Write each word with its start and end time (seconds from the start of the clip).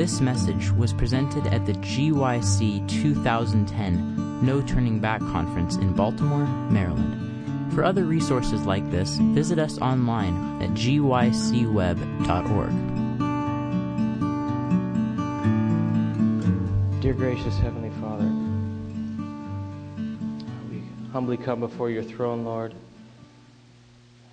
This 0.00 0.22
message 0.22 0.70
was 0.70 0.94
presented 0.94 1.46
at 1.48 1.66
the 1.66 1.74
GYC 1.74 2.88
2010 2.88 4.42
No 4.42 4.62
Turning 4.62 4.98
Back 4.98 5.20
Conference 5.20 5.76
in 5.76 5.92
Baltimore, 5.92 6.46
Maryland. 6.70 7.74
For 7.74 7.84
other 7.84 8.04
resources 8.04 8.64
like 8.64 8.90
this, 8.90 9.18
visit 9.18 9.58
us 9.58 9.78
online 9.78 10.62
at 10.62 10.70
gycweb.org. 10.70 12.70
Dear 17.02 17.12
gracious 17.12 17.58
Heavenly 17.58 17.90
Father, 18.00 18.24
we 20.70 20.82
humbly 21.12 21.36
come 21.36 21.60
before 21.60 21.90
your 21.90 22.04
throne, 22.04 22.46
Lord, 22.46 22.72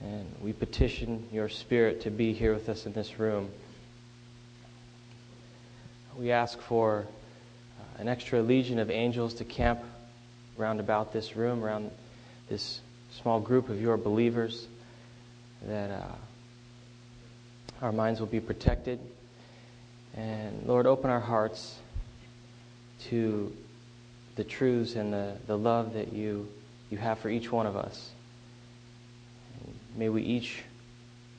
and 0.02 0.34
we 0.42 0.54
petition 0.54 1.28
your 1.30 1.50
Spirit 1.50 2.00
to 2.04 2.10
be 2.10 2.32
here 2.32 2.54
with 2.54 2.70
us 2.70 2.86
in 2.86 2.94
this 2.94 3.20
room. 3.20 3.50
We 6.18 6.32
ask 6.32 6.60
for 6.60 7.06
uh, 7.06 8.02
an 8.02 8.08
extra 8.08 8.42
legion 8.42 8.80
of 8.80 8.90
angels 8.90 9.36
to 9.36 9.46
camp 9.46 9.82
round 10.58 10.80
about 10.80 11.14
this 11.14 11.36
room, 11.36 11.64
around 11.64 11.92
this 12.50 12.82
small 13.22 13.40
group 13.40 13.70
of 13.70 13.80
your 13.80 13.98
believers, 13.98 14.66
that 15.68 15.92
uh, 15.92 16.16
our 17.84 17.92
minds 17.92 18.20
will 18.20 18.26
be 18.26 18.40
protected. 18.40 19.00
And 20.16 20.66
Lord, 20.66 20.88
open 20.88 21.12
our 21.12 21.20
hearts 21.20 21.78
to 23.10 23.56
the 24.38 24.44
truths 24.44 24.96
and 24.96 25.14
the, 25.14 25.36
the 25.46 25.56
love 25.56 25.94
that 25.94 26.14
you, 26.14 26.48
you 26.90 26.98
have 26.98 27.20
for 27.20 27.30
each 27.30 27.52
one 27.52 27.68
of 27.68 27.76
us. 27.76 28.10
And 29.60 29.76
may 29.96 30.10
we 30.10 30.24
each 30.24 30.64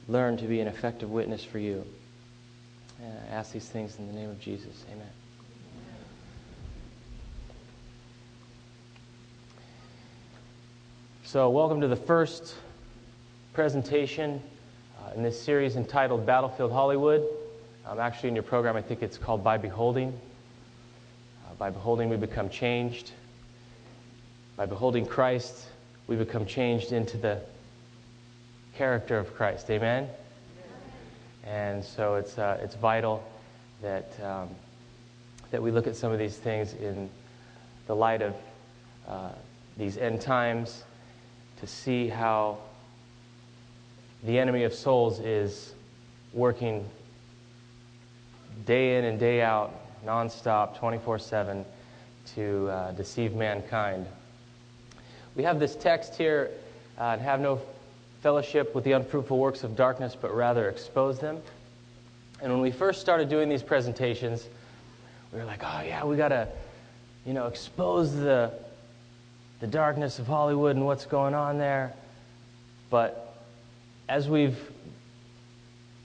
learn 0.07 0.37
to 0.37 0.45
be 0.45 0.61
an 0.61 0.69
effective 0.69 1.11
witness 1.11 1.43
for 1.43 1.59
you. 1.59 1.85
And 3.03 3.13
I 3.31 3.35
ask 3.35 3.53
these 3.53 3.69
things 3.69 3.99
in 3.99 4.09
the 4.09 4.13
name 4.13 4.31
of 4.31 4.41
Jesus. 4.41 4.85
Amen. 4.91 5.07
So, 11.25 11.51
welcome 11.51 11.81
to 11.83 11.89
the 11.89 11.97
first 11.97 12.55
presentation 13.53 14.43
uh, 14.99 15.13
in 15.15 15.23
this 15.23 15.41
series 15.41 15.77
entitled 15.77 16.25
Battlefield 16.25 16.73
Hollywood. 16.73 17.25
Um, 17.87 18.01
actually, 18.01 18.31
in 18.31 18.35
your 18.35 18.45
program, 18.45 18.77
I 18.77 18.83
think 18.83 19.03
it's 19.03 19.19
called 19.19 19.45
By 19.45 19.59
Beholding. 19.59 20.09
Uh, 20.09 21.55
by 21.59 21.71
beholding, 21.71 22.09
we 22.09 22.17
become 22.17 22.49
changed. 22.49 23.13
By 24.57 24.67
beholding 24.67 25.07
Christ, 25.07 25.67
we 26.07 26.17
become 26.17 26.47
changed 26.47 26.93
into 26.93 27.17
the 27.17 27.41
character 28.75 29.19
of 29.19 29.35
Christ. 29.35 29.71
Amen? 29.71 30.09
And 31.49 31.83
so 31.83 32.17
it's, 32.17 32.37
uh, 32.37 32.59
it's 32.63 32.75
vital 32.75 33.25
that, 33.81 34.13
um, 34.23 34.51
that 35.51 35.63
we 35.63 35.71
look 35.71 35.87
at 35.87 35.97
some 35.97 36.13
of 36.13 36.19
these 36.19 36.37
things 36.37 36.75
in 36.75 37.09
the 37.87 37.97
light 37.97 38.21
of 38.21 38.35
uh, 39.09 39.31
these 39.79 39.97
end 39.97 40.21
times 40.21 40.85
to 41.61 41.67
see 41.67 42.09
how 42.09 42.59
the 44.25 44.39
enemy 44.39 44.65
of 44.65 44.75
souls 44.75 45.21
is 45.21 45.73
working 46.35 46.85
day 48.67 48.99
in 48.99 49.05
and 49.07 49.19
day 49.19 49.41
out, 49.41 49.73
nonstop, 50.05 50.77
24 50.77 51.19
7, 51.19 51.65
to 52.35 52.69
uh, 52.69 52.93
deceive 52.93 53.35
mankind. 53.35 54.07
We 55.35 55.45
have 55.45 55.59
this 55.59 55.75
text 55.77 56.17
here 56.17 56.51
uh, 56.99 57.17
have 57.17 57.41
no 57.41 57.61
fellowship 58.21 58.75
with 58.75 58.85
the 58.85 58.93
unfruitful 58.93 59.39
works 59.39 59.65
of 59.65 59.77
darkness, 59.77 60.17
but 60.21 60.35
rather 60.35 60.69
expose 60.69 61.19
them. 61.19 61.41
And 62.41 62.53
when 62.53 62.61
we 62.61 62.71
first 62.71 63.01
started 63.01 63.29
doing 63.29 63.49
these 63.49 63.63
presentations, 63.63 64.47
we 65.33 65.39
were 65.39 65.45
like, 65.45 65.63
oh, 65.63 65.83
yeah, 65.87 66.05
we 66.05 66.17
got 66.17 66.29
to, 66.29 66.49
you 67.27 67.33
know, 67.33 67.47
expose 67.47 68.15
the, 68.15 68.53
the 69.61 69.67
darkness 69.67 70.19
of 70.19 70.27
Hollywood 70.27 70.77
and 70.77 70.87
what's 70.87 71.07
going 71.07 71.35
on 71.35 71.59
there. 71.59 71.93
But 72.91 73.37
as 74.09 74.29
we've 74.29 74.59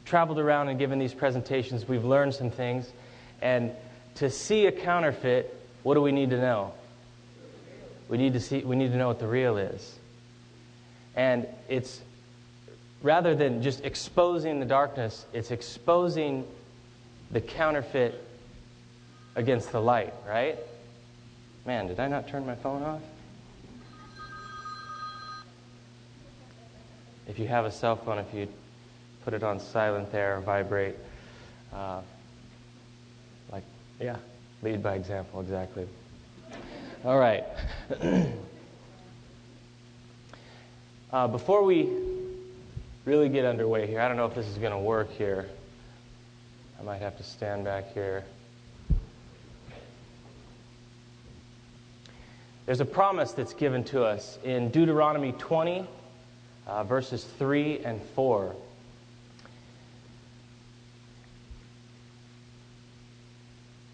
traveled 0.05 0.39
around 0.39 0.69
and 0.69 0.77
given 0.77 0.99
these 0.99 1.13
presentations, 1.13 1.87
we've 1.87 2.05
learned 2.05 2.33
some 2.33 2.51
things. 2.51 2.91
And 3.41 3.71
to 4.15 4.29
see 4.29 4.65
a 4.65 4.71
counterfeit, 4.71 5.55
what 5.83 5.95
do 5.95 6.01
we 6.01 6.11
need 6.11 6.31
to 6.31 6.37
know? 6.37 6.73
We 8.09 8.17
need 8.17 8.33
to 8.33 8.39
see 8.39 8.59
we 8.59 8.75
need 8.75 8.91
to 8.91 8.97
know 8.97 9.07
what 9.07 9.19
the 9.19 9.27
real 9.27 9.57
is. 9.57 9.95
And 11.15 11.47
it's 11.69 12.01
rather 13.01 13.35
than 13.35 13.61
just 13.61 13.83
exposing 13.83 14.59
the 14.59 14.65
darkness, 14.65 15.25
it's 15.33 15.51
exposing 15.51 16.45
the 17.31 17.41
counterfeit 17.41 18.25
against 19.35 19.71
the 19.71 19.79
light, 19.79 20.13
right? 20.27 20.57
Man, 21.65 21.87
did 21.87 21.99
I 21.99 22.07
not 22.07 22.27
turn 22.27 22.45
my 22.45 22.55
phone 22.55 22.83
off? 22.83 23.01
If 27.27 27.39
you 27.39 27.47
have 27.47 27.65
a 27.65 27.71
cell 27.71 27.95
phone, 27.95 28.19
if 28.19 28.33
you 28.33 28.47
put 29.23 29.33
it 29.33 29.43
on 29.43 29.59
silent 29.59 30.11
there 30.11 30.37
or 30.37 30.41
vibrate, 30.41 30.95
uh, 31.73 32.01
like, 33.51 33.63
yeah, 33.99 34.17
lead 34.61 34.83
by 34.83 34.95
example, 34.95 35.39
exactly. 35.39 35.87
All 37.05 37.17
right. 37.17 37.45
uh, 41.13 41.27
before 41.27 41.63
we 41.63 41.87
really 43.05 43.29
get 43.29 43.45
underway 43.45 43.85
here, 43.85 44.01
I 44.01 44.07
don't 44.07 44.17
know 44.17 44.25
if 44.25 44.33
this 44.33 44.47
is 44.47 44.57
going 44.57 44.71
to 44.71 44.79
work 44.79 45.11
here. 45.11 45.47
I 46.79 46.83
might 46.83 47.01
have 47.01 47.15
to 47.17 47.23
stand 47.23 47.63
back 47.63 47.93
here. 47.93 48.25
There's 52.65 52.79
a 52.79 52.85
promise 52.85 53.33
that's 53.33 53.53
given 53.53 53.83
to 53.85 54.03
us 54.03 54.39
in 54.43 54.69
Deuteronomy 54.69 55.33
20, 55.33 55.87
uh, 56.65 56.83
verses 56.85 57.23
3 57.37 57.79
and 57.79 58.01
4. 58.15 58.55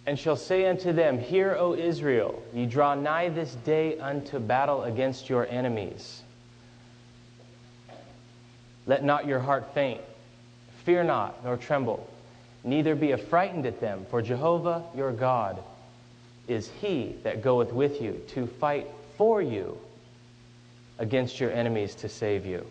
And 0.06 0.18
shall 0.18 0.38
say 0.38 0.68
unto 0.68 0.94
them, 0.94 1.20
Hear, 1.20 1.56
O 1.60 1.74
Israel, 1.74 2.42
ye 2.54 2.66
draw 2.66 2.96
nigh 2.96 3.30
this 3.30 3.56
day 3.66 4.00
unto 4.00 4.40
battle 4.40 4.84
against 4.84 5.30
your 5.30 5.46
enemies. 5.48 6.22
Let 8.90 9.04
not 9.04 9.28
your 9.28 9.40
heart 9.40 9.76
faint. 9.76 10.02
Fear 10.84 11.04
not, 11.04 11.44
nor 11.44 11.58
tremble. 11.58 12.10
Neither 12.64 12.96
be 12.96 13.14
affrighted 13.14 13.68
at 13.68 13.80
them, 13.80 14.08
for 14.10 14.20
Jehovah 14.20 14.84
your 14.96 15.12
God 15.12 15.62
is 16.48 16.68
he 16.82 17.16
that 17.22 17.44
goeth 17.44 17.72
with 17.72 18.02
you 18.02 18.20
to 18.30 18.48
fight 18.48 18.88
for 19.16 19.44
you 19.44 19.78
against 20.98 21.40
your 21.40 21.52
enemies 21.52 21.94
to 21.96 22.10
save 22.10 22.48
you. 22.48 22.66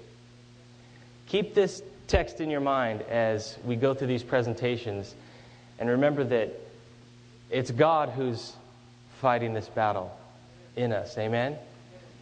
Keep 1.29 1.55
this 1.55 1.83
text 2.09 2.41
in 2.41 2.51
your 2.51 2.63
mind 2.63 3.03
as 3.03 3.57
we 3.65 3.77
go 3.77 3.95
through 3.95 4.09
these 4.09 4.25
presentations, 4.25 5.15
and 5.79 5.89
remember 5.89 6.25
that 6.25 6.53
it's 7.49 7.71
God 7.71 8.09
who's 8.09 8.55
fighting 9.21 9.55
this 9.55 9.69
battle 9.69 10.11
in 10.75 10.93
us. 10.93 11.17
Amen? 11.17 11.57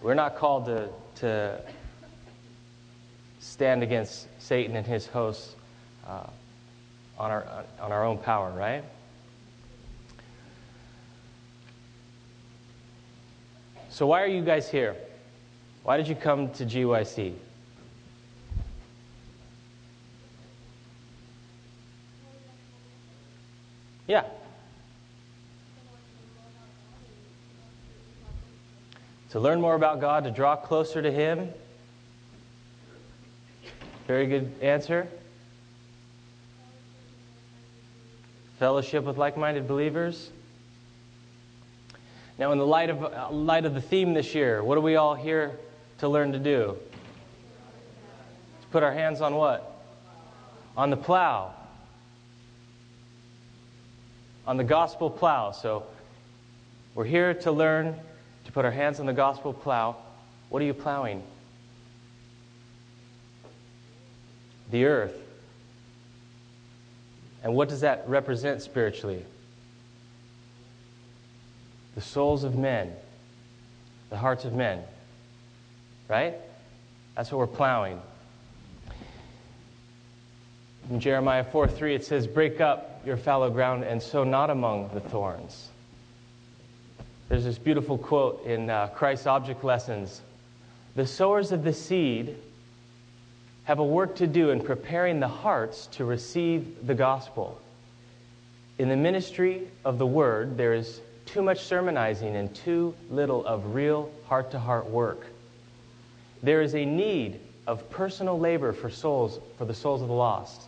We're 0.02 0.12
not 0.12 0.36
called 0.36 0.66
to, 0.66 0.90
to 1.20 1.62
stand 3.46 3.82
against 3.82 4.26
Satan 4.40 4.76
and 4.76 4.86
his 4.86 5.06
hosts 5.06 5.54
uh, 6.06 6.26
on, 7.18 7.30
our, 7.30 7.64
on 7.80 7.92
our 7.92 8.04
own 8.04 8.18
power, 8.18 8.50
right? 8.50 8.84
So, 13.88 14.06
why 14.06 14.22
are 14.22 14.26
you 14.26 14.42
guys 14.42 14.68
here? 14.68 14.96
Why 15.84 15.96
did 15.96 16.08
you 16.08 16.16
come 16.16 16.50
to 16.54 16.66
GYC? 16.66 17.34
Yeah. 24.06 24.24
To 29.30 29.40
learn 29.40 29.60
more 29.60 29.74
about 29.74 30.00
God, 30.00 30.24
to 30.24 30.30
draw 30.30 30.56
closer 30.56 31.00
to 31.00 31.10
Him. 31.10 31.50
Very 34.06 34.28
good 34.28 34.52
answer. 34.62 35.08
Fellowship 38.60 39.04
with 39.04 39.16
like 39.16 39.36
minded 39.36 39.66
believers. 39.66 40.30
Now, 42.38 42.52
in 42.52 42.58
the 42.58 42.66
light 42.66 42.90
of, 42.90 43.02
uh, 43.02 43.30
light 43.30 43.64
of 43.64 43.74
the 43.74 43.80
theme 43.80 44.14
this 44.14 44.34
year, 44.34 44.62
what 44.62 44.78
are 44.78 44.82
we 44.82 44.96
all 44.96 45.14
here 45.14 45.58
to 45.98 46.08
learn 46.08 46.32
to 46.32 46.38
do? 46.38 46.76
To 48.60 48.66
put 48.70 48.82
our 48.82 48.92
hands 48.92 49.20
on 49.20 49.34
what? 49.34 49.72
On 50.76 50.90
the 50.90 50.96
plow. 50.96 51.52
On 54.46 54.56
the 54.56 54.64
gospel 54.64 55.10
plow. 55.10 55.50
So, 55.50 55.84
we're 56.94 57.04
here 57.04 57.34
to 57.34 57.50
learn 57.50 57.98
to 58.44 58.52
put 58.52 58.64
our 58.64 58.70
hands 58.70 59.00
on 59.00 59.06
the 59.06 59.12
gospel 59.12 59.52
plow. 59.52 59.96
What 60.48 60.62
are 60.62 60.66
you 60.66 60.74
plowing? 60.74 61.22
The 64.70 64.84
earth. 64.86 65.14
And 67.42 67.54
what 67.54 67.68
does 67.68 67.82
that 67.82 68.08
represent 68.08 68.62
spiritually? 68.62 69.24
The 71.94 72.00
souls 72.00 72.44
of 72.44 72.56
men, 72.56 72.92
the 74.10 74.16
hearts 74.16 74.44
of 74.44 74.52
men. 74.52 74.82
Right? 76.08 76.34
That's 77.14 77.32
what 77.32 77.38
we're 77.38 77.46
plowing. 77.46 78.00
In 80.90 81.00
Jeremiah 81.00 81.44
4 81.44 81.68
3, 81.68 81.94
it 81.94 82.04
says, 82.04 82.26
Break 82.26 82.60
up 82.60 83.00
your 83.04 83.16
fallow 83.16 83.50
ground 83.50 83.84
and 83.84 84.02
sow 84.02 84.24
not 84.24 84.50
among 84.50 84.90
the 84.94 85.00
thorns. 85.00 85.68
There's 87.28 87.44
this 87.44 87.58
beautiful 87.58 87.98
quote 87.98 88.44
in 88.44 88.70
uh, 88.70 88.88
Christ's 88.88 89.26
Object 89.26 89.64
Lessons 89.64 90.20
The 90.94 91.06
sowers 91.06 91.50
of 91.50 91.64
the 91.64 91.72
seed 91.72 92.36
have 93.66 93.80
a 93.80 93.84
work 93.84 94.14
to 94.14 94.28
do 94.28 94.50
in 94.50 94.60
preparing 94.60 95.18
the 95.18 95.28
hearts 95.28 95.88
to 95.88 96.04
receive 96.04 96.86
the 96.86 96.94
gospel. 96.94 97.60
In 98.78 98.88
the 98.88 98.96
ministry 98.96 99.66
of 99.84 99.98
the 99.98 100.06
word, 100.06 100.56
there 100.56 100.72
is 100.72 101.00
too 101.26 101.42
much 101.42 101.64
sermonizing 101.64 102.36
and 102.36 102.54
too 102.54 102.94
little 103.10 103.44
of 103.44 103.74
real 103.74 104.08
heart 104.26 104.52
to 104.52 104.58
heart 104.60 104.88
work. 104.88 105.26
There 106.44 106.62
is 106.62 106.76
a 106.76 106.84
need 106.84 107.40
of 107.66 107.90
personal 107.90 108.38
labor 108.38 108.72
for 108.72 108.88
souls, 108.88 109.40
for 109.58 109.64
the 109.64 109.74
souls 109.74 110.00
of 110.00 110.06
the 110.06 110.14
lost. 110.14 110.62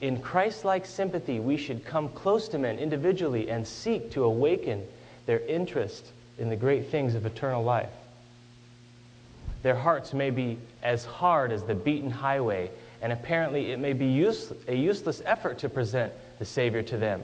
In 0.00 0.18
Christ 0.18 0.64
like 0.64 0.86
sympathy, 0.86 1.38
we 1.38 1.58
should 1.58 1.84
come 1.84 2.08
close 2.08 2.48
to 2.48 2.58
men 2.58 2.78
individually 2.78 3.50
and 3.50 3.68
seek 3.68 4.10
to 4.12 4.24
awaken 4.24 4.86
their 5.26 5.40
interest 5.40 6.06
in 6.38 6.48
the 6.48 6.56
great 6.56 6.88
things 6.88 7.14
of 7.14 7.26
eternal 7.26 7.62
life. 7.62 7.90
Their 9.62 9.76
hearts 9.76 10.12
may 10.12 10.30
be 10.30 10.58
as 10.82 11.04
hard 11.04 11.52
as 11.52 11.62
the 11.62 11.74
beaten 11.74 12.10
highway, 12.10 12.70
and 13.00 13.12
apparently 13.12 13.72
it 13.72 13.78
may 13.78 13.92
be 13.92 14.06
use, 14.06 14.52
a 14.66 14.74
useless 14.74 15.22
effort 15.24 15.58
to 15.58 15.68
present 15.68 16.12
the 16.38 16.44
Savior 16.44 16.82
to 16.82 16.96
them. 16.96 17.22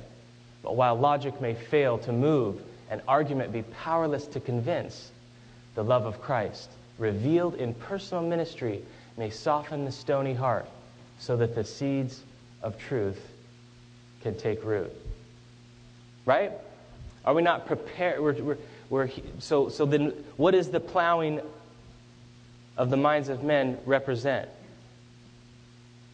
But 0.62 0.76
while 0.76 0.96
logic 0.96 1.40
may 1.40 1.54
fail 1.54 1.98
to 1.98 2.12
move 2.12 2.60
and 2.90 3.02
argument 3.08 3.52
be 3.52 3.62
powerless 3.62 4.26
to 4.28 4.40
convince, 4.40 5.10
the 5.74 5.84
love 5.84 6.06
of 6.06 6.20
Christ, 6.20 6.70
revealed 6.98 7.54
in 7.54 7.74
personal 7.74 8.22
ministry, 8.22 8.82
may 9.16 9.30
soften 9.30 9.84
the 9.84 9.92
stony 9.92 10.34
heart 10.34 10.66
so 11.18 11.36
that 11.36 11.54
the 11.54 11.64
seeds 11.64 12.22
of 12.62 12.78
truth 12.78 13.20
can 14.22 14.36
take 14.36 14.64
root. 14.64 14.92
Right? 16.24 16.52
Are 17.24 17.34
we 17.34 17.42
not 17.42 17.66
prepared? 17.66 18.20
We're, 18.20 18.34
we're, 18.34 18.58
we're, 18.90 19.10
so, 19.38 19.68
so 19.68 19.86
then, 19.86 20.12
what 20.36 20.54
is 20.54 20.68
the 20.68 20.80
plowing 20.80 21.40
of 22.78 22.88
the 22.88 22.96
minds 22.96 23.28
of 23.28 23.42
men 23.42 23.76
represent? 23.84 24.48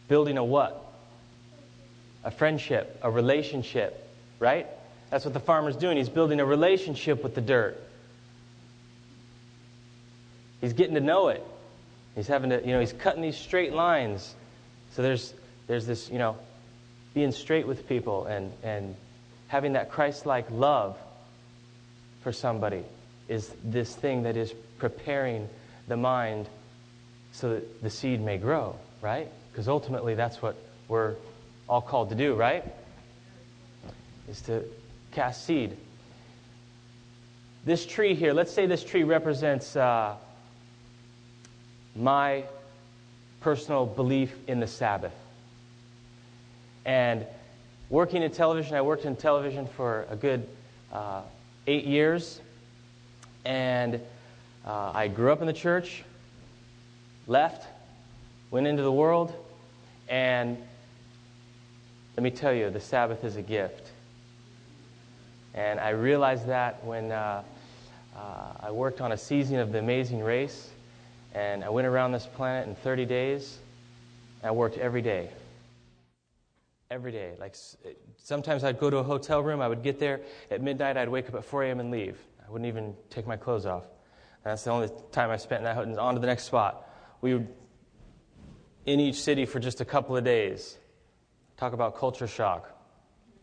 Building 0.09 0.37
a 0.37 0.43
what? 0.43 0.83
A 2.25 2.31
friendship, 2.31 2.99
a 3.01 3.09
relationship, 3.09 4.09
right? 4.39 4.67
That's 5.11 5.23
what 5.23 5.33
the 5.33 5.39
farmer's 5.39 5.77
doing. 5.77 5.97
He's 5.97 6.09
building 6.09 6.39
a 6.39 6.45
relationship 6.45 7.23
with 7.23 7.35
the 7.35 7.41
dirt. 7.41 7.81
He's 10.59 10.73
getting 10.73 10.95
to 10.95 11.01
know 11.01 11.29
it. 11.29 11.45
He's 12.15 12.27
having 12.27 12.49
to, 12.49 12.59
you 12.59 12.73
know, 12.73 12.79
he's 12.79 12.93
cutting 12.93 13.21
these 13.21 13.37
straight 13.37 13.71
lines. 13.71 14.33
So 14.93 15.03
there's, 15.03 15.33
there's 15.67 15.85
this, 15.85 16.09
you 16.09 16.17
know, 16.17 16.37
being 17.13 17.31
straight 17.31 17.67
with 17.67 17.87
people 17.87 18.25
and, 18.25 18.51
and 18.63 18.95
having 19.47 19.73
that 19.73 19.91
Christ 19.91 20.25
like 20.25 20.49
love 20.49 20.97
for 22.21 22.31
somebody 22.31 22.83
is 23.27 23.51
this 23.63 23.93
thing 23.93 24.23
that 24.23 24.35
is 24.35 24.53
preparing 24.79 25.47
the 25.87 25.97
mind 25.97 26.47
so 27.31 27.55
that 27.55 27.83
the 27.83 27.89
seed 27.89 28.21
may 28.21 28.37
grow, 28.37 28.75
right? 29.01 29.29
Because 29.51 29.67
ultimately 29.67 30.15
that's 30.15 30.41
what 30.41 30.55
we're 30.87 31.15
all 31.67 31.81
called 31.81 32.09
to 32.09 32.15
do, 32.15 32.33
right? 32.33 32.63
Is 34.29 34.41
to 34.43 34.63
cast 35.11 35.45
seed. 35.45 35.77
This 37.65 37.85
tree 37.85 38.15
here, 38.15 38.33
let's 38.33 38.51
say 38.51 38.67
this 38.67 38.83
tree 38.83 39.03
represents 39.03 39.75
uh, 39.75 40.15
my 41.95 42.43
personal 43.41 43.85
belief 43.85 44.35
in 44.47 44.59
the 44.59 44.67
Sabbath. 44.67 45.13
And 46.85 47.25
working 47.89 48.21
in 48.21 48.31
television, 48.31 48.75
I 48.75 48.81
worked 48.81 49.05
in 49.05 49.15
television 49.15 49.67
for 49.67 50.05
a 50.09 50.15
good 50.15 50.47
uh, 50.91 51.21
eight 51.67 51.85
years. 51.85 52.39
And 53.43 53.99
uh, 54.65 54.91
I 54.93 55.07
grew 55.07 55.31
up 55.31 55.41
in 55.41 55.47
the 55.47 55.53
church, 55.53 56.03
left, 57.27 57.67
went 58.49 58.65
into 58.65 58.81
the 58.81 58.91
world, 58.91 59.33
and 60.09 60.57
let 62.15 62.23
me 62.23 62.31
tell 62.31 62.53
you, 62.53 62.69
the 62.69 62.79
Sabbath 62.79 63.23
is 63.23 63.35
a 63.35 63.41
gift. 63.41 63.91
And 65.53 65.79
I 65.79 65.89
realized 65.89 66.47
that 66.47 66.83
when 66.83 67.11
uh, 67.11 67.43
uh, 68.15 68.19
I 68.59 68.71
worked 68.71 69.01
on 69.01 69.11
a 69.11 69.17
season 69.17 69.59
of 69.59 69.71
The 69.71 69.79
Amazing 69.79 70.21
Race, 70.21 70.69
and 71.33 71.63
I 71.63 71.69
went 71.69 71.85
around 71.85 72.13
this 72.13 72.25
planet 72.25 72.67
in 72.67 72.75
30 72.75 73.05
days. 73.05 73.59
I 74.43 74.51
worked 74.51 74.77
every 74.77 75.01
day. 75.01 75.29
Every 76.89 77.11
day. 77.11 77.33
Like 77.39 77.55
sometimes 78.17 78.63
I'd 78.63 78.79
go 78.79 78.89
to 78.89 78.97
a 78.97 79.03
hotel 79.03 79.43
room, 79.43 79.61
I 79.61 79.67
would 79.67 79.83
get 79.83 79.99
there 79.99 80.21
at 80.49 80.61
midnight, 80.61 80.97
I'd 80.97 81.09
wake 81.09 81.29
up 81.29 81.35
at 81.35 81.45
4 81.45 81.63
a.m. 81.65 81.79
and 81.79 81.91
leave. 81.91 82.17
I 82.47 82.51
wouldn't 82.51 82.67
even 82.67 82.95
take 83.09 83.27
my 83.27 83.37
clothes 83.37 83.65
off. 83.65 83.83
And 84.45 84.51
that's 84.51 84.63
the 84.63 84.69
only 84.69 84.89
time 85.11 85.31
I 85.31 85.37
spent 85.37 85.61
in 85.61 85.63
that 85.65 85.75
hotel. 85.75 85.99
On 85.99 86.13
to 86.13 86.21
the 86.21 86.27
next 86.27 86.43
spot. 86.43 86.87
We 87.21 87.33
would 87.33 87.47
in 88.85 88.99
each 88.99 89.15
city 89.15 89.43
for 89.45 89.59
just 89.59 89.81
a 89.81 89.85
couple 89.85 90.15
of 90.15 90.23
days. 90.23 90.77
Talk 91.57 91.73
about 91.73 91.97
culture 91.97 92.27
shock. 92.27 92.69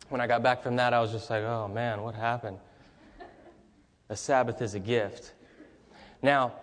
When 0.07 0.21
I 0.21 0.27
got 0.27 0.41
back 0.43 0.63
from 0.63 0.77
that, 0.77 0.93
I 0.93 1.01
was 1.01 1.11
just 1.11 1.29
like, 1.29 1.43
oh 1.43 1.67
man, 1.67 2.03
what 2.03 2.15
happened? 2.15 2.57
A 4.07 4.15
Sabbath 4.15 4.61
is 4.61 4.75
a 4.75 4.79
gift. 4.79 5.33
Now, 6.21 6.53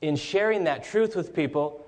in 0.00 0.16
sharing 0.16 0.64
that 0.64 0.84
truth 0.84 1.14
with 1.14 1.34
people, 1.34 1.86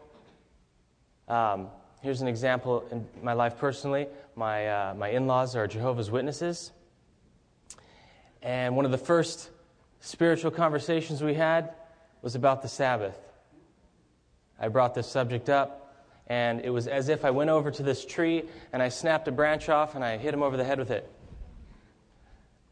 um, 1.29 1.69
here's 2.03 2.21
an 2.21 2.29
example 2.29 2.85
in 2.91 3.07
my 3.23 3.33
life 3.33 3.57
personally. 3.57 4.07
My, 4.37 4.69
uh, 4.69 4.95
my 4.95 5.09
in 5.09 5.27
laws 5.27 5.57
are 5.57 5.67
Jehovah's 5.67 6.11
Witnesses. 6.11 6.73
And 8.43 8.77
one 8.77 8.85
of 8.85 8.91
the 8.91 8.99
first 8.99 9.49
spiritual 10.01 10.51
conversations 10.51 11.23
we 11.23 11.35
had 11.35 11.75
was 12.23 12.35
about 12.35 12.63
the 12.63 12.69
Sabbath. 12.69 13.19
I 14.59 14.69
brought 14.69 14.95
this 14.95 15.07
subject 15.07 15.49
up, 15.49 15.95
and 16.27 16.61
it 16.63 16.71
was 16.71 16.87
as 16.87 17.09
if 17.09 17.25
I 17.25 17.31
went 17.31 17.51
over 17.51 17.71
to 17.71 17.83
this 17.83 18.05
tree 18.05 18.45
and 18.73 18.83
I 18.83 18.89
snapped 18.89 19.29
a 19.29 19.33
branch 19.33 19.69
off 19.69 19.95
and 19.95 20.05
I 20.05 20.17
hit 20.17 20.35
him 20.35 20.43
over 20.43 20.57
the 20.57 20.65
head 20.65 20.79
with 20.79 20.91
it. 20.91 21.11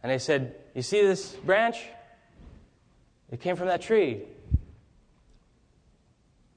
And 0.03 0.13
I 0.13 0.19
said, 0.19 0.55
You 0.75 0.83
see 0.83 1.03
this 1.03 1.33
branch? 1.33 1.79
It 3.31 3.41
came 3.41 3.57
from 3.57 3.67
that 3.67 3.83
tree. 3.83 4.23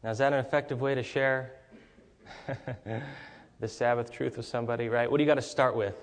Now, 0.03 0.11
is 0.11 0.19
that 0.19 0.33
an 0.33 0.39
effective 0.39 0.81
way 0.81 0.95
to 0.95 1.03
share 1.03 1.51
the 3.59 3.67
Sabbath 3.67 4.11
truth 4.11 4.37
with 4.37 4.45
somebody, 4.45 4.89
right? 4.89 5.09
What 5.09 5.17
do 5.17 5.23
you 5.23 5.27
got 5.27 5.35
to 5.35 5.41
start 5.41 5.75
with? 5.75 5.95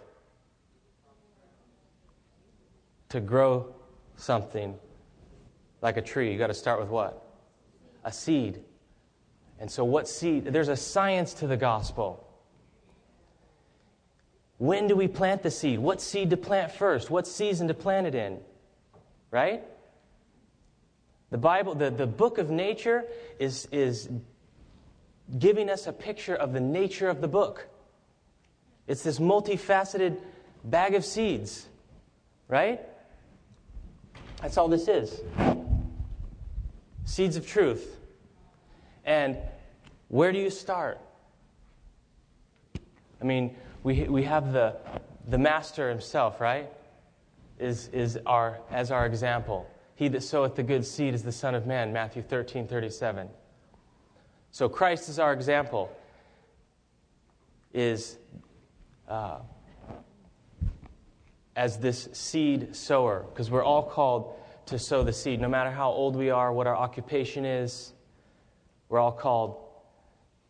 To 3.10 3.20
grow 3.20 3.74
something 4.18 4.74
like 5.80 5.96
a 5.96 6.02
tree, 6.02 6.32
you 6.32 6.38
got 6.38 6.48
to 6.48 6.54
start 6.54 6.80
with 6.80 6.88
what? 6.88 7.24
A 8.04 8.12
seed. 8.12 8.62
And 9.58 9.70
so, 9.70 9.84
what 9.84 10.08
seed? 10.08 10.44
There's 10.44 10.68
a 10.68 10.76
science 10.76 11.32
to 11.34 11.46
the 11.46 11.56
gospel. 11.56 12.24
When 14.58 14.88
do 14.88 14.96
we 14.96 15.08
plant 15.08 15.42
the 15.42 15.50
seed? 15.50 15.78
What 15.78 16.00
seed 16.00 16.30
to 16.30 16.36
plant 16.36 16.72
first? 16.72 17.10
What 17.10 17.26
season 17.26 17.68
to 17.68 17.74
plant 17.74 18.06
it 18.08 18.14
in? 18.14 18.40
Right? 19.30 19.62
The 21.30 21.38
Bible, 21.38 21.74
the, 21.74 21.90
the 21.90 22.06
book 22.06 22.38
of 22.38 22.50
nature, 22.50 23.04
is, 23.38 23.68
is 23.70 24.08
giving 25.38 25.68
us 25.70 25.86
a 25.86 25.92
picture 25.92 26.34
of 26.34 26.52
the 26.52 26.60
nature 26.60 27.08
of 27.08 27.20
the 27.20 27.28
book. 27.28 27.68
It's 28.86 29.02
this 29.02 29.18
multifaceted 29.18 30.18
bag 30.64 30.94
of 30.94 31.04
seeds, 31.04 31.66
right? 32.48 32.80
That's 34.40 34.56
all 34.56 34.68
this 34.68 34.88
is 34.88 35.20
seeds 37.08 37.36
of 37.36 37.46
truth. 37.46 37.96
And 39.04 39.38
where 40.08 40.30
do 40.30 40.38
you 40.38 40.50
start? 40.50 41.00
I 43.20 43.24
mean, 43.24 43.56
we, 43.82 44.04
we 44.04 44.22
have 44.24 44.52
the, 44.52 44.76
the 45.26 45.38
master 45.38 45.88
himself, 45.88 46.40
right? 46.40 46.70
Is, 47.58 47.88
is 47.88 48.18
our, 48.26 48.60
as 48.70 48.90
our 48.90 49.06
example. 49.06 49.68
He 49.94 50.08
that 50.08 50.22
soweth 50.22 50.54
the 50.54 50.62
good 50.62 50.84
seed 50.84 51.14
is 51.14 51.22
the 51.22 51.32
Son 51.32 51.54
of 51.54 51.66
Man, 51.66 51.92
Matthew 51.92 52.22
13, 52.22 52.68
37. 52.68 53.28
So 54.50 54.68
Christ 54.68 55.08
is 55.08 55.18
our 55.18 55.32
example, 55.32 55.90
is 57.72 58.18
uh, 59.08 59.38
as 61.58 61.76
this 61.78 62.08
seed 62.12 62.76
sower, 62.76 63.26
because 63.28 63.50
we're 63.50 63.64
all 63.64 63.82
called 63.82 64.32
to 64.66 64.78
sow 64.78 65.02
the 65.02 65.12
seed. 65.12 65.40
No 65.40 65.48
matter 65.48 65.72
how 65.72 65.90
old 65.90 66.14
we 66.14 66.30
are, 66.30 66.52
what 66.52 66.68
our 66.68 66.76
occupation 66.76 67.44
is, 67.44 67.92
we're 68.88 69.00
all 69.00 69.10
called 69.10 69.56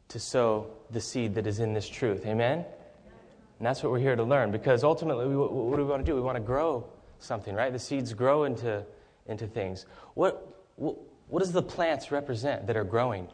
to 0.08 0.20
sow 0.20 0.66
the 0.90 1.00
seed 1.00 1.34
that 1.36 1.46
is 1.46 1.60
in 1.60 1.72
this 1.72 1.88
truth. 1.88 2.26
Amen? 2.26 2.58
And 2.58 3.66
that's 3.66 3.82
what 3.82 3.90
we're 3.90 4.00
here 4.00 4.16
to 4.16 4.22
learn 4.22 4.52
because 4.52 4.84
ultimately, 4.84 5.26
we, 5.26 5.34
what 5.34 5.78
do 5.78 5.82
we 5.82 5.90
want 5.90 6.04
to 6.04 6.12
do? 6.12 6.14
We 6.14 6.20
want 6.20 6.36
to 6.36 6.44
grow 6.44 6.86
something, 7.20 7.54
right? 7.54 7.72
The 7.72 7.78
seeds 7.78 8.12
grow 8.12 8.44
into, 8.44 8.84
into 9.26 9.46
things. 9.46 9.86
What, 10.12 10.46
what, 10.76 10.96
what 11.28 11.38
does 11.38 11.52
the 11.52 11.62
plants 11.62 12.12
represent 12.12 12.66
that 12.66 12.76
are 12.76 12.84
growing? 12.84 13.28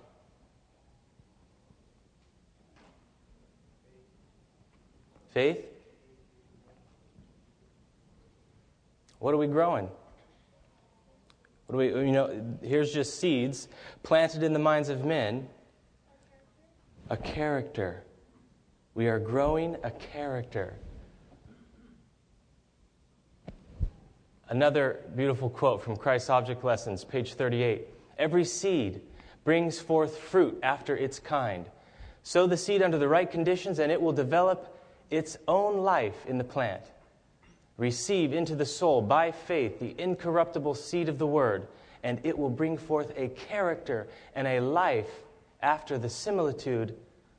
Faith? 5.31 5.74
What 9.25 9.33
are 9.33 9.39
we 9.39 9.47
growing? 9.47 9.89
What 11.65 11.73
do 11.73 11.77
we, 11.79 11.87
you 11.87 12.13
know, 12.13 12.59
here's 12.63 12.93
just 12.93 13.19
seeds 13.19 13.69
planted 14.03 14.43
in 14.43 14.53
the 14.53 14.59
minds 14.59 14.91
of 14.91 15.07
men. 15.07 15.49
A 17.09 17.17
character. 17.17 18.05
We 18.93 19.09
are 19.09 19.19
growing 19.19 19.79
a 19.83 19.91
character. 19.91 20.75
Another 24.51 25.01
beautiful 25.17 25.49
quote 25.49 25.83
from 25.83 25.97
Christ's 25.97 26.29
Object 26.29 26.63
Lessons, 26.63 27.03
page 27.03 27.33
38. 27.33 27.89
Every 28.19 28.45
seed 28.45 29.01
brings 29.43 29.81
forth 29.81 30.19
fruit 30.19 30.59
after 30.63 30.95
its 30.95 31.19
kind. 31.19 31.65
Sow 32.25 32.47
the 32.47 32.59
seed 32.59 32.83
under 32.83 32.99
the 32.99 33.09
right 33.09 33.31
conditions, 33.31 33.79
and 33.79 33.91
it 33.91 34.03
will 34.03 34.13
develop 34.13 34.79
its 35.11 35.39
own 35.49 35.79
life 35.79 36.27
in 36.27 36.37
the 36.37 36.45
plant. 36.45 36.83
Receive 37.77 38.33
into 38.33 38.55
the 38.55 38.67
soul 38.67 39.03
by 39.03 39.33
faith 39.33 39.81
the 39.81 39.95
incorruptible 39.99 40.75
seed 40.75 41.09
of 41.09 41.19
the 41.19 41.27
Word, 41.27 41.67
and 42.03 42.21
it 42.23 42.39
will 42.39 42.51
bring 42.51 42.77
forth 42.77 43.13
a 43.17 43.29
character 43.29 44.07
and 44.35 44.47
a 44.47 44.61
life 44.61 45.11
after 45.61 45.99
the 45.99 46.09
similitude 46.09 46.95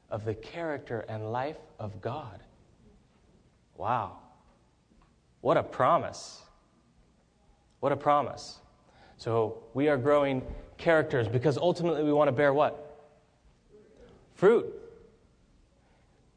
of 0.09 0.25
the 0.25 0.33
character 0.33 1.05
and 1.07 1.31
life 1.31 1.57
of 1.79 2.01
God. 2.01 2.41
Wow. 3.77 4.17
What 5.41 5.57
a 5.57 5.63
promise. 5.63 6.41
What 7.79 7.91
a 7.91 7.97
promise. 7.97 8.59
So 9.17 9.63
we 9.73 9.87
are 9.87 9.97
growing 9.97 10.41
characters 10.77 11.27
because 11.27 11.57
ultimately 11.57 12.03
we 12.03 12.11
want 12.11 12.27
to 12.27 12.31
bear 12.31 12.53
what? 12.53 12.99
Fruit. 14.33 14.65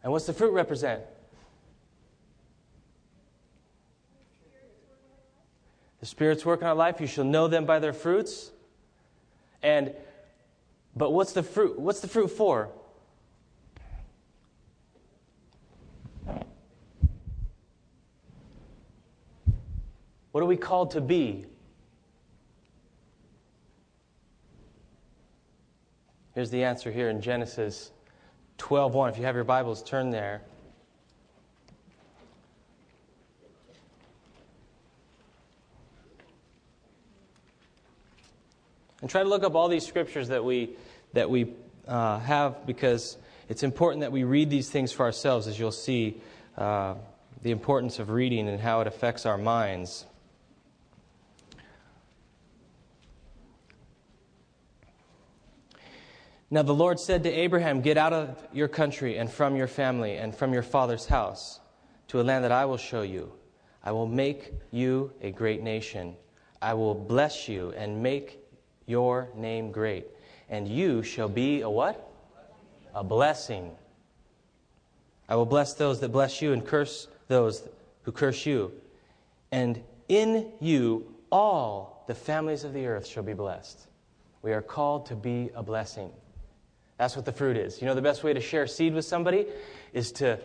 And 0.02 0.12
what's 0.12 0.26
the 0.26 0.32
fruit 0.32 0.52
represent? 0.52 1.02
The 6.00 6.06
Spirit's 6.06 6.44
work 6.46 6.60
in 6.60 6.66
our 6.66 6.74
life. 6.74 7.00
You 7.00 7.06
shall 7.06 7.24
know 7.24 7.48
them 7.48 7.64
by 7.64 7.78
their 7.78 7.92
fruits. 7.92 8.50
And 9.62 9.92
but 10.94 11.12
what's 11.12 11.32
the 11.32 11.42
fruit? 11.42 11.78
What's 11.78 12.00
the 12.00 12.08
fruit 12.08 12.28
for? 12.28 12.70
What 20.32 20.42
are 20.42 20.46
we 20.46 20.56
called 20.56 20.92
to 20.92 21.00
be? 21.00 21.46
Here's 26.34 26.50
the 26.50 26.62
answer 26.62 26.92
here 26.92 27.08
in 27.08 27.20
Genesis 27.20 27.90
12:1. 28.58 29.10
If 29.10 29.18
you 29.18 29.24
have 29.24 29.34
your 29.34 29.44
Bibles, 29.44 29.82
turn 29.82 30.10
there. 30.10 30.42
And 39.00 39.08
try 39.08 39.22
to 39.22 39.28
look 39.28 39.44
up 39.44 39.54
all 39.54 39.68
these 39.68 39.86
scriptures 39.86 40.28
that 40.28 40.44
we, 40.44 40.70
that 41.12 41.30
we 41.30 41.54
uh, 41.86 42.18
have 42.20 42.66
because 42.66 43.16
it's 43.48 43.62
important 43.62 44.00
that 44.00 44.12
we 44.12 44.24
read 44.24 44.50
these 44.50 44.68
things 44.68 44.92
for 44.92 45.04
ourselves, 45.04 45.46
as 45.46 45.58
you'll 45.58 45.70
see 45.70 46.20
uh, 46.56 46.94
the 47.42 47.50
importance 47.50 47.98
of 47.98 48.10
reading 48.10 48.48
and 48.48 48.60
how 48.60 48.80
it 48.80 48.86
affects 48.86 49.24
our 49.24 49.38
minds. 49.38 50.04
Now 56.50 56.62
the 56.62 56.74
Lord 56.74 56.98
said 56.98 57.24
to 57.24 57.30
Abraham, 57.30 57.82
Get 57.82 57.98
out 57.98 58.12
of 58.12 58.46
your 58.52 58.68
country 58.68 59.18
and 59.18 59.30
from 59.30 59.54
your 59.54 59.66
family 59.66 60.16
and 60.16 60.34
from 60.34 60.52
your 60.52 60.62
father's 60.62 61.06
house 61.06 61.60
to 62.08 62.20
a 62.20 62.22
land 62.22 62.44
that 62.44 62.52
I 62.52 62.64
will 62.64 62.78
show 62.78 63.02
you. 63.02 63.32
I 63.84 63.92
will 63.92 64.06
make 64.06 64.52
you 64.70 65.12
a 65.20 65.30
great 65.30 65.62
nation. 65.62 66.16
I 66.60 66.74
will 66.74 66.94
bless 66.94 67.48
you 67.48 67.72
and 67.76 68.02
make 68.02 68.37
your 68.88 69.28
name 69.34 69.70
great. 69.70 70.06
And 70.48 70.66
you 70.66 71.02
shall 71.02 71.28
be 71.28 71.60
a 71.60 71.70
what? 71.70 72.10
A 72.94 73.04
blessing. 73.04 73.70
I 75.28 75.36
will 75.36 75.46
bless 75.46 75.74
those 75.74 76.00
that 76.00 76.08
bless 76.08 76.40
you 76.40 76.52
and 76.52 76.66
curse 76.66 77.06
those 77.28 77.68
who 78.02 78.12
curse 78.12 78.46
you. 78.46 78.72
And 79.52 79.82
in 80.08 80.50
you 80.60 81.14
all 81.30 82.04
the 82.06 82.14
families 82.14 82.64
of 82.64 82.72
the 82.72 82.86
earth 82.86 83.06
shall 83.06 83.22
be 83.22 83.34
blessed. 83.34 83.86
We 84.42 84.52
are 84.52 84.62
called 84.62 85.06
to 85.06 85.14
be 85.16 85.50
a 85.54 85.62
blessing. 85.62 86.10
That's 86.96 87.14
what 87.14 87.24
the 87.24 87.32
fruit 87.32 87.56
is. 87.56 87.80
You 87.80 87.86
know, 87.86 87.94
the 87.94 88.02
best 88.02 88.24
way 88.24 88.32
to 88.32 88.40
share 88.40 88.66
seed 88.66 88.94
with 88.94 89.04
somebody 89.04 89.46
is 89.92 90.10
to 90.12 90.40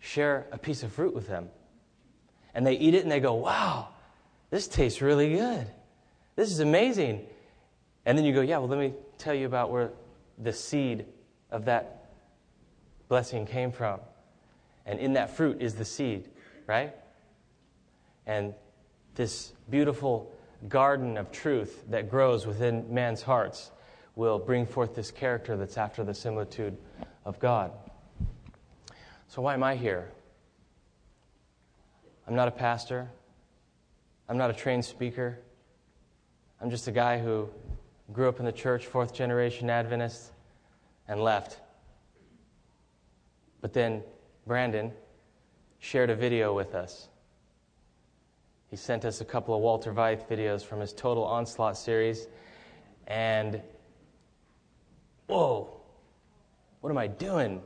share 0.00 0.46
a 0.50 0.58
piece 0.58 0.82
of 0.82 0.92
fruit 0.92 1.14
with 1.14 1.28
them. 1.28 1.50
And 2.54 2.66
they 2.66 2.74
eat 2.74 2.94
it 2.94 3.02
and 3.02 3.12
they 3.12 3.20
go, 3.20 3.34
wow, 3.34 3.88
this 4.50 4.66
tastes 4.66 5.02
really 5.02 5.34
good. 5.34 5.66
This 6.36 6.50
is 6.50 6.60
amazing. 6.60 7.26
And 8.06 8.18
then 8.18 8.24
you 8.24 8.32
go, 8.32 8.40
yeah, 8.40 8.58
well, 8.58 8.68
let 8.68 8.78
me 8.78 8.92
tell 9.18 9.34
you 9.34 9.46
about 9.46 9.70
where 9.70 9.90
the 10.38 10.52
seed 10.52 11.06
of 11.50 11.64
that 11.66 12.10
blessing 13.08 13.46
came 13.46 13.72
from. 13.72 14.00
And 14.86 14.98
in 14.98 15.14
that 15.14 15.30
fruit 15.30 15.62
is 15.62 15.74
the 15.74 15.84
seed, 15.84 16.28
right? 16.66 16.94
And 18.26 18.54
this 19.14 19.52
beautiful 19.70 20.30
garden 20.68 21.16
of 21.16 21.30
truth 21.30 21.84
that 21.90 22.10
grows 22.10 22.46
within 22.46 22.92
man's 22.92 23.22
hearts 23.22 23.70
will 24.16 24.38
bring 24.38 24.66
forth 24.66 24.94
this 24.94 25.10
character 25.10 25.56
that's 25.56 25.78
after 25.78 26.04
the 26.04 26.14
similitude 26.14 26.76
of 27.24 27.38
God. 27.38 27.72
So, 29.28 29.42
why 29.42 29.54
am 29.54 29.62
I 29.62 29.74
here? 29.74 30.10
I'm 32.26 32.34
not 32.34 32.48
a 32.48 32.52
pastor. 32.52 33.10
I'm 34.28 34.38
not 34.38 34.50
a 34.50 34.52
trained 34.52 34.84
speaker. 34.84 35.38
I'm 36.60 36.70
just 36.70 36.88
a 36.88 36.92
guy 36.92 37.18
who 37.18 37.48
grew 38.14 38.28
up 38.28 38.38
in 38.38 38.46
the 38.46 38.52
church, 38.52 38.86
fourth 38.86 39.12
generation 39.12 39.68
Adventist, 39.68 40.30
and 41.08 41.20
left. 41.20 41.58
But 43.60 43.72
then 43.72 44.04
Brandon 44.46 44.92
shared 45.80 46.10
a 46.10 46.14
video 46.14 46.54
with 46.54 46.76
us. 46.76 47.08
He 48.70 48.76
sent 48.76 49.04
us 49.04 49.20
a 49.20 49.24
couple 49.24 49.54
of 49.54 49.60
Walter 49.60 49.92
Veith 49.92 50.28
videos 50.28 50.62
from 50.62 50.80
his 50.80 50.92
Total 50.92 51.24
Onslaught 51.24 51.76
series, 51.76 52.28
and 53.08 53.60
whoa, 55.26 55.80
what 56.80 56.90
am 56.90 56.98
I 56.98 57.08
doing? 57.08 57.60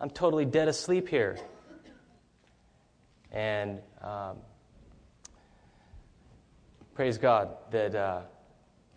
I'm 0.00 0.10
totally 0.10 0.44
dead 0.44 0.68
asleep 0.68 1.08
here. 1.08 1.38
And 3.30 3.80
um, 4.02 4.36
praise 6.94 7.16
God 7.16 7.56
that 7.70 7.94
uh, 7.94 8.22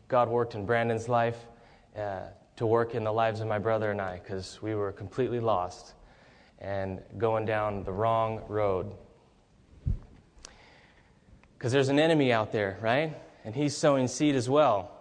God 0.07 0.29
worked 0.29 0.55
in 0.55 0.65
Brandon's 0.65 1.09
life 1.09 1.37
uh, 1.97 2.21
to 2.57 2.65
work 2.65 2.95
in 2.95 3.03
the 3.03 3.11
lives 3.11 3.41
of 3.41 3.47
my 3.47 3.59
brother 3.59 3.91
and 3.91 3.99
I 3.99 4.19
because 4.19 4.61
we 4.61 4.75
were 4.75 4.91
completely 4.91 5.39
lost 5.39 5.93
and 6.59 7.01
going 7.17 7.45
down 7.45 7.83
the 7.83 7.91
wrong 7.91 8.41
road. 8.47 8.93
Because 11.57 11.71
there's 11.71 11.89
an 11.89 11.99
enemy 11.99 12.31
out 12.31 12.51
there, 12.51 12.77
right? 12.81 13.15
And 13.43 13.55
he's 13.55 13.75
sowing 13.75 14.07
seed 14.07 14.35
as 14.35 14.49
well. 14.49 14.91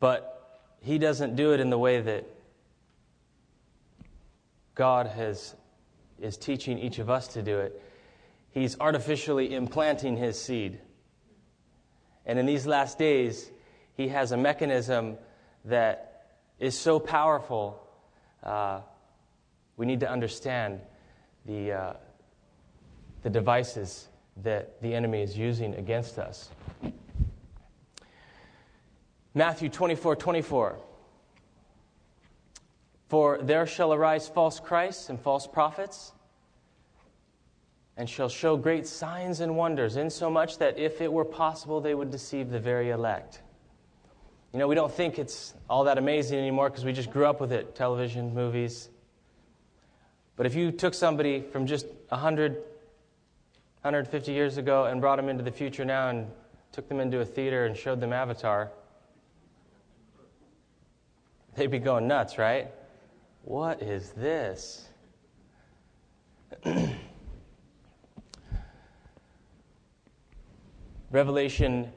But 0.00 0.60
he 0.82 0.98
doesn't 0.98 1.34
do 1.36 1.52
it 1.52 1.60
in 1.60 1.70
the 1.70 1.78
way 1.78 2.00
that 2.00 2.26
God 4.74 5.06
has, 5.08 5.54
is 6.20 6.36
teaching 6.36 6.78
each 6.78 6.98
of 6.98 7.10
us 7.10 7.28
to 7.28 7.42
do 7.42 7.58
it. 7.58 7.82
He's 8.50 8.78
artificially 8.78 9.54
implanting 9.54 10.16
his 10.16 10.40
seed. 10.40 10.78
And 12.28 12.38
in 12.38 12.44
these 12.44 12.66
last 12.66 12.98
days, 12.98 13.50
he 13.96 14.08
has 14.08 14.30
a 14.32 14.36
mechanism 14.36 15.16
that 15.64 16.26
is 16.60 16.78
so 16.78 17.00
powerful, 17.00 17.82
uh, 18.44 18.82
we 19.78 19.86
need 19.86 20.00
to 20.00 20.10
understand 20.10 20.80
the, 21.46 21.72
uh, 21.72 21.92
the 23.22 23.30
devices 23.30 24.08
that 24.42 24.80
the 24.82 24.94
enemy 24.94 25.22
is 25.22 25.36
using 25.36 25.74
against 25.74 26.18
us. 26.18 26.50
Matthew 29.34 29.68
24 29.70 30.16
24. 30.16 30.76
For 33.08 33.38
there 33.40 33.66
shall 33.66 33.94
arise 33.94 34.28
false 34.28 34.60
Christs 34.60 35.08
and 35.08 35.18
false 35.18 35.46
prophets, 35.46 36.12
and 37.98 38.08
shall 38.08 38.28
show 38.28 38.56
great 38.56 38.86
signs 38.86 39.40
and 39.40 39.56
wonders, 39.56 39.96
insomuch 39.96 40.58
that 40.58 40.78
if 40.78 41.00
it 41.00 41.12
were 41.12 41.24
possible, 41.24 41.80
they 41.80 41.94
would 41.94 42.12
deceive 42.12 42.48
the 42.48 42.60
very 42.60 42.90
elect. 42.90 43.42
You 44.52 44.60
know, 44.60 44.68
we 44.68 44.76
don't 44.76 44.92
think 44.92 45.18
it's 45.18 45.52
all 45.68 45.84
that 45.84 45.98
amazing 45.98 46.38
anymore 46.38 46.70
because 46.70 46.84
we 46.84 46.92
just 46.92 47.10
grew 47.10 47.26
up 47.26 47.40
with 47.40 47.52
it 47.52 47.74
television, 47.74 48.32
movies. 48.32 48.88
But 50.36 50.46
if 50.46 50.54
you 50.54 50.70
took 50.70 50.94
somebody 50.94 51.42
from 51.42 51.66
just 51.66 51.86
100, 52.10 52.52
150 52.52 54.32
years 54.32 54.58
ago 54.58 54.84
and 54.84 55.00
brought 55.00 55.16
them 55.16 55.28
into 55.28 55.42
the 55.42 55.50
future 55.50 55.84
now 55.84 56.08
and 56.08 56.30
took 56.70 56.88
them 56.88 57.00
into 57.00 57.20
a 57.20 57.24
theater 57.24 57.66
and 57.66 57.76
showed 57.76 58.00
them 58.00 58.12
Avatar, 58.12 58.70
they'd 61.56 61.66
be 61.66 61.80
going 61.80 62.06
nuts, 62.06 62.38
right? 62.38 62.68
What 63.42 63.82
is 63.82 64.10
this? 64.12 64.86
Revelation 71.10 71.90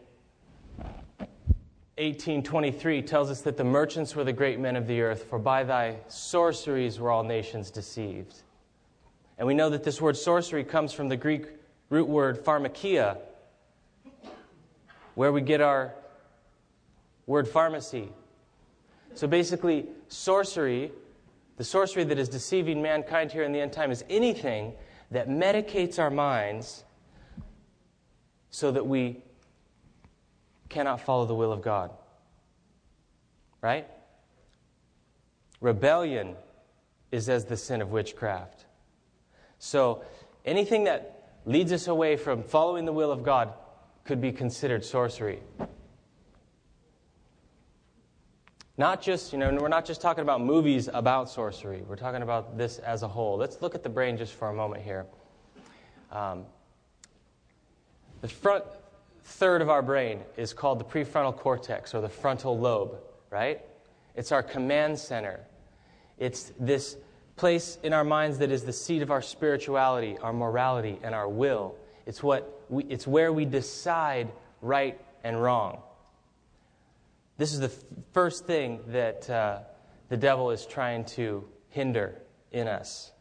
18:23 1.97 3.05
tells 3.05 3.29
us 3.29 3.41
that 3.41 3.57
the 3.57 3.63
merchants 3.63 4.15
were 4.15 4.23
the 4.23 4.31
great 4.31 4.57
men 4.57 4.77
of 4.77 4.87
the 4.87 5.01
earth 5.01 5.25
for 5.25 5.37
by 5.37 5.63
thy 5.63 5.97
sorceries 6.07 6.97
were 6.97 7.11
all 7.11 7.23
nations 7.23 7.69
deceived. 7.71 8.43
And 9.37 9.45
we 9.45 9.53
know 9.53 9.69
that 9.69 9.83
this 9.83 9.99
word 9.99 10.15
sorcery 10.15 10.63
comes 10.63 10.93
from 10.93 11.09
the 11.09 11.17
Greek 11.17 11.47
root 11.89 12.07
word 12.07 12.45
pharmakia 12.45 13.17
where 15.15 15.33
we 15.33 15.41
get 15.41 15.59
our 15.59 15.93
word 17.27 17.49
pharmacy. 17.49 18.07
So 19.13 19.27
basically 19.27 19.87
sorcery, 20.07 20.89
the 21.57 21.65
sorcery 21.65 22.05
that 22.05 22.17
is 22.17 22.29
deceiving 22.29 22.81
mankind 22.81 23.33
here 23.33 23.43
in 23.43 23.51
the 23.51 23.59
end 23.59 23.73
time 23.73 23.91
is 23.91 24.05
anything 24.09 24.71
that 25.11 25.27
medicates 25.27 25.99
our 25.99 26.09
minds 26.09 26.85
so 28.51 28.71
that 28.71 28.85
we 28.85 29.23
cannot 30.69 31.01
follow 31.01 31.25
the 31.25 31.35
will 31.35 31.51
of 31.51 31.61
God. 31.61 31.91
Right? 33.61 33.87
Rebellion 35.59 36.35
is 37.11 37.29
as 37.29 37.45
the 37.45 37.57
sin 37.57 37.81
of 37.81 37.91
witchcraft. 37.91 38.65
So 39.59 40.03
anything 40.45 40.85
that 40.85 41.39
leads 41.45 41.71
us 41.71 41.87
away 41.87 42.15
from 42.15 42.43
following 42.43 42.85
the 42.85 42.93
will 42.93 43.11
of 43.11 43.23
God 43.23 43.53
could 44.03 44.21
be 44.21 44.31
considered 44.31 44.83
sorcery. 44.83 45.39
Not 48.77 49.01
just, 49.01 49.31
you 49.31 49.37
know, 49.37 49.53
we're 49.53 49.67
not 49.67 49.85
just 49.85 50.01
talking 50.01 50.23
about 50.23 50.41
movies 50.41 50.89
about 50.91 51.29
sorcery. 51.29 51.83
We're 51.87 51.97
talking 51.97 52.23
about 52.23 52.57
this 52.57 52.79
as 52.79 53.03
a 53.03 53.07
whole. 53.07 53.37
Let's 53.37 53.61
look 53.61 53.75
at 53.75 53.83
the 53.83 53.89
brain 53.89 54.17
just 54.17 54.33
for 54.33 54.49
a 54.49 54.53
moment 54.53 54.83
here. 54.83 55.05
Um, 56.11 56.45
the 58.21 58.27
front 58.27 58.63
third 59.23 59.61
of 59.61 59.69
our 59.69 59.81
brain 59.81 60.21
is 60.37 60.53
called 60.53 60.79
the 60.79 60.85
prefrontal 60.85 61.35
cortex 61.35 61.93
or 61.93 62.01
the 62.01 62.09
frontal 62.09 62.57
lobe, 62.57 62.97
right? 63.29 63.61
It's 64.15 64.31
our 64.31 64.43
command 64.43 64.99
center. 64.99 65.39
It's 66.17 66.51
this 66.59 66.97
place 67.35 67.77
in 67.81 67.93
our 67.93 68.03
minds 68.03 68.37
that 68.39 68.51
is 68.51 68.63
the 68.63 68.73
seat 68.73 69.01
of 69.01 69.09
our 69.09 69.21
spirituality, 69.21 70.17
our 70.19 70.33
morality, 70.33 70.99
and 71.01 71.15
our 71.15 71.27
will. 71.27 71.75
It's, 72.05 72.21
what 72.21 72.63
we, 72.69 72.83
it's 72.85 73.07
where 73.07 73.31
we 73.33 73.45
decide 73.45 74.31
right 74.61 74.99
and 75.23 75.41
wrong. 75.41 75.81
This 77.37 77.53
is 77.53 77.59
the 77.59 77.67
f- 77.67 77.83
first 78.13 78.45
thing 78.45 78.81
that 78.87 79.27
uh, 79.29 79.59
the 80.09 80.17
devil 80.17 80.51
is 80.51 80.65
trying 80.65 81.05
to 81.05 81.43
hinder 81.69 82.21
in 82.51 82.67
us. 82.67 83.11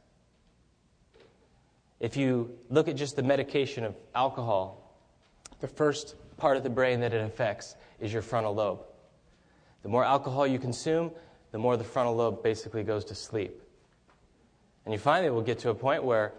If 2.00 2.16
you 2.16 2.59
look 2.69 2.88
at 2.88 2.97
just 2.97 3.16
the 3.16 3.23
medication 3.23 3.85
of 3.85 3.95
alcohol, 4.14 4.79
the 5.60 5.68
first 5.68 6.14
part 6.36 6.56
of 6.56 6.62
the 6.62 6.70
brain 6.70 7.00
that 7.00 7.12
it 7.12 7.24
affects 7.24 7.76
is 8.00 8.12
your 8.12 8.22
frontal 8.22 8.54
lobe. 8.54 8.80
The 9.82 9.88
more 9.88 10.04
alcohol 10.04 10.46
you 10.46 10.58
consume, 10.58 11.10
the 11.52 11.58
more 11.58 11.76
the 11.76 11.84
frontal 11.84 12.14
lobe 12.14 12.42
basically 12.42 12.82
goes 12.82 13.04
to 13.06 13.14
sleep. 13.14 13.62
And 14.84 14.92
you 14.92 14.98
finally 14.98 15.30
will 15.30 15.42
get 15.42 15.58
to 15.60 15.70
a 15.70 15.74
point 15.74 16.04
where 16.04 16.32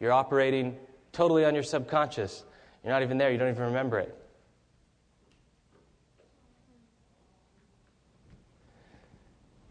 you're 0.00 0.12
operating 0.12 0.76
totally 1.12 1.44
on 1.44 1.54
your 1.54 1.62
subconscious. 1.62 2.44
You're 2.84 2.92
not 2.92 3.02
even 3.02 3.18
there, 3.18 3.30
you 3.30 3.38
don't 3.38 3.50
even 3.50 3.64
remember 3.64 3.98
it. 3.98 4.14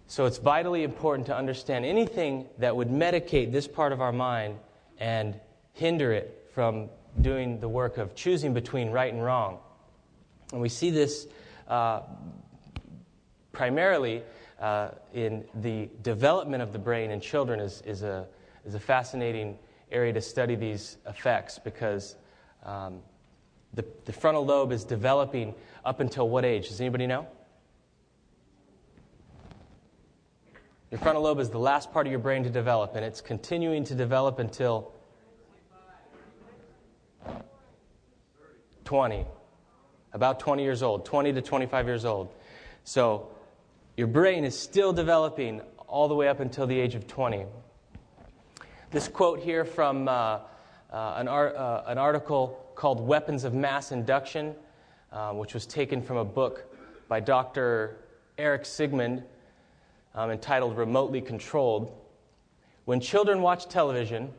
So 0.07 0.25
it's 0.25 0.37
vitally 0.37 0.83
important 0.83 1.27
to 1.27 1.35
understand 1.35 1.85
anything 1.85 2.47
that 2.59 2.75
would 2.75 2.87
medicate 2.89 3.51
this 3.51 3.67
part 3.67 3.91
of 3.91 4.01
our 4.01 4.13
mind 4.13 4.57
and 4.99 5.39
hinder 5.73 6.11
it 6.11 6.49
from 6.53 6.89
doing 7.21 7.59
the 7.59 7.69
work 7.69 7.97
of 7.97 8.15
choosing 8.15 8.53
between 8.53 8.91
right 8.91 9.11
and 9.11 9.23
wrong. 9.23 9.59
And 10.51 10.61
we 10.61 10.69
see 10.69 10.89
this 10.91 11.27
uh, 11.67 12.01
primarily 13.51 14.23
uh, 14.59 14.89
in 15.13 15.45
the 15.55 15.89
development 16.01 16.63
of 16.63 16.73
the 16.73 16.79
brain 16.79 17.11
in 17.11 17.19
children 17.19 17.59
is, 17.59 17.81
is, 17.85 18.03
a, 18.03 18.27
is 18.65 18.75
a 18.75 18.79
fascinating 18.79 19.57
area 19.91 20.13
to 20.13 20.21
study 20.21 20.55
these 20.55 20.97
effects 21.07 21.59
because 21.59 22.15
um, 22.63 22.99
the, 23.73 23.85
the 24.05 24.13
frontal 24.13 24.45
lobe 24.45 24.71
is 24.71 24.83
developing 24.83 25.53
up 25.85 25.99
until 25.99 26.29
what 26.29 26.45
age? 26.45 26.69
Does 26.69 26.81
anybody 26.81 27.07
know? 27.07 27.27
Your 30.91 30.99
frontal 30.99 31.23
lobe 31.23 31.39
is 31.39 31.49
the 31.49 31.59
last 31.59 31.91
part 31.91 32.07
of 32.07 32.11
your 32.11 32.19
brain 32.19 32.43
to 32.43 32.49
develop, 32.49 32.95
and 32.95 33.03
it's 33.03 33.19
continuing 33.19 33.83
to 33.85 33.95
develop 33.95 34.39
until 34.39 34.93
20. 38.87 39.25
About 40.13 40.39
20 40.39 40.63
years 40.63 40.81
old, 40.81 41.03
20 41.03 41.33
to 41.33 41.41
25 41.41 41.87
years 41.87 42.05
old. 42.05 42.29
So 42.85 43.27
your 43.97 44.07
brain 44.07 44.45
is 44.45 44.57
still 44.57 44.93
developing 44.93 45.61
all 45.87 46.07
the 46.07 46.15
way 46.15 46.29
up 46.29 46.39
until 46.39 46.65
the 46.65 46.79
age 46.79 46.95
of 46.95 47.05
20. 47.05 47.43
This 48.91 49.09
quote 49.09 49.41
here 49.41 49.65
from 49.65 50.07
uh, 50.07 50.11
uh, 50.11 51.15
an, 51.17 51.27
ar- 51.27 51.53
uh, 51.53 51.83
an, 51.87 51.97
article 51.97 52.65
called 52.75 53.05
Weapons 53.05 53.43
of 53.43 53.53
Mass 53.53 53.91
Induction, 53.91 54.55
uh, 55.11 55.33
which 55.33 55.53
was 55.53 55.65
taken 55.65 56.01
from 56.01 56.15
a 56.15 56.23
book 56.23 56.73
by 57.09 57.19
Dr. 57.19 57.97
Eric 58.37 58.63
Sigman 58.63 59.21
um, 60.15 60.31
entitled 60.31 60.77
Remotely 60.77 61.19
Controlled. 61.19 61.91
When 62.85 63.01
children 63.01 63.41
watch 63.41 63.67
television, 63.67 64.31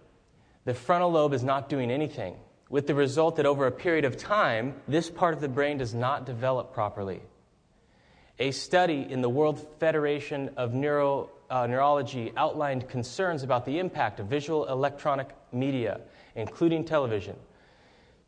the 0.64 0.72
frontal 0.72 1.12
lobe 1.12 1.34
is 1.34 1.44
not 1.44 1.68
doing 1.68 1.90
anything 1.90 2.36
with 2.70 2.86
the 2.86 2.94
result 2.94 3.36
that 3.36 3.46
over 3.46 3.66
a 3.66 3.72
period 3.72 4.04
of 4.04 4.16
time, 4.16 4.74
this 4.86 5.08
part 5.10 5.34
of 5.34 5.40
the 5.40 5.48
brain 5.48 5.78
does 5.78 5.94
not 5.94 6.26
develop 6.26 6.72
properly. 6.72 7.20
A 8.38 8.50
study 8.50 9.06
in 9.08 9.20
the 9.20 9.28
World 9.28 9.66
Federation 9.80 10.50
of 10.56 10.74
Neuro, 10.74 11.30
uh, 11.50 11.66
Neurology 11.66 12.32
outlined 12.36 12.88
concerns 12.88 13.42
about 13.42 13.64
the 13.64 13.78
impact 13.78 14.20
of 14.20 14.26
visual 14.26 14.66
electronic 14.66 15.28
media, 15.50 16.00
including 16.36 16.84
television. 16.84 17.36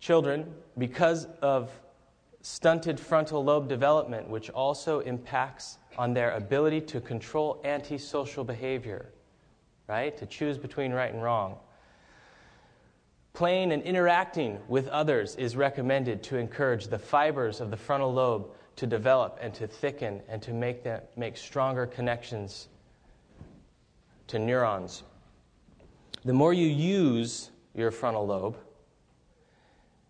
Children, 0.00 0.53
because 0.79 1.26
of 1.42 1.70
stunted 2.42 2.98
frontal 2.98 3.44
lobe 3.44 3.68
development, 3.68 4.29
which 4.29 4.48
also 4.50 5.00
impacts 5.00 5.79
on 5.98 6.14
their 6.14 6.33
ability 6.33 6.81
to 6.81 7.00
control 7.00 7.61
antisocial 7.64 8.42
behavior, 8.42 9.11
right? 9.87 10.16
To 10.16 10.26
choose 10.26 10.57
between 10.57 10.92
right 10.92 11.12
and 11.12 11.22
wrong. 11.22 11.59
Playing 13.32 13.72
and 13.72 13.82
interacting 13.82 14.58
with 14.68 14.88
others 14.88 15.36
is 15.36 15.56
recommended 15.56 16.22
to 16.24 16.36
encourage 16.36 16.88
the 16.88 16.98
fibers 16.98 17.60
of 17.60 17.70
the 17.70 17.76
frontal 17.76 18.12
lobe 18.12 18.50
to 18.76 18.86
develop 18.86 19.38
and 19.40 19.54
to 19.54 19.66
thicken 19.66 20.20
and 20.28 20.42
to 20.42 20.52
make, 20.52 20.82
them, 20.82 21.00
make 21.16 21.36
stronger 21.36 21.86
connections 21.86 22.68
to 24.26 24.38
neurons. 24.38 25.04
The 26.24 26.32
more 26.32 26.52
you 26.52 26.66
use 26.66 27.50
your 27.74 27.90
frontal 27.90 28.26
lobe, 28.26 28.56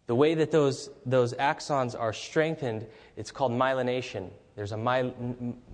the 0.06 0.14
way 0.14 0.34
that 0.34 0.50
those, 0.50 0.90
those 1.06 1.34
axons 1.34 1.98
are 1.98 2.12
strengthened, 2.12 2.86
it's 3.16 3.30
called 3.30 3.52
myelination. 3.52 4.30
There's 4.56 4.72
a 4.72 4.76
my, 4.76 5.12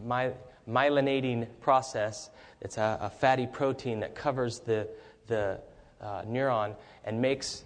my, 0.05 0.33
myelinating 0.69 1.47
process. 1.61 2.31
It's 2.61 2.77
a, 2.77 2.99
a 3.01 3.11
fatty 3.11 3.47
protein 3.47 4.01
that 4.01 4.15
covers 4.15 4.59
the, 4.61 4.89
the 5.27 5.61
uh, 6.01 6.23
neuron 6.23 6.75
and 7.05 7.21
makes 7.21 7.65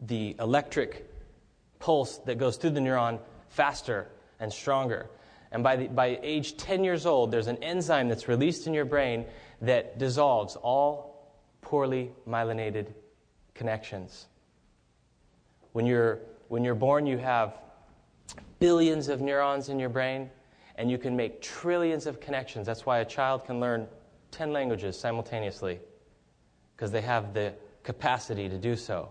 the 0.00 0.36
electric 0.38 1.10
pulse 1.78 2.18
that 2.18 2.38
goes 2.38 2.56
through 2.56 2.70
the 2.70 2.80
neuron 2.80 3.18
faster 3.48 4.08
and 4.40 4.52
stronger. 4.52 5.08
And 5.52 5.62
by, 5.62 5.76
the, 5.76 5.86
by 5.88 6.18
age 6.22 6.56
10 6.56 6.84
years 6.84 7.06
old, 7.06 7.30
there's 7.30 7.46
an 7.46 7.62
enzyme 7.62 8.08
that's 8.08 8.28
released 8.28 8.66
in 8.66 8.74
your 8.74 8.84
brain 8.84 9.24
that 9.62 9.98
dissolves 9.98 10.56
all 10.56 11.32
poorly 11.60 12.10
myelinated 12.28 12.88
connections. 13.54 14.26
When 15.72 15.86
you're, 15.86 16.20
when 16.48 16.64
you're 16.64 16.74
born, 16.74 17.06
you 17.06 17.18
have 17.18 17.58
billions 18.58 19.08
of 19.08 19.20
neurons 19.20 19.68
in 19.68 19.78
your 19.78 19.88
brain, 19.88 20.30
and 20.76 20.90
you 20.90 20.98
can 20.98 21.16
make 21.16 21.40
trillions 21.40 22.06
of 22.06 22.20
connections. 22.20 22.66
That's 22.66 22.84
why 22.84 22.98
a 22.98 23.04
child 23.04 23.44
can 23.44 23.60
learn 23.60 23.86
10 24.32 24.52
languages 24.52 24.98
simultaneously 24.98 25.78
because 26.76 26.90
they 26.90 27.00
have 27.00 27.34
the 27.34 27.54
capacity 27.82 28.48
to 28.48 28.58
do 28.58 28.76
so. 28.76 29.10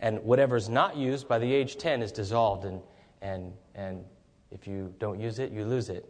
And 0.00 0.22
whatever's 0.22 0.68
not 0.68 0.96
used 0.96 1.28
by 1.28 1.38
the 1.38 1.52
age 1.52 1.76
10 1.76 2.02
is 2.02 2.12
dissolved, 2.12 2.64
and, 2.64 2.80
and, 3.22 3.52
and 3.74 4.04
if 4.50 4.66
you 4.66 4.94
don't 4.98 5.20
use 5.20 5.38
it, 5.38 5.50
you 5.52 5.64
lose 5.64 5.88
it. 5.88 6.08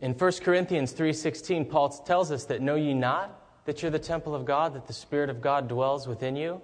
In 0.00 0.12
1 0.12 0.32
Corinthians 0.42 0.92
3:16, 0.92 1.70
Paul 1.70 1.88
tells 1.88 2.30
us 2.30 2.44
that 2.44 2.60
know 2.60 2.74
ye 2.74 2.92
not 2.92 3.64
that 3.64 3.82
you're 3.82 3.90
the 3.90 3.98
temple 3.98 4.34
of 4.34 4.44
God, 4.44 4.74
that 4.74 4.86
the 4.86 4.92
Spirit 4.92 5.30
of 5.30 5.40
God 5.40 5.68
dwells 5.68 6.06
within 6.06 6.36
you? 6.36 6.60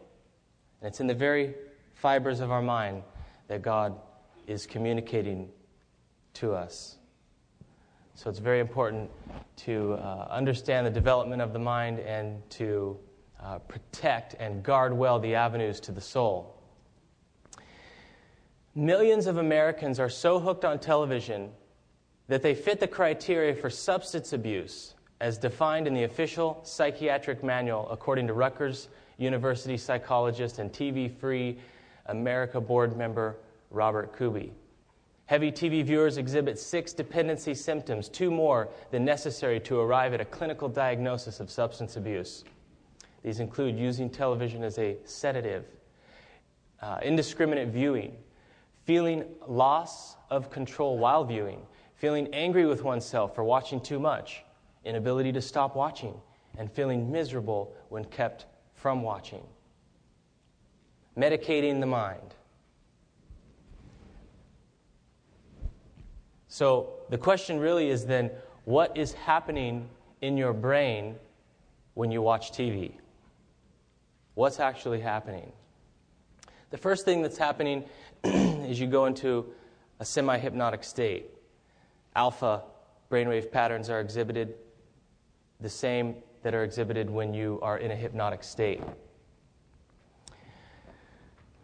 And 0.81 0.89
it's 0.89 1.01
in 1.01 1.07
the 1.07 1.15
very 1.15 1.55
fibers 1.95 2.41
of 2.41 2.51
our 2.51 2.63
mind 2.63 3.03
that 3.49 3.63
God 3.63 3.99
is 4.47 4.67
communicating 4.67 5.49
to 6.35 6.55
us. 6.55 6.99
So 8.15 8.29
it's 8.29 8.39
very 8.39 8.61
important 8.61 9.11
to 9.57 9.95
uh, 9.95 10.29
understand 10.31 10.87
the 10.87 10.91
development 10.91 11.43
of 11.43 11.53
the 11.53 11.59
mind 11.59 11.99
and 12.01 12.49
to 12.51 12.99
uh, 13.41 13.59
protect 13.59 14.35
and 14.39 14.63
guard 14.63 14.97
well 14.97 15.19
the 15.19 15.35
avenues 15.35 15.81
to 15.81 15.93
the 15.93 16.01
soul. 16.01 16.59
Millions 18.75 19.27
of 19.27 19.39
Americans 19.39 19.99
are 19.99 20.09
so 20.09 20.39
hooked 20.39 20.65
on 20.65 20.79
television 20.79 21.51
that 22.29 22.43
they 22.43 22.55
fit 22.55 22.81
the 22.81 22.87
criteria 22.87 23.55
for 23.55 23.69
substance 23.69 24.33
abuse 24.33 24.95
as 25.21 25.39
defined 25.39 25.87
in 25.87 25.95
the 25.95 26.05
official 26.05 26.61
psychiatric 26.65 27.45
manual, 27.45 27.89
according 27.91 28.27
to 28.27 28.33
Rutgers 28.33 28.89
University 29.19 29.77
psychologist 29.77 30.59
and 30.59 30.73
TV 30.73 31.11
Free 31.11 31.59
America 32.07 32.61
board 32.61 32.97
member 32.97 33.37
Robert 33.71 34.17
Kubey. 34.19 34.51
Heavy 35.33 35.51
TV 35.51 35.83
viewers 35.83 36.19
exhibit 36.19 36.59
six 36.59 36.93
dependency 36.93 37.55
symptoms, 37.55 38.11
two 38.11 38.31
more 38.31 38.69
than 38.91 39.03
necessary 39.03 39.59
to 39.61 39.81
arrive 39.81 40.13
at 40.13 40.21
a 40.21 40.27
clinical 40.27 40.69
diagnosis 40.69 41.41
of 41.41 41.51
substance 41.51 41.97
abuse. 41.97 42.45
These 43.23 43.41
include 43.41 43.79
using 43.79 44.11
television 44.11 44.63
as 44.63 44.77
a 44.77 44.99
sedative, 45.07 45.65
uh, 46.83 46.99
indiscriminate 47.03 47.69
viewing, 47.69 48.15
feeling 48.85 49.25
loss 49.49 50.17
of 50.29 50.51
control 50.51 50.99
while 50.99 51.25
viewing, 51.25 51.63
feeling 51.95 52.29
angry 52.35 52.67
with 52.67 52.85
oneself 52.85 53.35
for 53.35 53.43
watching 53.43 53.81
too 53.81 53.99
much, 53.99 54.45
inability 54.85 55.33
to 55.33 55.41
stop 55.41 55.75
watching, 55.75 56.13
and 56.59 56.71
feeling 56.71 57.11
miserable 57.11 57.75
when 57.89 58.05
kept 58.05 58.45
from 58.75 59.01
watching. 59.01 59.47
Medicating 61.17 61.81
the 61.81 61.87
mind. 61.87 62.35
So 66.53 66.91
the 67.09 67.17
question 67.17 67.59
really 67.59 67.89
is 67.89 68.05
then 68.05 68.31
what 68.67 68.95
is 68.95 69.15
happening 69.15 69.89
in 70.21 70.37
your 70.37 70.53
brain 70.53 71.15
when 71.95 72.11
you 72.11 72.21
watch 72.21 72.53
TV? 72.53 72.93
What's 74.35 74.61
actually 74.61 75.01
happening? 75.01 75.51
The 76.69 76.77
first 76.77 77.07
thing 77.07 77.23
that's 77.23 77.39
happening 77.39 77.85
is 78.25 78.79
you 78.79 78.87
go 78.87 79.07
into 79.07 79.47
a 79.99 80.05
semi 80.05 80.37
hypnotic 80.37 80.85
state. 80.85 81.31
Alpha 82.15 82.65
brainwave 83.11 83.51
patterns 83.51 83.89
are 83.89 84.01
exhibited 84.01 84.57
the 85.59 85.71
same 85.71 86.17
that 86.43 86.55
are 86.55 86.65
exhibited 86.65 87.09
when 87.09 87.33
you 87.33 87.61
are 87.63 87.79
in 87.79 87.91
a 87.91 87.97
hypnotic 87.97 88.45
state. 88.45 88.83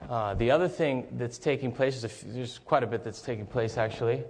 Uh, 0.08 0.32
the 0.32 0.50
other 0.50 0.66
thing 0.66 1.06
that's 1.18 1.36
taking 1.36 1.72
place, 1.72 2.02
is 2.02 2.24
there's 2.28 2.56
quite 2.58 2.82
a 2.82 2.86
bit 2.86 3.04
that's 3.04 3.20
taking 3.20 3.44
place 3.44 3.76
actually. 3.76 4.24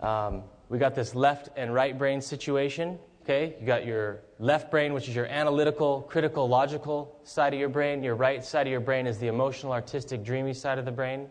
Um, 0.00 0.42
we 0.68 0.78
got 0.78 0.94
this 0.94 1.14
left 1.14 1.48
and 1.56 1.72
right 1.72 1.96
brain 1.96 2.20
situation. 2.20 2.98
Okay, 3.22 3.56
you 3.60 3.66
got 3.66 3.84
your 3.84 4.20
left 4.38 4.70
brain, 4.70 4.92
which 4.92 5.08
is 5.08 5.16
your 5.16 5.26
analytical, 5.26 6.02
critical, 6.02 6.48
logical 6.48 7.18
side 7.24 7.54
of 7.54 7.60
your 7.60 7.68
brain. 7.68 8.02
Your 8.02 8.14
right 8.14 8.44
side 8.44 8.66
of 8.66 8.70
your 8.70 8.80
brain 8.80 9.06
is 9.06 9.18
the 9.18 9.26
emotional, 9.26 9.72
artistic, 9.72 10.22
dreamy 10.22 10.54
side 10.54 10.78
of 10.78 10.84
the 10.84 10.92
brain. 10.92 11.28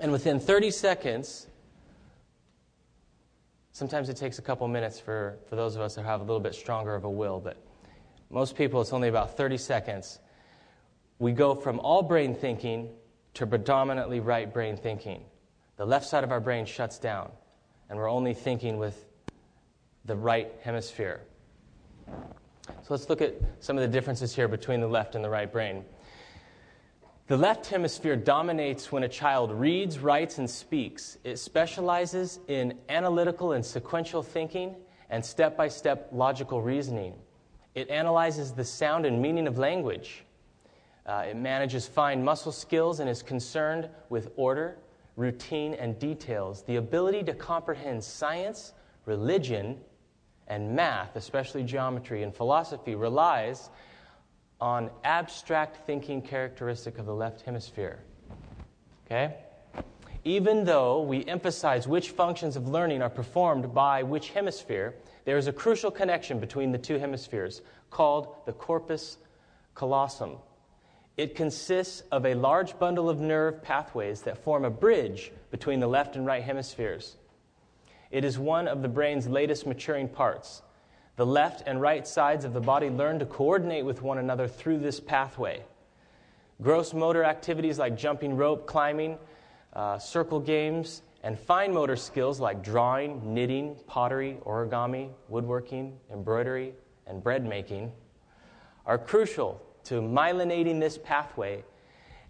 And 0.00 0.10
within 0.12 0.40
30 0.40 0.72
seconds, 0.72 1.46
sometimes 3.72 4.08
it 4.08 4.16
takes 4.16 4.38
a 4.38 4.42
couple 4.42 4.66
minutes 4.68 4.98
for, 4.98 5.38
for 5.48 5.56
those 5.56 5.76
of 5.76 5.82
us 5.82 5.94
that 5.94 6.04
have 6.04 6.20
a 6.20 6.24
little 6.24 6.40
bit 6.40 6.54
stronger 6.54 6.94
of 6.94 7.04
a 7.04 7.10
will, 7.10 7.40
but 7.40 7.56
most 8.30 8.56
people 8.56 8.80
it's 8.80 8.92
only 8.92 9.08
about 9.08 9.36
30 9.36 9.56
seconds. 9.56 10.18
We 11.18 11.32
go 11.32 11.54
from 11.54 11.78
all 11.80 12.02
brain 12.02 12.34
thinking 12.34 12.90
to 13.34 13.46
predominantly 13.46 14.20
right 14.20 14.52
brain 14.52 14.76
thinking. 14.76 15.22
The 15.76 15.84
left 15.84 16.06
side 16.06 16.24
of 16.24 16.32
our 16.32 16.40
brain 16.40 16.64
shuts 16.64 16.98
down, 16.98 17.30
and 17.88 17.98
we're 17.98 18.10
only 18.10 18.32
thinking 18.32 18.78
with 18.78 19.04
the 20.06 20.16
right 20.16 20.50
hemisphere. 20.62 21.20
So 22.06 22.88
let's 22.90 23.08
look 23.08 23.20
at 23.20 23.34
some 23.60 23.76
of 23.76 23.82
the 23.82 23.88
differences 23.88 24.34
here 24.34 24.48
between 24.48 24.80
the 24.80 24.86
left 24.86 25.14
and 25.14 25.24
the 25.24 25.28
right 25.28 25.50
brain. 25.50 25.84
The 27.26 27.36
left 27.36 27.66
hemisphere 27.66 28.14
dominates 28.14 28.92
when 28.92 29.02
a 29.02 29.08
child 29.08 29.50
reads, 29.50 29.98
writes, 29.98 30.38
and 30.38 30.48
speaks. 30.48 31.18
It 31.24 31.38
specializes 31.38 32.38
in 32.46 32.78
analytical 32.88 33.52
and 33.52 33.66
sequential 33.66 34.22
thinking 34.22 34.76
and 35.10 35.24
step 35.24 35.56
by 35.56 35.68
step 35.68 36.08
logical 36.12 36.62
reasoning. 36.62 37.14
It 37.74 37.90
analyzes 37.90 38.52
the 38.52 38.64
sound 38.64 39.04
and 39.04 39.20
meaning 39.20 39.48
of 39.48 39.58
language. 39.58 40.24
Uh, 41.04 41.24
it 41.28 41.36
manages 41.36 41.86
fine 41.86 42.24
muscle 42.24 42.52
skills 42.52 43.00
and 43.00 43.10
is 43.10 43.22
concerned 43.22 43.88
with 44.08 44.30
order, 44.36 44.78
routine, 45.16 45.74
and 45.74 45.98
details. 45.98 46.62
The 46.62 46.76
ability 46.76 47.22
to 47.24 47.34
comprehend 47.34 48.04
science, 48.04 48.72
religion, 49.06 49.78
and 50.46 50.76
math, 50.76 51.16
especially 51.16 51.64
geometry 51.64 52.22
and 52.22 52.34
philosophy, 52.34 52.94
relies 52.94 53.70
on 54.60 54.90
abstract 55.04 55.86
thinking 55.86 56.22
characteristic 56.22 56.98
of 56.98 57.06
the 57.06 57.14
left 57.14 57.42
hemisphere. 57.42 57.98
Okay? 59.06 59.34
Even 60.24 60.64
though 60.64 61.02
we 61.02 61.24
emphasize 61.26 61.86
which 61.86 62.10
functions 62.10 62.56
of 62.56 62.68
learning 62.68 63.00
are 63.00 63.10
performed 63.10 63.72
by 63.72 64.02
which 64.02 64.30
hemisphere, 64.30 64.94
there 65.24 65.36
is 65.36 65.46
a 65.46 65.52
crucial 65.52 65.90
connection 65.90 66.38
between 66.38 66.72
the 66.72 66.78
two 66.78 66.98
hemispheres 66.98 67.62
called 67.90 68.34
the 68.44 68.52
corpus 68.52 69.18
callosum. 69.74 70.36
It 71.16 71.34
consists 71.34 72.02
of 72.12 72.26
a 72.26 72.34
large 72.34 72.78
bundle 72.78 73.08
of 73.08 73.20
nerve 73.20 73.62
pathways 73.62 74.20
that 74.22 74.44
form 74.44 74.64
a 74.64 74.70
bridge 74.70 75.32
between 75.50 75.80
the 75.80 75.86
left 75.86 76.16
and 76.16 76.26
right 76.26 76.42
hemispheres. 76.42 77.16
It 78.10 78.24
is 78.24 78.38
one 78.38 78.68
of 78.68 78.82
the 78.82 78.88
brain's 78.88 79.26
latest 79.26 79.66
maturing 79.66 80.08
parts. 80.08 80.62
The 81.16 81.24
left 81.24 81.62
and 81.66 81.80
right 81.80 82.06
sides 82.06 82.44
of 82.44 82.52
the 82.52 82.60
body 82.60 82.90
learn 82.90 83.18
to 83.20 83.26
coordinate 83.26 83.86
with 83.86 84.02
one 84.02 84.18
another 84.18 84.46
through 84.46 84.78
this 84.78 85.00
pathway. 85.00 85.62
Gross 86.60 86.92
motor 86.92 87.24
activities 87.24 87.78
like 87.78 87.96
jumping 87.96 88.36
rope, 88.36 88.66
climbing, 88.66 89.18
uh, 89.72 89.98
circle 89.98 90.40
games, 90.40 91.02
and 91.22 91.38
fine 91.38 91.72
motor 91.72 91.96
skills 91.96 92.38
like 92.38 92.62
drawing, 92.62 93.34
knitting, 93.34 93.76
pottery, 93.86 94.38
origami, 94.44 95.10
woodworking, 95.28 95.98
embroidery, 96.12 96.74
and 97.06 97.22
bread 97.22 97.44
making 97.44 97.90
are 98.84 98.98
crucial 98.98 99.65
to 99.86 100.00
myelinating 100.00 100.80
this 100.80 100.98
pathway 100.98 101.64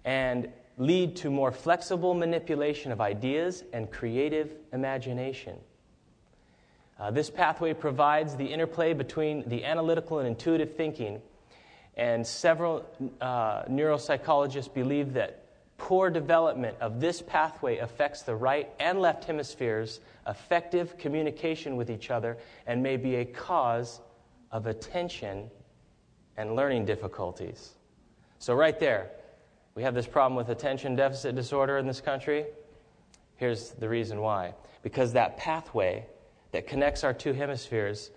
and 0.05 0.49
lead 0.79 1.17
to 1.17 1.31
more 1.31 1.51
flexible 1.51 2.15
manipulation 2.15 2.93
of 2.93 3.01
ideas 3.01 3.65
and 3.73 3.91
creative 3.91 4.53
imagination. 4.73 5.57
Uh, 6.99 7.11
this 7.11 7.31
pathway 7.31 7.75
provides 7.75 8.37
the 8.37 8.45
interplay 8.45 8.93
between 8.93 9.47
the 9.49 9.65
analytical 9.65 10.19
and 10.19 10.29
intuitive 10.29 10.75
thinking, 10.77 11.21
and 11.97 12.27
several 12.27 12.85
uh, 13.21 13.63
neuropsychologists 13.65 14.73
believe 14.73 15.15
that 15.15 15.43
poor 15.79 16.11
development 16.11 16.77
of 16.81 17.01
this 17.01 17.23
pathway 17.23 17.79
affects 17.79 18.23
the 18.23 18.35
right 18.35 18.71
and 18.81 19.01
left 19.01 19.25
hemispheres' 19.25 20.01
effective 20.27 20.97
communication 20.99 21.77
with 21.77 21.91
each 21.91 22.11
other 22.11 22.37
and 22.67 22.83
may 22.83 22.97
be 22.97 23.17
a 23.17 23.25
cause 23.25 24.01
of 24.51 24.67
attention 24.67 25.51
and 26.37 26.55
learning 26.55 26.85
difficulties. 26.85 27.73
So, 28.39 28.55
right 28.55 28.79
there, 28.79 29.11
we 29.75 29.83
have 29.83 29.95
this 29.95 30.07
problem 30.07 30.37
with 30.37 30.49
attention 30.49 30.97
deficit 30.97 31.35
disorder 31.35 31.79
in 31.79 31.87
this 31.87 32.01
country. 32.01 32.47
Here's 33.37 33.71
the 33.71 33.89
reason 33.89 34.21
why 34.21 34.55
because 34.83 35.13
that 35.13 35.37
pathway 35.37 36.07
that 36.53 36.67
connects 36.67 37.05
our 37.05 37.13
two 37.13 37.33
hemispheres 37.33 38.11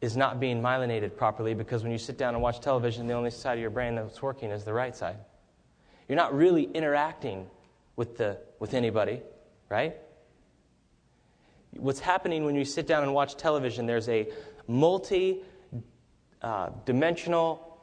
is 0.00 0.16
not 0.16 0.38
being 0.38 0.62
myelinated 0.62 1.16
properly 1.16 1.54
because 1.54 1.82
when 1.82 1.90
you 1.90 1.98
sit 1.98 2.16
down 2.16 2.34
and 2.34 2.42
watch 2.42 2.60
television, 2.60 3.06
the 3.06 3.14
only 3.14 3.30
side 3.30 3.54
of 3.54 3.60
your 3.60 3.70
brain 3.70 3.94
that's 3.94 4.22
working 4.22 4.50
is 4.50 4.64
the 4.64 4.72
right 4.72 4.94
side. 4.94 5.16
You're 6.08 6.16
not 6.16 6.34
really 6.34 6.64
interacting 6.64 7.46
with, 7.96 8.16
the, 8.16 8.38
with 8.58 8.74
anybody, 8.74 9.22
right? 9.68 9.96
What's 11.72 12.00
happening 12.00 12.44
when 12.44 12.54
you 12.54 12.64
sit 12.64 12.86
down 12.86 13.02
and 13.02 13.14
watch 13.14 13.36
television, 13.36 13.86
there's 13.86 14.08
a 14.08 14.28
multi 14.68 15.42
uh, 16.44 16.68
dimensional 16.84 17.80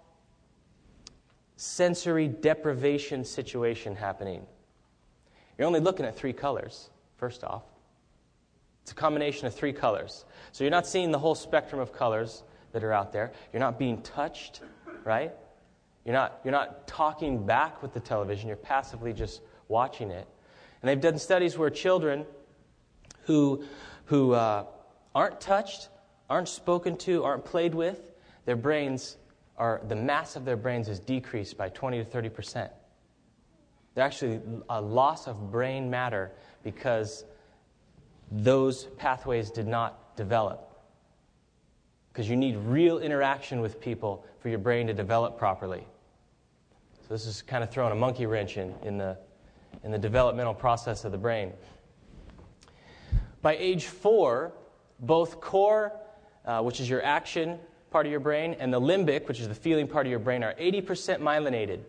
sensory 1.56 2.28
deprivation 2.28 3.26
situation 3.26 3.96
happening. 3.96 4.46
You're 5.58 5.66
only 5.66 5.80
looking 5.80 6.06
at 6.06 6.16
three 6.16 6.32
colors, 6.32 6.92
first 7.18 7.44
off. 7.44 7.64
It's 8.84 8.92
a 8.92 8.96
combination 8.96 9.48
of 9.48 9.56
three 9.56 9.74
colors. 9.74 10.26
So 10.52 10.64
you're 10.64 10.70
not 10.70 10.86
seeing 10.86 11.10
the 11.10 11.18
whole 11.18 11.34
spectrum 11.34 11.82
of 11.82 11.92
colors 11.92 12.44
that 12.72 12.84
are 12.84 12.94
out 12.94 13.12
there. 13.12 13.32
You're 13.52 13.60
not 13.60 13.80
being 13.80 14.04
touched, 14.04 14.62
right? 15.04 15.32
You're 16.06 16.14
not, 16.14 16.40
you're 16.44 16.52
not 16.52 16.88
talking 16.88 17.44
back 17.44 17.82
with 17.82 17.96
the 17.96 18.00
television, 18.00 18.48
you're 18.48 18.58
passively 18.58 19.12
just 19.12 19.42
watching 19.70 20.12
it. 20.12 20.28
And 20.82 20.90
they've 20.90 21.02
done 21.02 21.18
studies 21.18 21.58
where 21.58 21.72
children 21.72 22.28
who 23.24 23.64
who 24.06 24.34
uh, 24.34 24.66
aren't 25.16 25.42
touched, 25.42 25.90
aren't 26.30 26.50
spoken 26.50 26.98
to, 26.98 27.24
aren't 27.24 27.46
played 27.46 27.74
with, 27.74 28.11
their 28.46 28.56
brains 28.56 29.18
are, 29.58 29.82
the 29.88 29.96
mass 29.96 30.36
of 30.36 30.46
their 30.46 30.58
brains 30.58 30.90
is 30.90 31.00
decreased 31.00 31.58
by 31.58 31.70
20 31.70 32.00
to 32.00 32.06
30 32.06 32.30
percent. 32.30 32.72
They're 33.94 34.06
actually 34.06 34.40
a 34.70 34.82
loss 34.82 35.28
of 35.28 35.52
brain 35.52 35.90
matter 35.90 36.32
because 36.64 37.26
those 38.32 38.86
pathways 38.98 39.52
did 39.52 39.68
not 39.68 40.16
develop. 40.16 40.68
Because 42.12 42.30
you 42.30 42.36
need 42.36 42.58
real 42.58 43.00
interaction 43.00 43.62
with 43.62 43.80
people 43.82 44.26
for 44.40 44.50
your 44.50 44.60
brain 44.60 44.88
to 44.88 44.94
develop 44.94 45.38
properly. 45.38 45.86
So 47.02 47.08
this 47.10 47.26
is 47.26 47.42
kind 47.42 47.64
of 47.64 47.70
throwing 47.70 47.92
a 47.92 47.96
monkey 47.96 48.26
wrench 48.26 48.58
in, 48.58 48.74
in, 48.84 48.98
the, 48.98 49.18
in 49.84 49.92
the 49.92 49.98
developmental 49.98 50.54
process 50.54 51.04
of 51.04 51.12
the 51.12 51.18
brain. 51.18 51.52
By 53.42 53.58
age 53.58 53.86
four, 53.86 54.54
both 55.00 55.42
core, 55.42 55.94
uh, 56.46 56.62
which 56.62 56.80
is 56.80 56.90
your 56.90 57.04
action 57.04 57.60
part 57.92 58.06
of 58.06 58.12
your 58.12 58.22
brain, 58.22 58.56
and 58.58 58.74
the 58.74 58.80
limbic, 58.80 59.28
which 59.28 59.40
is 59.40 59.48
the 59.48 59.56
feeling 59.56 59.88
part 59.88 60.08
of 60.08 60.10
your 60.10 60.20
brain, 60.20 60.44
are 60.44 60.54
80% 60.56 61.20
myelinated. 61.20 61.82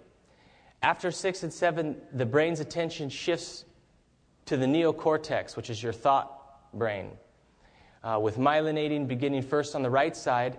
After 0.83 1.13
six 1.13 1.45
and 1.45 1.53
seven, 1.53 1.97
the 2.13 2.27
brain's 2.27 2.59
attention 2.59 3.09
shifts 3.09 3.65
to 4.47 4.57
the 4.57 4.67
neocortex, 4.67 5.57
which 5.57 5.71
is 5.71 5.81
your 5.81 5.93
thought 5.93 6.77
brain, 6.77 7.13
uh, 8.03 8.19
with 8.21 8.37
myelinating 8.37 9.07
beginning 9.07 9.43
first 9.43 9.77
on 9.77 9.83
the 9.83 9.91
right 9.91 10.17
side, 10.17 10.59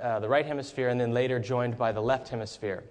uh, 0.00 0.18
the 0.18 0.28
right 0.28 0.46
hemisphere, 0.46 0.88
and 0.88 0.98
then 0.98 1.12
later 1.12 1.38
joined 1.38 1.76
by 1.76 1.92
the 1.92 2.00
left 2.00 2.30
hemisphere. 2.30 2.82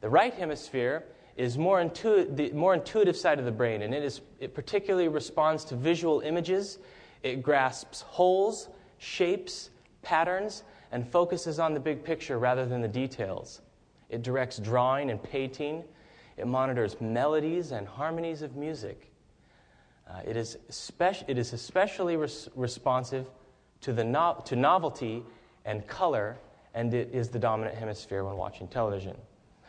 The 0.00 0.08
right 0.08 0.34
hemisphere 0.34 1.04
is 1.36 1.56
more 1.56 1.80
intu- 1.80 2.34
the 2.34 2.50
more 2.52 2.74
intuitive 2.74 3.16
side 3.16 3.38
of 3.38 3.44
the 3.44 3.52
brain, 3.52 3.82
and 3.82 3.94
it, 3.94 4.02
is, 4.02 4.20
it 4.40 4.52
particularly 4.52 5.06
responds 5.06 5.64
to 5.66 5.76
visual 5.76 6.20
images. 6.20 6.78
It 7.22 7.40
grasps 7.40 8.00
wholes, 8.00 8.68
shapes, 8.98 9.70
patterns, 10.02 10.64
and 10.96 11.06
focuses 11.06 11.58
on 11.58 11.74
the 11.74 11.80
big 11.80 12.02
picture 12.02 12.38
rather 12.38 12.64
than 12.64 12.80
the 12.80 12.88
details. 12.88 13.60
It 14.08 14.22
directs 14.22 14.56
drawing 14.56 15.10
and 15.10 15.22
painting. 15.22 15.84
It 16.38 16.46
monitors 16.46 16.98
melodies 17.02 17.72
and 17.72 17.86
harmonies 17.86 18.40
of 18.40 18.56
music. 18.56 19.12
Uh, 20.08 20.20
it, 20.26 20.38
is 20.38 20.56
it 21.28 21.36
is 21.36 21.52
especially 21.52 22.16
res- 22.16 22.48
responsive 22.56 23.26
to, 23.82 23.92
the 23.92 24.02
no- 24.02 24.42
to 24.46 24.56
novelty 24.56 25.22
and 25.66 25.86
color, 25.86 26.38
and 26.72 26.94
it 26.94 27.10
is 27.12 27.28
the 27.28 27.38
dominant 27.38 27.76
hemisphere 27.76 28.24
when 28.24 28.38
watching 28.38 28.66
television. 28.66 29.18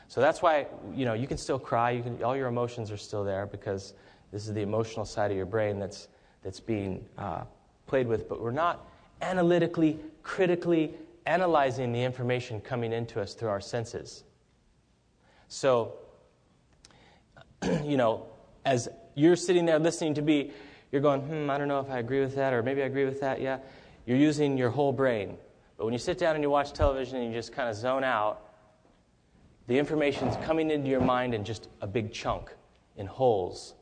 So 0.08 0.22
that's 0.22 0.42
why 0.42 0.68
you 0.96 1.04
know 1.04 1.14
you 1.14 1.28
can 1.28 1.38
still 1.38 1.60
cry. 1.60 1.92
You 1.92 2.04
can, 2.04 2.24
all 2.24 2.38
your 2.38 2.48
emotions 2.48 2.90
are 2.90 2.96
still 2.96 3.26
there 3.26 3.46
because 3.46 3.96
this 4.32 4.48
is 4.48 4.54
the 4.54 4.62
emotional 4.62 5.04
side 5.04 5.30
of 5.32 5.36
your 5.36 5.46
brain 5.46 5.78
that's 5.78 6.08
that's 6.42 6.62
being 6.62 7.04
uh, 7.18 7.42
played 7.86 8.08
with. 8.08 8.30
But 8.30 8.40
we're 8.40 8.52
not 8.52 8.88
analytically, 9.22 10.00
critically 10.24 10.94
analyzing 11.28 11.92
the 11.92 12.02
information 12.02 12.62
coming 12.62 12.94
into 12.94 13.22
us 13.22 13.34
through 13.34 13.50
our 13.50 13.62
senses. 13.62 14.24
So, 15.50 15.94
you 17.84 17.98
know, 17.98 18.28
as 18.66 18.88
you're 19.14 19.36
sitting 19.36 19.66
there 19.66 19.78
listening 19.78 20.14
to 20.16 20.22
me, 20.22 20.52
you're 20.92 21.02
going, 21.02 21.22
hmm, 21.22 21.50
I 21.50 21.58
don't 21.58 21.68
know 21.68 21.80
if 21.80 21.90
I 21.90 22.00
agree 22.00 22.22
with 22.22 22.36
that, 22.36 22.54
or 22.54 22.64
maybe 22.64 22.82
I 22.82 22.86
agree 22.86 23.06
with 23.06 23.20
that, 23.20 23.42
yeah. 23.42 23.60
You're 24.06 24.18
using 24.18 24.58
your 24.58 24.70
whole 24.70 24.94
brain. 24.94 25.38
But 25.78 25.86
when 25.86 25.94
you 25.94 26.00
sit 26.00 26.18
down 26.18 26.36
and 26.36 26.44
you 26.44 26.50
watch 26.50 26.72
television 26.74 27.18
and 27.18 27.28
you 27.28 27.34
just 27.34 27.52
kind 27.52 27.70
of 27.70 27.76
zone 27.76 28.04
out, 28.04 28.42
the 29.68 29.78
information's 29.78 30.36
coming 30.46 30.72
into 30.72 30.88
your 30.90 31.02
mind 31.02 31.34
in 31.34 31.44
just 31.44 31.68
a 31.82 31.88
big 31.88 32.14
chunk, 32.14 32.54
in 32.96 33.06
wholes, 33.06 33.76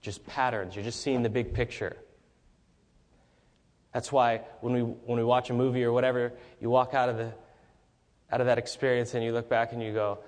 just 0.00 0.24
patterns. 0.26 0.76
You're 0.76 0.84
just 0.84 1.00
seeing 1.00 1.22
the 1.22 1.28
big 1.28 1.52
picture. 1.52 1.96
That's 3.94 4.10
why 4.10 4.42
when 4.60 4.72
we, 4.74 4.80
when 4.80 5.18
we 5.18 5.24
watch 5.24 5.50
a 5.50 5.54
movie 5.54 5.84
or 5.84 5.92
whatever, 5.92 6.32
you 6.60 6.68
walk 6.68 6.94
out 6.94 7.08
of, 7.08 7.16
the, 7.16 7.32
out 8.30 8.40
of 8.40 8.46
that 8.48 8.58
experience 8.58 9.14
and 9.14 9.22
you 9.24 9.32
look 9.32 9.48
back 9.48 9.72
and 9.72 9.80
you 9.80 9.92
go, 9.92 10.18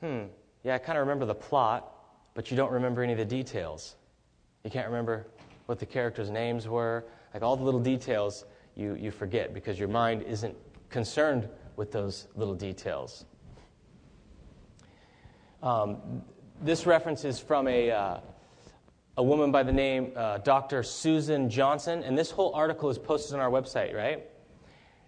hmm, 0.00 0.24
yeah, 0.64 0.74
I 0.74 0.78
kind 0.78 0.98
of 0.98 1.06
remember 1.06 1.24
the 1.24 1.34
plot, 1.34 1.88
but 2.34 2.50
you 2.50 2.56
don't 2.56 2.72
remember 2.72 3.04
any 3.04 3.12
of 3.12 3.18
the 3.18 3.24
details. 3.24 3.94
You 4.64 4.72
can't 4.72 4.88
remember 4.88 5.28
what 5.66 5.78
the 5.78 5.86
characters' 5.86 6.30
names 6.30 6.66
were. 6.66 7.04
Like 7.32 7.44
all 7.44 7.56
the 7.56 7.62
little 7.62 7.80
details 7.80 8.44
you, 8.74 8.96
you 8.96 9.12
forget 9.12 9.54
because 9.54 9.78
your 9.78 9.88
mind 9.88 10.22
isn't 10.22 10.56
concerned 10.90 11.48
with 11.76 11.92
those 11.92 12.26
little 12.34 12.56
details. 12.56 13.24
Um, 15.62 16.22
this 16.60 16.86
reference 16.86 17.24
is 17.24 17.38
from 17.38 17.68
a, 17.68 17.92
uh, 17.92 18.18
a 19.20 19.22
woman 19.22 19.52
by 19.52 19.62
the 19.62 19.72
name 19.72 20.12
uh, 20.16 20.38
Dr. 20.38 20.82
Susan 20.82 21.50
Johnson, 21.50 22.02
and 22.04 22.16
this 22.16 22.30
whole 22.30 22.54
article 22.54 22.88
is 22.88 22.96
posted 22.96 23.34
on 23.34 23.40
our 23.40 23.50
website, 23.50 23.94
right? 23.94 24.24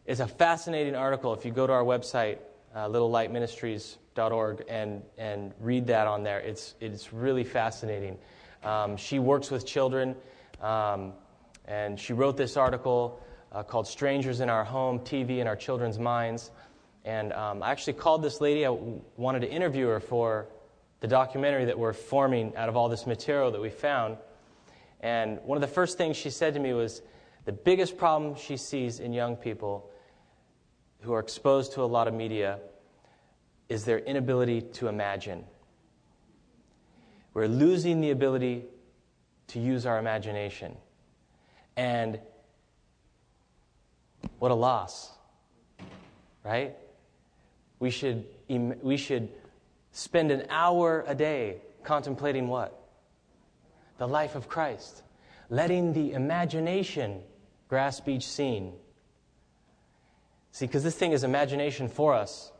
It's 0.04 0.20
a 0.20 0.26
fascinating 0.26 0.94
article. 0.94 1.32
If 1.32 1.46
you 1.46 1.50
go 1.50 1.66
to 1.66 1.72
our 1.72 1.82
website, 1.82 2.36
uh, 2.74 2.88
littlelightministries.org, 2.88 4.64
and, 4.68 5.02
and 5.16 5.54
read 5.58 5.86
that 5.86 6.06
on 6.06 6.22
there, 6.24 6.40
it's, 6.40 6.74
it's 6.78 7.14
really 7.14 7.42
fascinating. 7.42 8.18
Um, 8.62 8.98
she 8.98 9.18
works 9.18 9.50
with 9.50 9.64
children, 9.64 10.14
um, 10.60 11.14
and 11.64 11.98
she 11.98 12.12
wrote 12.12 12.36
this 12.36 12.58
article 12.58 13.18
uh, 13.50 13.62
called 13.62 13.88
Strangers 13.88 14.40
in 14.40 14.50
Our 14.50 14.64
Home 14.64 14.98
TV 14.98 15.38
in 15.38 15.46
Our 15.46 15.56
Children's 15.56 15.98
Minds. 15.98 16.50
And 17.06 17.32
um, 17.32 17.62
I 17.62 17.70
actually 17.70 17.94
called 17.94 18.22
this 18.22 18.42
lady. 18.42 18.66
I 18.66 18.76
wanted 19.16 19.40
to 19.40 19.50
interview 19.50 19.86
her 19.86 20.00
for 20.00 20.48
the 21.02 21.08
documentary 21.08 21.64
that 21.64 21.76
we're 21.76 21.92
forming 21.92 22.56
out 22.56 22.68
of 22.68 22.76
all 22.76 22.88
this 22.88 23.08
material 23.08 23.50
that 23.50 23.60
we 23.60 23.70
found. 23.70 24.16
And 25.00 25.40
one 25.44 25.56
of 25.56 25.60
the 25.60 25.74
first 25.74 25.98
things 25.98 26.16
she 26.16 26.30
said 26.30 26.54
to 26.54 26.60
me 26.60 26.72
was 26.72 27.02
the 27.44 27.50
biggest 27.50 27.98
problem 27.98 28.36
she 28.36 28.56
sees 28.56 29.00
in 29.00 29.12
young 29.12 29.34
people 29.34 29.90
who 31.00 31.12
are 31.12 31.18
exposed 31.18 31.72
to 31.72 31.82
a 31.82 31.90
lot 31.90 32.06
of 32.06 32.14
media 32.14 32.60
is 33.68 33.84
their 33.84 33.98
inability 33.98 34.60
to 34.60 34.86
imagine. 34.86 35.44
We're 37.34 37.48
losing 37.48 38.00
the 38.00 38.12
ability 38.12 38.66
to 39.48 39.58
use 39.58 39.86
our 39.86 39.98
imagination. 39.98 40.76
And 41.76 42.20
what 44.38 44.52
a 44.52 44.54
loss, 44.54 45.10
right? 46.44 46.76
We 47.80 47.90
should, 47.90 48.24
we 48.48 48.96
should 48.96 49.30
spend 49.92 50.30
an 50.30 50.46
hour 50.50 51.04
a 51.06 51.14
day 51.14 51.58
contemplating 51.84 52.48
what? 52.48 52.78
The 53.98 54.08
life 54.08 54.34
of 54.34 54.48
Christ. 54.48 55.02
Letting 55.50 55.92
the 55.92 56.12
imagination 56.12 57.20
grasp 57.68 58.08
each 58.08 58.26
scene. 58.26 58.72
See, 60.50 60.66
because 60.66 60.82
this 60.82 60.96
thing 60.96 61.12
is 61.12 61.24
imagination 61.24 61.88
for 61.88 62.14
us. 62.14 62.50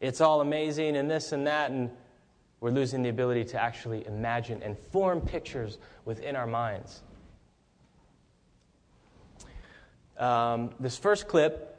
It's 0.00 0.20
all 0.20 0.40
amazing 0.40 0.96
and 0.96 1.10
this 1.10 1.32
and 1.32 1.46
that, 1.46 1.70
and 1.70 1.90
we're 2.60 2.70
losing 2.70 3.02
the 3.02 3.08
ability 3.08 3.44
to 3.46 3.60
actually 3.60 4.06
imagine 4.06 4.62
and 4.62 4.78
form 4.78 5.20
pictures 5.20 5.78
within 6.04 6.36
our 6.36 6.46
minds. 6.46 7.02
Um, 10.18 10.70
this 10.78 10.96
first 10.96 11.26
clip 11.26 11.76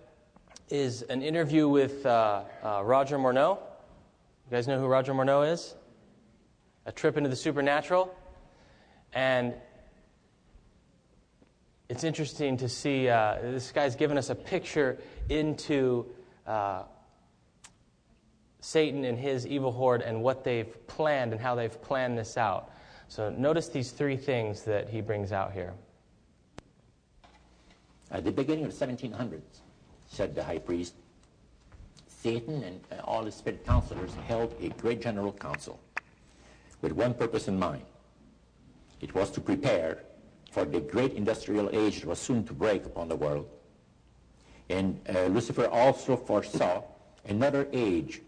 is 0.70 1.04
an 1.04 1.22
interview 1.22 1.68
with 1.68 2.06
uh, 2.06 2.44
uh, 2.64 2.82
Roger 2.84 3.18
Morneau. 3.18 3.60
You 4.54 4.58
guys 4.58 4.68
know 4.68 4.80
who 4.80 4.86
Roger 4.86 5.16
Morneau 5.16 5.52
is? 5.52 5.74
A 6.86 6.92
trip 6.92 7.18
into 7.18 7.28
the 7.28 7.36
supernatural. 7.36 8.16
And 9.12 9.56
it's 11.90 12.04
interesting 12.04 12.58
to 12.58 12.70
see 12.70 13.10
uh, 13.10 13.40
this 13.42 13.72
guy's 13.72 13.96
given 13.96 14.16
us 14.16 14.30
a 14.30 14.36
picture 14.36 15.00
into 15.28 16.06
uh, 16.46 16.84
Satan 18.60 19.06
and 19.06 19.18
his 19.18 19.48
evil 19.48 19.72
horde 19.72 20.04
and 20.04 20.22
what 20.22 20.44
they've 20.44 20.86
planned 20.86 21.32
and 21.32 21.42
how 21.42 21.56
they've 21.56 21.82
planned 21.82 22.16
this 22.16 22.38
out. 22.38 22.70
So 23.08 23.32
notice 23.32 23.70
these 23.70 23.90
three 23.90 24.18
things 24.18 24.62
that 24.66 24.88
he 24.88 25.02
brings 25.02 25.32
out 25.32 25.54
here. 25.54 25.74
At 28.12 28.24
the 28.24 28.32
beginning 28.32 28.66
of 28.66 28.78
the 28.78 28.86
1700s, 28.86 29.42
said 30.06 30.36
the 30.36 30.44
high 30.44 30.60
priest, 30.60 30.94
Satan 32.24 32.64
and 32.64 33.02
all 33.04 33.26
his 33.26 33.36
spirit 33.36 33.66
counselors 33.66 34.12
held 34.28 34.56
a 34.62 34.70
great 34.70 35.02
general 35.02 35.34
council 35.34 35.78
with 36.82 36.94
one 36.94 37.14
purpose 37.14 37.50
in 37.50 37.60
mind. 37.60 37.84
It 39.02 39.14
was 39.14 39.30
to 39.32 39.42
prepare 39.42 40.00
for 40.50 40.64
the 40.64 40.80
great 40.80 41.14
industrial 41.16 41.70
age 41.74 42.00
that 42.00 42.08
was 42.08 42.20
soon 42.20 42.46
to 42.46 42.54
break 42.54 42.86
upon 42.86 43.10
the 43.10 43.18
world. 43.18 43.50
And 44.70 45.02
uh, 45.10 45.26
Lucifer 45.26 45.68
also 45.68 46.16
foresaw 46.16 46.84
another 47.28 47.68
age 47.74 48.22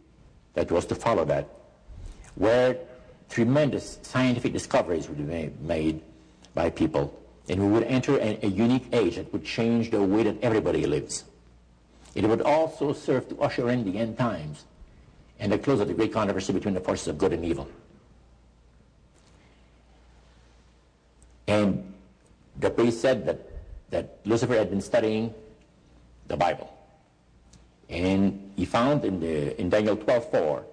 that 0.55 0.69
was 0.71 0.86
to 0.88 0.95
follow 0.95 1.23
that, 1.25 1.47
where 2.36 2.77
tremendous 3.29 3.99
scientific 4.01 4.51
discoveries 4.51 5.08
would 5.08 5.25
be 5.25 5.51
made 5.62 6.01
by 6.53 6.69
people. 6.69 7.17
And 7.47 7.62
we 7.62 7.67
would 7.67 7.84
enter 7.84 8.17
a, 8.17 8.39
a 8.43 8.47
unique 8.47 8.88
age 8.91 9.15
that 9.15 9.31
would 9.31 9.45
change 9.45 9.91
the 9.91 10.01
way 10.01 10.23
that 10.23 10.41
everybody 10.41 10.86
lives. 10.86 11.23
It 12.15 12.25
would 12.25 12.41
also 12.41 12.93
serve 12.93 13.28
to 13.30 13.39
usher 13.41 13.69
in 13.69 13.84
the 13.84 13.99
end 13.99 14.17
times 14.17 14.63
and 15.39 15.51
the 15.51 15.60
close 15.60 15.82
of 15.82 15.89
the 15.89 15.93
great 15.93 16.13
controversy 16.13 16.54
between 16.54 16.73
the 16.73 16.80
forces 16.80 17.10
of 17.10 17.17
good 17.17 17.34
and 17.34 17.43
evil. 17.43 17.69
And 21.47 21.93
the 22.58 22.69
priest 22.69 23.01
said 23.01 23.25
that, 23.25 23.39
that 23.89 24.19
Lucifer 24.23 24.56
had 24.56 24.69
been 24.69 24.82
studying 24.82 25.34
the 26.28 26.38
Bible. 26.38 26.71
And 27.89 28.51
he 28.56 28.65
found 28.65 29.04
in, 29.06 29.19
the, 29.19 29.60
in 29.60 29.69
Daniel 29.69 29.95
12:4, 29.95 30.63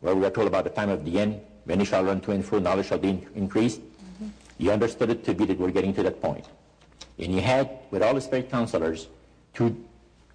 where 0.00 0.14
we 0.14 0.26
are 0.26 0.30
told 0.30 0.48
about 0.48 0.64
the 0.64 0.70
time 0.70 0.90
of 0.90 1.04
the 1.04 1.18
end, 1.18 1.40
when 1.64 1.78
he 1.78 1.86
shall 1.86 2.04
run 2.04 2.20
to 2.22 2.32
and 2.32 2.44
fro, 2.44 2.58
knowledge 2.58 2.88
shall 2.88 2.98
be 2.98 3.26
increased. 3.34 3.80
Mm-hmm. 3.80 4.28
He 4.58 4.70
understood 4.70 5.10
it 5.10 5.24
to 5.24 5.34
be 5.34 5.44
that 5.46 5.58
we're 5.58 5.70
getting 5.70 5.94
to 5.94 6.02
that 6.02 6.20
point. 6.20 6.46
And 7.18 7.32
he 7.32 7.40
had, 7.40 7.70
with 7.90 8.02
all 8.02 8.14
his 8.14 8.24
spirit 8.24 8.50
counselors, 8.50 9.08
to 9.54 9.74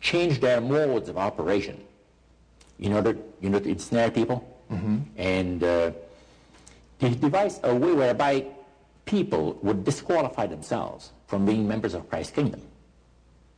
change 0.04 0.42
their 0.42 0.60
modes 0.62 1.10
of 1.10 1.18
operation 1.18 1.82
in 2.78 2.94
order, 2.94 3.18
you 3.40 3.50
know, 3.50 3.60
to 3.60 3.70
ensnare 3.70 4.12
people. 4.12 4.46
Mm-hmm. 4.70 4.98
And 5.18 5.64
uh, 5.64 5.92
he 7.00 7.16
devised 7.16 7.62
a 7.64 7.74
way 7.74 7.94
whereby 7.94 8.46
people 9.06 9.58
would 9.64 9.84
disqualify 9.84 10.46
themselves 10.46 11.12
from 11.28 11.46
being 11.46 11.68
members 11.68 11.94
of 11.94 12.08
Christ's 12.10 12.34
kingdom. 12.34 12.62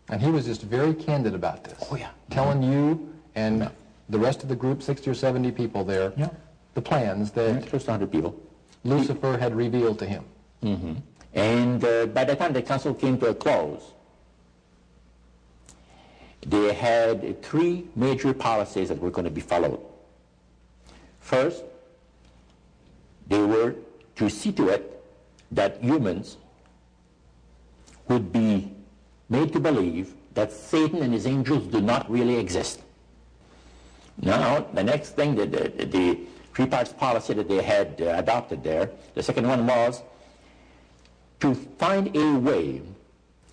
And 0.10 0.22
he 0.22 0.30
was 0.30 0.46
just 0.46 0.62
very 0.62 0.94
candid 0.94 1.34
about 1.34 1.64
this. 1.64 1.84
Oh, 1.92 1.96
yeah. 1.96 2.12
Telling 2.30 2.62
you 2.62 3.12
and 3.34 3.62
yeah. 3.62 3.70
the 4.10 4.20
rest 4.20 4.44
of 4.44 4.50
the 4.50 4.56
group, 4.56 4.84
60 4.84 5.10
or 5.10 5.16
70 5.16 5.52
people 5.52 5.84
there, 5.84 6.14
yeah. 6.16 6.30
the 6.76 6.82
plans 6.82 7.32
that 7.32 7.56
yeah, 7.56 7.68
close 7.68 7.84
to 7.86 7.92
100 7.92 8.12
people. 8.12 8.40
Lucifer 8.84 9.36
had 9.36 9.56
revealed 9.56 9.98
to 9.98 10.06
him. 10.06 10.24
Mm-hmm. 10.64 10.94
And 11.34 11.84
uh, 11.84 12.06
by 12.06 12.24
the 12.24 12.36
time 12.36 12.54
the 12.54 12.62
council 12.62 12.94
came 12.94 13.18
to 13.18 13.28
a 13.30 13.34
close, 13.34 13.95
they 16.46 16.74
had 16.74 17.42
three 17.42 17.88
major 17.96 18.34
policies 18.34 18.90
that 18.90 19.00
were 19.00 19.10
going 19.10 19.26
to 19.26 19.32
be 19.32 19.42
followed. 19.42 19.80
First, 21.20 21.64
they 23.28 23.42
were 23.42 23.76
to 24.18 24.30
see 24.30 24.52
to 24.54 24.70
it 24.70 25.04
that 25.52 25.82
humans 25.82 26.38
would 28.08 28.32
be 28.32 28.72
made 29.30 29.52
to 29.54 29.60
believe 29.60 30.14
that 30.36 30.52
Satan 30.52 31.02
and 31.02 31.14
his 31.14 31.26
angels 31.26 31.66
do 31.68 31.82
not 31.82 32.10
really 32.12 32.38
exist. 32.38 32.82
Now, 34.22 34.68
the 34.74 34.84
next 34.84 35.16
thing, 35.16 35.36
the, 35.36 35.46
the, 35.46 35.86
the 35.86 36.20
three 36.54 36.68
parts 36.68 36.94
policy 36.94 37.34
that 37.34 37.50
they 37.50 37.62
had 37.62 38.00
uh, 38.00 38.16
adopted 38.18 38.64
there, 38.64 38.92
the 39.16 39.24
second 39.24 39.48
one 39.48 39.66
was 39.66 40.04
to 41.40 41.56
find 41.56 42.16
a 42.16 42.38
way 42.38 42.82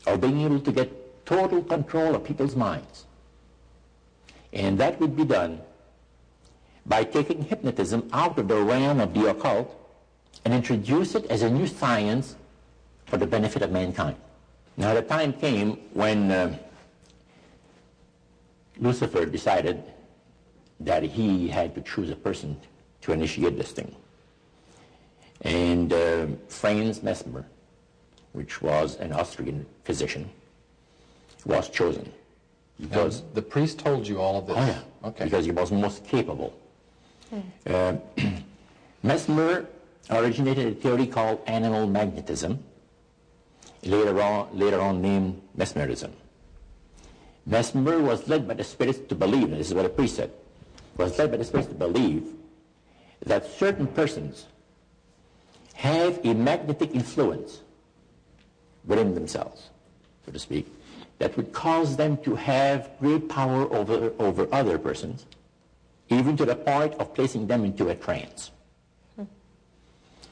of 0.07 0.20
being 0.20 0.42
able 0.42 0.61
to 0.61 0.72
get 0.72 1.01
total 1.24 1.62
control 1.62 2.14
of 2.14 2.24
people's 2.24 2.56
minds. 2.56 3.06
And 4.52 4.78
that 4.78 5.00
would 5.00 5.16
be 5.16 5.24
done 5.24 5.61
by 6.85 7.04
taking 7.04 7.42
hypnotism 7.42 8.08
out 8.12 8.38
of 8.38 8.48
the 8.48 8.61
realm 8.61 9.00
of 9.00 9.14
the 9.14 9.30
occult 9.30 9.74
and 10.44 10.52
introduce 10.52 11.14
it 11.14 11.26
as 11.26 11.42
a 11.42 11.50
new 11.50 11.66
science 11.66 12.37
for 13.06 13.16
the 13.16 13.26
benefit 13.26 13.62
of 13.62 13.70
mankind. 13.70 14.16
Now 14.76 14.94
the 14.94 15.02
time 15.02 15.32
came 15.32 15.78
when 15.92 16.30
uh, 16.30 16.56
Lucifer 18.78 19.26
decided 19.26 19.82
that 20.80 21.02
he 21.02 21.48
had 21.48 21.74
to 21.74 21.80
choose 21.82 22.11
a 22.11 22.16
person 22.16 22.56
to 23.02 23.12
initiate 23.12 23.56
this 23.56 23.70
thing. 23.70 23.94
And 25.42 25.92
uh, 25.92 26.26
Franz 26.48 27.02
Mesmer, 27.02 27.44
which 28.32 28.62
was 28.62 28.96
an 28.96 29.12
Austrian 29.12 29.66
physician, 29.85 30.30
was 31.44 31.68
chosen. 31.68 32.12
Because 32.81 33.20
now, 33.20 33.28
the 33.35 33.42
priest 33.42 33.78
told 33.78 34.07
you 34.07 34.20
all 34.20 34.38
of 34.38 34.46
this? 34.46 34.57
Oh, 34.59 34.66
yeah. 34.66 35.09
Okay. 35.09 35.24
Because 35.24 35.44
he 35.44 35.50
was 35.50 35.70
most 35.70 36.05
capable. 36.05 36.52
Mm. 37.33 37.42
Uh, 37.66 38.22
Mesmer 39.02 39.66
originated 40.11 40.66
a 40.66 40.74
theory 40.74 41.07
called 41.07 41.40
animal 41.46 41.87
magnetism, 41.87 42.62
later 43.85 44.20
on, 44.20 44.48
later 44.57 44.81
on 44.81 45.02
named 45.02 45.40
mesmerism. 45.55 46.12
Mesmer 47.46 48.00
was 48.00 48.28
led 48.28 48.46
by 48.46 48.55
the 48.55 48.64
spirits 48.64 49.00
to 49.09 49.14
believe, 49.14 49.44
and 49.44 49.55
this 49.55 49.68
is 49.68 49.74
what 49.74 49.83
the 49.83 49.88
priest 49.88 50.16
said, 50.16 50.31
was 50.96 51.18
led 51.18 51.31
by 51.31 51.37
the 51.37 51.44
spirits 51.44 51.68
to 51.68 51.74
believe 51.74 52.24
that 53.26 53.46
certain 53.46 53.87
persons 53.87 54.46
have 55.74 56.24
a 56.24 56.35
magnetic 56.35 56.94
influence 56.94 57.61
within 58.85 59.14
themselves, 59.14 59.70
so 60.24 60.33
to 60.33 60.38
speak, 60.38 60.66
that 61.22 61.37
would 61.37 61.52
cause 61.52 61.96
them 61.96 62.16
to 62.16 62.35
have 62.35 62.90
great 62.98 63.28
power 63.28 63.72
over, 63.72 64.12
over 64.18 64.48
other 64.50 64.76
persons, 64.76 65.24
even 66.08 66.37
to 66.37 66.44
the 66.44 66.56
point 66.56 66.94
of 66.94 67.14
placing 67.14 67.46
them 67.46 67.64
into 67.64 67.90
a 67.90 67.94
trance. 67.94 68.50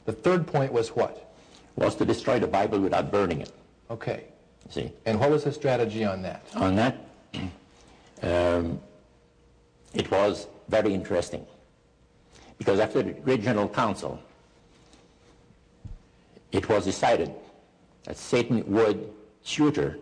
The 0.03 0.11
third 0.11 0.45
point 0.45 0.73
was 0.73 0.89
what? 0.89 1.33
Was 1.77 1.95
to 1.95 2.03
destroy 2.03 2.39
the 2.39 2.47
Bible 2.47 2.77
without 2.81 3.09
burning 3.09 3.39
it. 3.39 3.53
Okay. 3.89 4.25
See? 4.69 4.91
And 5.05 5.17
what 5.17 5.29
was 5.29 5.45
the 5.45 5.53
strategy 5.53 6.03
on 6.03 6.23
that? 6.23 6.43
On 6.55 6.75
that, 6.75 6.97
um, 8.21 8.77
it 9.93 10.11
was 10.11 10.47
very 10.67 10.93
interesting. 10.93 11.45
Because 12.57 12.81
after 12.81 13.01
the 13.01 13.11
Great 13.13 13.43
General 13.43 13.69
Council, 13.69 14.19
it 16.51 16.67
was 16.67 16.83
decided 16.83 17.33
that 18.03 18.17
Satan 18.17 18.65
would 18.67 19.09
tutor 19.45 19.97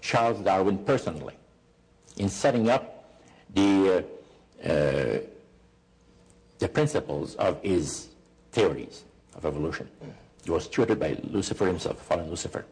Charles 0.00 0.40
Darwin 0.40 0.78
personally 0.78 1.34
in 2.16 2.28
setting 2.28 2.68
up 2.68 3.20
the, 3.52 4.04
uh, 4.64 4.68
uh, 4.68 5.18
the 6.58 6.68
principles 6.68 7.34
of 7.36 7.62
his 7.62 8.08
theories 8.52 9.04
of 9.34 9.44
evolution. 9.44 9.88
He 10.44 10.50
was 10.50 10.68
tutored 10.68 11.00
by 11.00 11.16
Lucifer 11.24 11.66
himself, 11.66 12.00
fallen 12.02 12.28
Lucifer. 12.28 12.64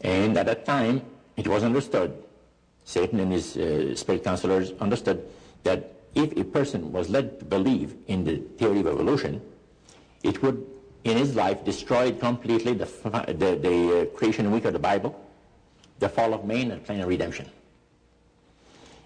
And 0.00 0.36
at 0.36 0.46
that 0.46 0.64
time, 0.64 1.02
it 1.36 1.46
was 1.46 1.62
understood, 1.62 2.22
Satan 2.84 3.20
and 3.20 3.32
his 3.32 3.56
uh, 3.56 3.94
spirit 3.94 4.24
counselors 4.24 4.72
understood 4.80 5.24
that 5.64 5.92
if 6.14 6.36
a 6.36 6.44
person 6.44 6.92
was 6.92 7.10
led 7.10 7.38
to 7.40 7.44
believe 7.44 7.94
in 8.06 8.24
the 8.24 8.38
theory 8.58 8.80
of 8.80 8.86
evolution, 8.86 9.40
it 10.22 10.42
would, 10.42 10.64
in 11.04 11.16
his 11.16 11.34
life, 11.34 11.64
destroy 11.64 12.12
completely 12.12 12.72
the, 12.72 12.86
the, 13.26 13.58
the 13.60 14.00
uh, 14.00 14.04
creation 14.16 14.50
week 14.50 14.64
of 14.64 14.72
the 14.72 14.78
Bible, 14.78 15.20
the 15.98 16.08
fall 16.08 16.34
of 16.34 16.44
man, 16.44 16.70
and 16.70 16.84
plan 16.84 17.00
of 17.00 17.08
redemption. 17.08 17.50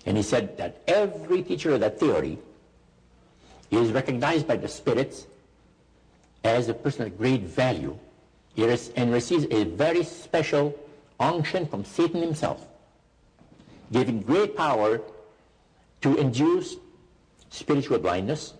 And 0.06 0.16
he 0.16 0.22
said 0.22 0.56
that 0.56 0.82
every 0.86 1.42
teacher 1.42 1.74
of 1.74 1.80
that 1.80 2.00
theory 2.00 2.38
is 3.70 3.92
recognized 3.92 4.48
by 4.48 4.56
the 4.56 4.68
spirits 4.68 5.26
as 6.42 6.68
a 6.68 6.74
person 6.74 7.06
of 7.06 7.16
great 7.18 7.42
value 7.42 7.96
and 8.56 9.12
receives 9.12 9.46
a 9.50 9.64
very 9.64 10.02
special 10.02 10.74
unction 11.18 11.66
from 11.66 11.84
Satan 11.84 12.20
himself, 12.20 12.66
giving 13.92 14.20
great 14.20 14.56
power 14.56 15.00
to 16.00 16.16
induce 16.16 16.76
spiritual 17.50 17.98
blindness, 17.98 18.54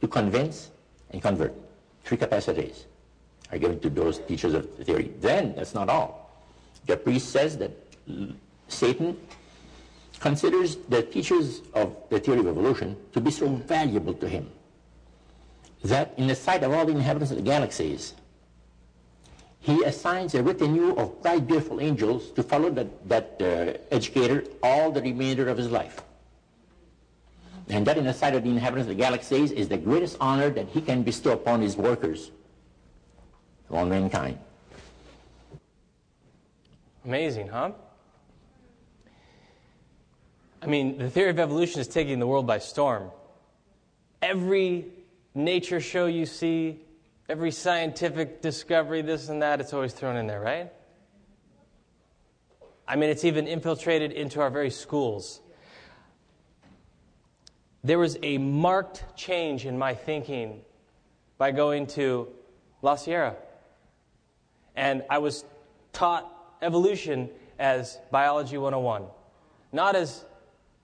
to 0.00 0.08
convince 0.08 0.70
and 1.10 1.22
convert. 1.22 1.54
Three 2.04 2.18
capacities 2.18 2.86
are 3.50 3.58
given 3.58 3.80
to 3.80 3.90
those 3.90 4.18
teachers 4.18 4.54
of 4.54 4.76
the 4.76 4.84
theory. 4.84 5.12
Then, 5.20 5.54
that's 5.54 5.74
not 5.74 5.88
all. 5.88 6.23
The 6.86 6.96
priest 6.96 7.30
says 7.30 7.56
that 7.58 7.72
Satan 8.68 9.16
considers 10.20 10.76
the 10.88 11.02
teachers 11.02 11.62
of 11.74 11.96
the 12.10 12.18
theory 12.18 12.40
of 12.40 12.48
evolution 12.48 12.96
to 13.12 13.20
be 13.20 13.30
so 13.30 13.48
valuable 13.48 14.14
to 14.14 14.28
him 14.28 14.50
that 15.84 16.14
in 16.16 16.26
the 16.26 16.34
sight 16.34 16.62
of 16.62 16.72
all 16.72 16.86
the 16.86 16.92
inhabitants 16.92 17.30
of 17.30 17.36
the 17.36 17.42
galaxies, 17.42 18.14
he 19.60 19.82
assigns 19.84 20.34
a 20.34 20.42
retinue 20.42 20.94
of 20.96 21.22
bright, 21.22 21.46
beautiful 21.46 21.80
angels 21.80 22.30
to 22.32 22.42
follow 22.42 22.70
that, 22.70 23.08
that 23.08 23.36
uh, 23.40 23.94
educator 23.94 24.44
all 24.62 24.90
the 24.90 25.00
remainder 25.00 25.48
of 25.48 25.56
his 25.56 25.70
life. 25.70 26.02
And 27.68 27.86
that 27.86 27.96
in 27.96 28.04
the 28.04 28.12
sight 28.12 28.34
of 28.34 28.44
the 28.44 28.50
inhabitants 28.50 28.90
of 28.90 28.96
the 28.96 29.02
galaxies 29.02 29.52
is 29.52 29.68
the 29.68 29.78
greatest 29.78 30.18
honor 30.20 30.50
that 30.50 30.68
he 30.68 30.82
can 30.82 31.02
bestow 31.02 31.32
upon 31.32 31.62
his 31.62 31.76
workers, 31.76 32.30
on 33.70 33.88
mankind. 33.88 34.38
Amazing, 37.04 37.48
huh? 37.48 37.72
I 40.62 40.66
mean, 40.66 40.96
the 40.96 41.10
theory 41.10 41.28
of 41.28 41.38
evolution 41.38 41.80
is 41.80 41.88
taking 41.88 42.18
the 42.18 42.26
world 42.26 42.46
by 42.46 42.58
storm. 42.58 43.10
Every 44.22 44.86
nature 45.34 45.80
show 45.80 46.06
you 46.06 46.24
see, 46.24 46.80
every 47.28 47.50
scientific 47.50 48.40
discovery, 48.40 49.02
this 49.02 49.28
and 49.28 49.42
that, 49.42 49.60
it's 49.60 49.74
always 49.74 49.92
thrown 49.92 50.16
in 50.16 50.26
there, 50.26 50.40
right? 50.40 50.72
I 52.88 52.96
mean, 52.96 53.10
it's 53.10 53.24
even 53.24 53.46
infiltrated 53.46 54.12
into 54.12 54.40
our 54.40 54.48
very 54.48 54.70
schools. 54.70 55.42
There 57.82 57.98
was 57.98 58.16
a 58.22 58.38
marked 58.38 59.04
change 59.14 59.66
in 59.66 59.76
my 59.78 59.94
thinking 59.94 60.62
by 61.36 61.50
going 61.50 61.86
to 61.88 62.28
La 62.80 62.96
Sierra. 62.96 63.36
And 64.74 65.04
I 65.10 65.18
was 65.18 65.44
taught 65.92 66.33
evolution 66.62 67.30
as 67.58 67.98
biology 68.10 68.58
101. 68.58 69.04
Not 69.72 69.96
as 69.96 70.24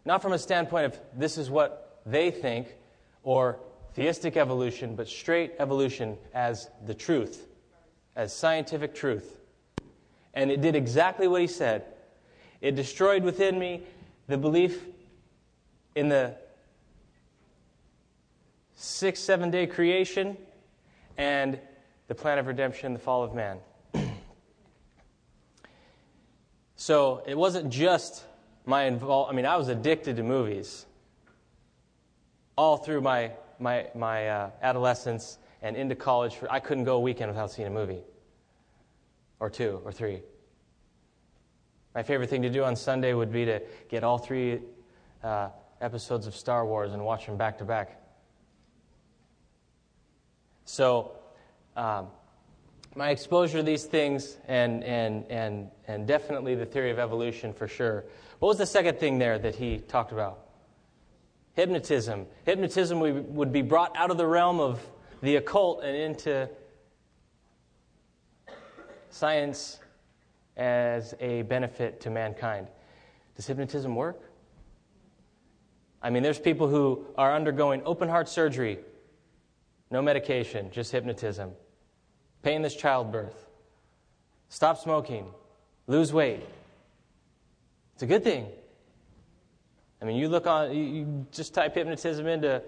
not 0.05 0.23
from 0.23 0.33
a 0.33 0.39
standpoint 0.39 0.87
of 0.87 1.01
this 1.15 1.37
is 1.37 1.51
what 1.51 2.01
they 2.07 2.31
think 2.31 2.75
or 3.23 3.59
theistic 3.95 4.37
evolution, 4.37 4.97
but 4.97 5.09
straight 5.09 5.53
evolution 5.59 6.17
as 6.33 6.69
the 6.87 6.95
truth, 6.95 7.47
as 8.17 8.35
scientific 8.35 8.95
truth. 8.95 9.39
And 10.33 10.51
it 10.51 10.61
did 10.61 10.75
exactly 10.75 11.29
what 11.29 11.41
he 11.41 11.47
said. 11.47 11.85
It 12.61 12.77
destroyed 12.77 13.25
within 13.25 13.59
me 13.59 13.83
the 14.27 14.39
belief 14.39 14.85
in 15.95 16.09
the 16.09 16.37
six, 18.77 19.21
seven 19.21 19.51
day 19.51 19.67
creation 19.67 20.37
and 21.19 21.59
the 22.09 22.15
plan 22.15 22.39
of 22.39 22.47
redemption, 22.47 22.93
the 22.93 22.99
fall 22.99 23.23
of 23.23 23.35
man. 23.35 23.59
So 26.81 27.23
it 27.27 27.37
wasn't 27.37 27.69
just 27.69 28.25
my 28.65 28.85
involvement. 28.85 29.35
I 29.35 29.37
mean, 29.37 29.45
I 29.45 29.59
was 29.59 29.69
addicted 29.69 30.17
to 30.17 30.23
movies 30.23 30.87
all 32.57 32.79
through 32.79 33.03
my, 33.03 33.33
my, 33.59 33.89
my 33.95 34.27
uh, 34.27 34.51
adolescence 34.63 35.37
and 35.61 35.77
into 35.77 35.95
college. 35.95 36.37
For, 36.37 36.51
I 36.51 36.59
couldn't 36.59 36.85
go 36.85 36.97
a 36.97 37.01
weekend 37.01 37.31
without 37.31 37.51
seeing 37.51 37.69
a 37.69 37.71
movie 37.71 38.01
or 39.41 39.51
two 39.51 39.83
or 39.85 39.93
three. 39.93 40.23
My 41.95 42.03
favorite 42.03 42.31
thing 42.31 42.41
to 42.43 42.49
do 42.49 42.65
on 42.65 42.77
Sunday 42.77 43.13
would 43.13 43.31
be 43.31 43.45
to 43.45 43.61
get 43.91 44.03
all 44.03 44.17
three 44.17 44.61
uh, 45.23 45.51
episodes 45.83 46.27
of 46.27 46.35
Star 46.35 46.65
Wars 46.65 46.95
and 46.95 47.05
watch 47.05 47.27
them 47.27 47.37
back 47.37 47.59
to 47.59 47.67
back. 47.67 48.01
So, 50.65 51.13
um, 51.77 52.07
my 52.95 53.11
exposure 53.11 53.59
to 53.59 53.63
these 53.63 53.85
things, 53.85 54.37
and, 54.49 54.83
and, 54.83 55.25
and, 55.31 55.71
and 55.87 56.07
definitely 56.07 56.55
the 56.55 56.67
theory 56.67 56.91
of 56.91 56.99
evolution 56.99 57.53
for 57.53 57.69
sure. 57.69 58.05
What 58.41 58.49
was 58.49 58.59
the 58.59 58.67
second 58.67 58.99
thing 58.99 59.19
there 59.19 59.39
that 59.39 59.55
he 59.55 59.79
talked 59.79 60.13
about? 60.13 60.41
Hypnotism. 61.55 62.27
Hypnotism 62.45 63.01
would 63.35 63.53
be 63.53 63.63
brought 63.63 63.97
out 63.97 64.11
of 64.11 64.17
the 64.17 64.27
realm 64.27 64.61
of 64.61 64.85
the 65.23 65.37
occult 65.37 65.85
and 65.85 65.97
into 65.97 66.49
science 69.11 69.79
as 70.57 71.15
a 71.21 71.43
benefit 71.43 72.01
to 72.01 72.11
mankind. 72.11 72.69
Does 73.37 73.47
hypnotism 73.47 73.95
work? 73.95 74.21
I 76.03 76.11
mean, 76.11 76.23
there's 76.23 76.39
people 76.39 76.69
who 76.69 77.05
are 77.17 77.35
undergoing 77.35 77.83
open 77.85 78.09
heart 78.09 78.29
surgery, 78.29 78.79
no 79.91 80.01
medication, 80.01 80.71
just 80.71 80.93
hypnotism, 80.93 81.53
painless 82.43 82.75
childbirth, 82.75 83.35
stop 84.49 84.79
smoking, 84.79 85.27
lose 85.87 86.13
weight. 86.13 86.43
It's 87.95 88.03
a 88.03 88.07
good 88.07 88.25
thing. 88.25 88.47
I 90.01 90.07
mean, 90.07 90.17
you 90.17 90.29
look 90.29 90.47
on, 90.47 90.75
you 90.75 91.27
just 91.33 91.53
type 91.53 91.75
hypnotism 91.75 92.27
into 92.27 92.63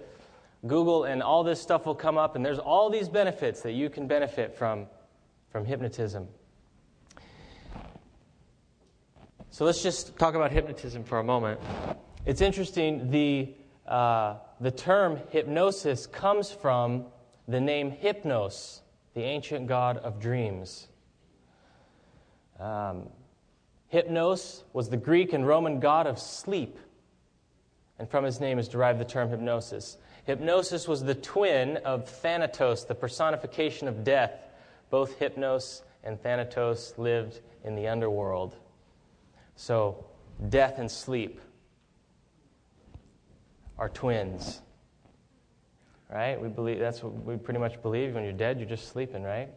Google, 0.65 1.05
and 1.05 1.23
all 1.23 1.43
this 1.43 1.59
stuff 1.59 1.85
will 1.85 1.95
come 1.95 2.17
up, 2.17 2.35
and 2.35 2.45
there's 2.45 2.59
all 2.59 2.89
these 2.89 3.09
benefits 3.09 3.61
that 3.61 3.71
you 3.71 3.89
can 3.89 4.07
benefit 4.07 4.55
from, 4.55 4.85
from 5.49 5.65
hypnotism. 5.65 6.27
So 9.49 9.65
let's 9.65 9.83
just 9.83 10.17
talk 10.17 10.35
about 10.35 10.51
hypnotism 10.51 11.03
for 11.03 11.19
a 11.19 11.23
moment. 11.23 11.59
It's 12.25 12.41
interesting, 12.41 13.11
the, 13.11 13.53
uh, 13.87 14.35
the 14.61 14.71
term 14.71 15.19
hypnosis 15.29 16.07
comes 16.07 16.51
from 16.51 17.05
the 17.47 17.59
name 17.59 17.91
Hypnos, 17.91 18.79
the 19.13 19.21
ancient 19.21 19.67
god 19.67 19.97
of 19.97 20.19
dreams. 20.19 20.87
Um, 22.59 23.09
Hypnos 23.91 24.63
was 24.73 24.89
the 24.89 24.97
Greek 24.97 25.33
and 25.33 25.45
Roman 25.45 25.79
god 25.79 26.07
of 26.07 26.17
sleep, 26.17 26.77
and 27.99 28.09
from 28.09 28.23
his 28.23 28.39
name 28.39 28.57
is 28.57 28.67
derived 28.67 28.99
the 28.99 29.05
term 29.05 29.29
hypnosis. 29.29 29.97
Hypnosis 30.25 30.87
was 30.87 31.03
the 31.03 31.15
twin 31.15 31.77
of 31.77 32.07
Thanatos, 32.07 32.85
the 32.85 32.95
personification 32.95 33.87
of 33.87 34.03
death. 34.03 34.31
Both 34.89 35.19
Hypnos 35.19 35.81
and 36.03 36.21
Thanatos 36.21 36.93
lived 36.97 37.41
in 37.63 37.75
the 37.75 37.87
underworld. 37.87 38.55
So, 39.55 40.05
death 40.49 40.79
and 40.79 40.89
sleep 40.89 41.39
are 43.77 43.89
twins. 43.89 44.61
Right? 46.13 46.39
We 46.39 46.47
believe 46.47 46.77
that's 46.77 47.01
what 47.01 47.13
we 47.25 47.37
pretty 47.37 47.59
much 47.59 47.81
believe. 47.81 48.13
When 48.13 48.23
you're 48.23 48.33
dead, 48.33 48.59
you're 48.59 48.69
just 48.69 48.89
sleeping, 48.89 49.23
right? 49.23 49.49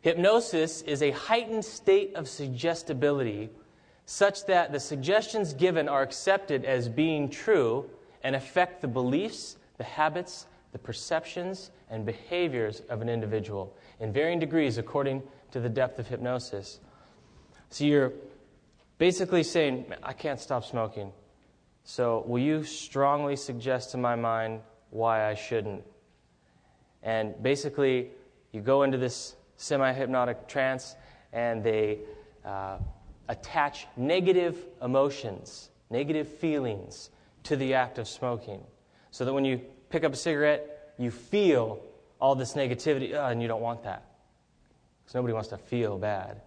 Hypnosis 0.00 0.82
is 0.82 1.02
a 1.02 1.10
heightened 1.10 1.64
state 1.64 2.14
of 2.14 2.28
suggestibility 2.28 3.50
such 4.06 4.46
that 4.46 4.70
the 4.70 4.78
suggestions 4.78 5.54
given 5.54 5.88
are 5.88 6.02
accepted 6.02 6.64
as 6.64 6.88
being 6.88 7.28
true 7.28 7.90
and 8.22 8.36
affect 8.36 8.80
the 8.80 8.86
beliefs, 8.86 9.56
the 9.76 9.84
habits, 9.84 10.46
the 10.72 10.78
perceptions, 10.78 11.70
and 11.90 12.06
behaviors 12.06 12.80
of 12.88 13.02
an 13.02 13.08
individual 13.08 13.76
in 13.98 14.12
varying 14.12 14.38
degrees 14.38 14.78
according 14.78 15.22
to 15.50 15.58
the 15.58 15.68
depth 15.68 15.98
of 15.98 16.06
hypnosis. 16.06 16.78
So 17.70 17.84
you're 17.84 18.12
basically 18.98 19.42
saying, 19.42 19.86
I 20.02 20.12
can't 20.12 20.38
stop 20.38 20.64
smoking. 20.64 21.12
So 21.84 22.24
will 22.26 22.42
you 22.42 22.64
strongly 22.64 23.36
suggest 23.36 23.90
to 23.92 23.98
my 23.98 24.16
mind 24.16 24.60
why 24.90 25.28
I 25.28 25.34
shouldn't? 25.34 25.84
And 27.02 27.40
basically, 27.42 28.10
you 28.52 28.62
go 28.62 28.82
into 28.82 28.96
this 28.96 29.36
semi 29.56 29.92
hypnotic 29.92 30.48
trance 30.48 30.96
and 31.32 31.62
they 31.62 31.98
uh, 32.44 32.78
attach 33.28 33.86
negative 33.96 34.56
emotions, 34.82 35.68
negative 35.90 36.28
feelings 36.28 37.10
to 37.44 37.56
the 37.56 37.74
act 37.74 37.98
of 37.98 38.08
smoking. 38.08 38.62
So 39.10 39.24
that 39.26 39.32
when 39.32 39.44
you 39.44 39.60
pick 39.90 40.04
up 40.04 40.14
a 40.14 40.16
cigarette, 40.16 40.94
you 40.98 41.10
feel 41.10 41.80
all 42.20 42.34
this 42.34 42.54
negativity, 42.54 43.14
uh, 43.14 43.28
and 43.28 43.42
you 43.42 43.48
don't 43.48 43.60
want 43.60 43.82
that. 43.82 44.04
Because 45.02 45.14
nobody 45.14 45.34
wants 45.34 45.50
to 45.50 45.58
feel 45.58 45.98
bad 45.98 46.40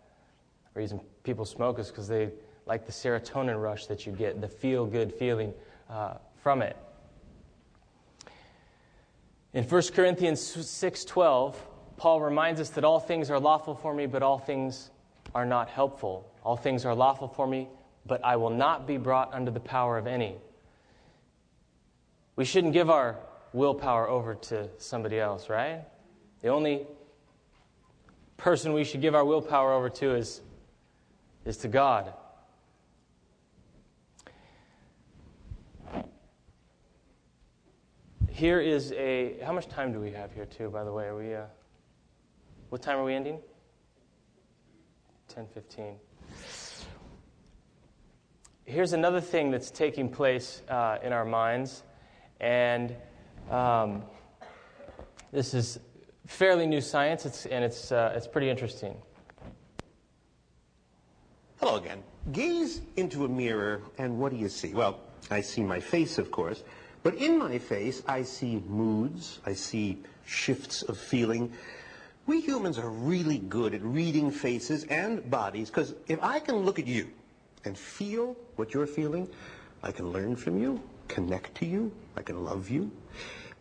The 0.74 0.80
reason 0.80 1.00
people 1.24 1.46
smoke 1.46 1.78
is 1.78 1.90
because 1.90 2.08
they 2.08 2.32
like 2.68 2.86
the 2.86 2.92
serotonin 2.92 3.62
rush 3.62 3.88
that 3.88 4.06
you 4.06 4.12
get, 4.12 4.40
the 4.42 4.48
feel 4.48 4.86
good 4.86 5.14
feeling 5.14 5.54
uh, 5.90 6.16
from 6.42 6.62
it. 6.62 6.76
In 9.54 9.64
1 9.64 9.82
Corinthians 9.94 10.42
6:12, 10.42 11.56
Paul 11.98 12.22
reminds 12.22 12.62
us 12.62 12.70
that 12.72 12.84
all 12.84 13.00
things 13.00 13.32
are 13.32 13.40
lawful 13.40 13.76
for 13.76 13.94
me, 13.94 14.06
but 14.06 14.22
all 14.22 14.38
things 14.38 14.92
are 15.34 15.46
not 15.46 15.70
helpful. 15.70 16.30
All 16.44 16.56
things 16.56 16.86
are 16.86 16.94
lawful 16.94 17.28
for 17.28 17.48
me, 17.48 17.68
but 18.06 18.24
I 18.24 18.36
will 18.36 18.52
not 18.52 18.86
be 18.86 18.98
brought 18.98 19.34
under 19.34 19.52
the 19.52 19.60
power 19.60 19.98
of 19.98 20.06
any. 20.06 20.36
We 22.36 22.46
shouldn't 22.46 22.74
give 22.74 22.90
our 22.90 23.18
willpower 23.54 24.08
over 24.08 24.36
to 24.36 24.70
somebody 24.78 25.20
else, 25.20 25.50
right? 25.50 25.82
The 26.42 26.50
only 26.50 26.86
person 28.38 28.74
we 28.74 28.84
should 28.84 29.02
give 29.02 29.16
our 29.16 29.26
willpower 29.26 29.74
over 29.74 29.90
to 29.90 30.16
is 30.16 30.42
is 31.48 31.58
to 31.58 31.68
God. 31.68 32.14
Here 38.38 38.60
is 38.60 38.92
a. 38.92 39.36
How 39.44 39.52
much 39.52 39.68
time 39.68 39.92
do 39.92 40.00
we 40.00 40.12
have 40.12 40.32
here, 40.32 40.46
too, 40.46 40.70
by 40.70 40.84
the 40.84 40.94
way? 40.94 41.06
Are 41.06 41.16
we. 41.16 41.34
Uh, 41.34 41.46
what 42.70 42.84
time 42.84 43.00
are 43.00 43.04
we 43.04 43.16
ending? 43.16 43.40
10:15. 45.34 45.96
Here's 48.66 48.94
another 48.94 49.22
thing 49.22 49.50
that's 49.50 49.72
taking 49.72 50.08
place 50.08 50.62
uh, 50.70 51.00
in 51.02 51.14
our 51.14 51.26
minds, 51.26 51.82
and 52.40 52.96
um, 53.50 54.04
this 55.32 55.56
is 55.56 55.80
fairly 56.28 56.68
new 56.68 56.82
science, 56.82 57.26
it's, 57.26 57.48
and 57.48 57.66
it's, 57.66 57.92
uh, 57.92 58.14
it's 58.16 58.28
pretty 58.28 58.52
interesting. 58.52 58.96
Hello 61.60 61.78
again. 61.78 62.04
Gaze 62.32 62.82
into 62.98 63.26
a 63.26 63.28
mirror, 63.28 63.82
and 63.98 64.20
what 64.20 64.32
do 64.32 64.38
you 64.38 64.50
see? 64.50 64.76
Well, 64.76 65.00
I 65.32 65.42
see 65.42 65.64
my 65.64 65.80
face, 65.80 66.20
of 66.20 66.30
course, 66.30 66.64
but 67.08 67.16
in 67.16 67.40
my 67.40 67.58
face, 67.58 68.04
I 68.06 68.24
see 68.24 68.62
moods, 68.68 69.40
I 69.46 69.54
see 69.54 70.04
shifts 70.26 70.82
of 70.82 70.98
feeling. 70.98 71.54
We 72.26 72.42
humans 72.42 72.78
are 72.78 72.90
really 72.90 73.38
good 73.38 73.74
at 73.74 73.82
reading 73.82 74.30
faces 74.30 74.84
and 74.90 75.32
bodies, 75.32 75.70
because 75.70 75.96
if 76.10 76.22
I 76.22 76.40
can 76.42 76.58
look 76.58 76.80
at 76.80 76.86
you 76.86 77.08
and 77.64 77.78
feel 77.78 78.36
what 78.58 78.74
you're 78.74 78.86
feeling, 78.86 79.30
I 79.82 79.94
can 79.94 80.12
learn 80.12 80.36
from 80.36 80.62
you, 80.62 80.82
connect 81.08 81.56
to 81.60 81.66
you, 81.66 81.94
I 82.18 82.24
can 82.24 82.44
love 82.44 82.70
you. 82.70 82.92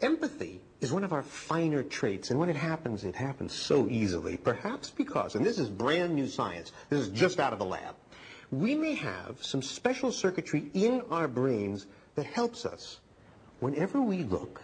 Empathy 0.00 0.60
is 0.80 0.92
one 0.92 1.04
of 1.04 1.12
our 1.12 1.22
finer 1.22 1.84
traits, 1.84 2.32
and 2.32 2.40
when 2.40 2.48
it 2.48 2.56
happens, 2.56 3.04
it 3.04 3.14
happens 3.14 3.52
so 3.52 3.86
easily, 3.88 4.36
perhaps 4.38 4.90
because, 4.90 5.36
and 5.36 5.46
this 5.46 5.60
is 5.60 5.68
brand 5.68 6.16
new 6.16 6.26
science, 6.26 6.72
this 6.90 6.98
is 6.98 7.10
just 7.10 7.38
out 7.38 7.52
of 7.52 7.60
the 7.60 7.64
lab, 7.64 7.94
we 8.50 8.74
may 8.74 8.96
have 8.96 9.36
some 9.40 9.62
special 9.62 10.10
circuitry 10.10 10.68
in 10.74 11.00
our 11.12 11.28
brains 11.28 11.86
that 12.16 12.26
helps 12.26 12.66
us 12.66 12.98
whenever 13.60 14.00
we 14.00 14.22
look 14.24 14.60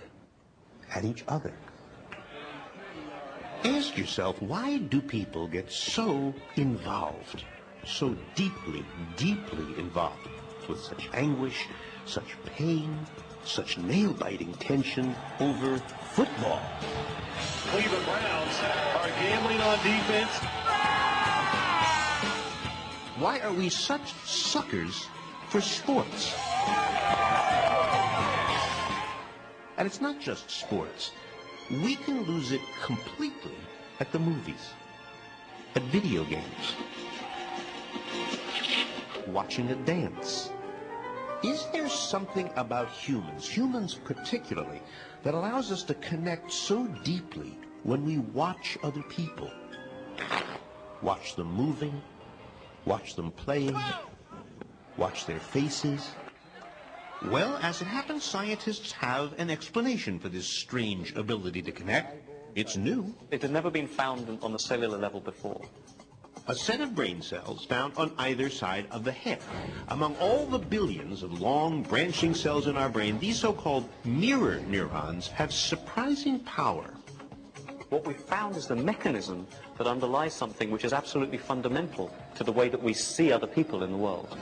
at 0.94 1.04
each 1.04 1.24
other. 1.28 1.52
Ask 3.64 3.96
yourself, 3.96 4.40
why 4.42 4.78
do 4.78 5.00
people 5.00 5.46
get 5.46 5.70
so 5.70 6.34
involved, 6.56 7.44
so 7.86 8.16
deeply, 8.34 8.84
deeply 9.16 9.78
involved 9.78 10.28
with 10.68 10.80
such 10.80 11.08
anguish, 11.14 11.66
such 12.04 12.36
pain, 12.56 13.06
such 13.44 13.78
nail-biting 13.78 14.52
tension 14.54 15.14
over 15.40 15.78
football. 16.12 16.60
Cleveland 17.68 18.04
Browns 18.04 18.58
are 18.96 19.08
gambling 19.08 19.60
on 19.60 19.76
defense. 19.78 20.30
Why 23.18 23.40
are 23.40 23.52
we 23.52 23.68
such 23.68 24.12
suckers 24.24 25.06
for 25.48 25.60
sports? 25.60 26.34
And 29.82 29.88
it's 29.88 30.00
not 30.00 30.20
just 30.20 30.48
sports. 30.48 31.10
We 31.68 31.96
can 31.96 32.22
lose 32.22 32.52
it 32.52 32.60
completely 32.84 33.56
at 33.98 34.12
the 34.12 34.18
movies, 34.20 34.70
at 35.74 35.82
video 35.90 36.22
games, 36.22 36.76
watching 39.26 39.72
a 39.72 39.74
dance. 39.74 40.52
Is 41.42 41.66
there 41.72 41.88
something 41.88 42.48
about 42.54 42.90
humans, 42.90 43.48
humans 43.48 43.96
particularly, 43.96 44.80
that 45.24 45.34
allows 45.34 45.72
us 45.72 45.82
to 45.82 45.94
connect 45.94 46.52
so 46.52 46.86
deeply 47.02 47.58
when 47.82 48.04
we 48.04 48.18
watch 48.18 48.78
other 48.84 49.02
people? 49.08 49.50
Watch 51.02 51.34
them 51.34 51.52
moving, 51.52 52.00
watch 52.84 53.16
them 53.16 53.32
playing, 53.32 53.76
watch 54.96 55.26
their 55.26 55.40
faces. 55.40 56.12
Well, 57.26 57.56
as 57.62 57.80
it 57.80 57.86
happens, 57.86 58.24
scientists 58.24 58.92
have 58.92 59.34
an 59.38 59.48
explanation 59.48 60.18
for 60.18 60.28
this 60.28 60.46
strange 60.46 61.14
ability 61.14 61.62
to 61.62 61.72
connect. 61.72 62.28
It's 62.54 62.76
new. 62.76 63.14
It 63.30 63.42
had 63.42 63.52
never 63.52 63.70
been 63.70 63.86
found 63.86 64.38
on 64.42 64.52
the 64.52 64.58
cellular 64.58 64.98
level 64.98 65.20
before. 65.20 65.62
A 66.48 66.54
set 66.54 66.80
of 66.80 66.94
brain 66.94 67.22
cells 67.22 67.64
found 67.64 67.94
on 67.96 68.12
either 68.18 68.50
side 68.50 68.86
of 68.90 69.04
the 69.04 69.12
head. 69.12 69.40
Among 69.88 70.16
all 70.16 70.46
the 70.46 70.58
billions 70.58 71.22
of 71.22 71.40
long 71.40 71.84
branching 71.84 72.34
cells 72.34 72.66
in 72.66 72.76
our 72.76 72.88
brain, 72.88 73.18
these 73.20 73.38
so-called 73.38 73.88
mirror 74.04 74.60
neurons 74.66 75.28
have 75.28 75.52
surprising 75.52 76.40
power. 76.40 76.92
What 77.90 78.06
we 78.06 78.14
found 78.14 78.56
is 78.56 78.66
the 78.66 78.74
mechanism 78.74 79.46
that 79.78 79.86
underlies 79.86 80.34
something 80.34 80.70
which 80.70 80.84
is 80.84 80.92
absolutely 80.92 81.38
fundamental 81.38 82.12
to 82.34 82.42
the 82.42 82.52
way 82.52 82.68
that 82.68 82.82
we 82.82 82.94
see 82.94 83.30
other 83.30 83.46
people 83.46 83.84
in 83.84 83.92
the 83.92 83.98
world. 83.98 84.36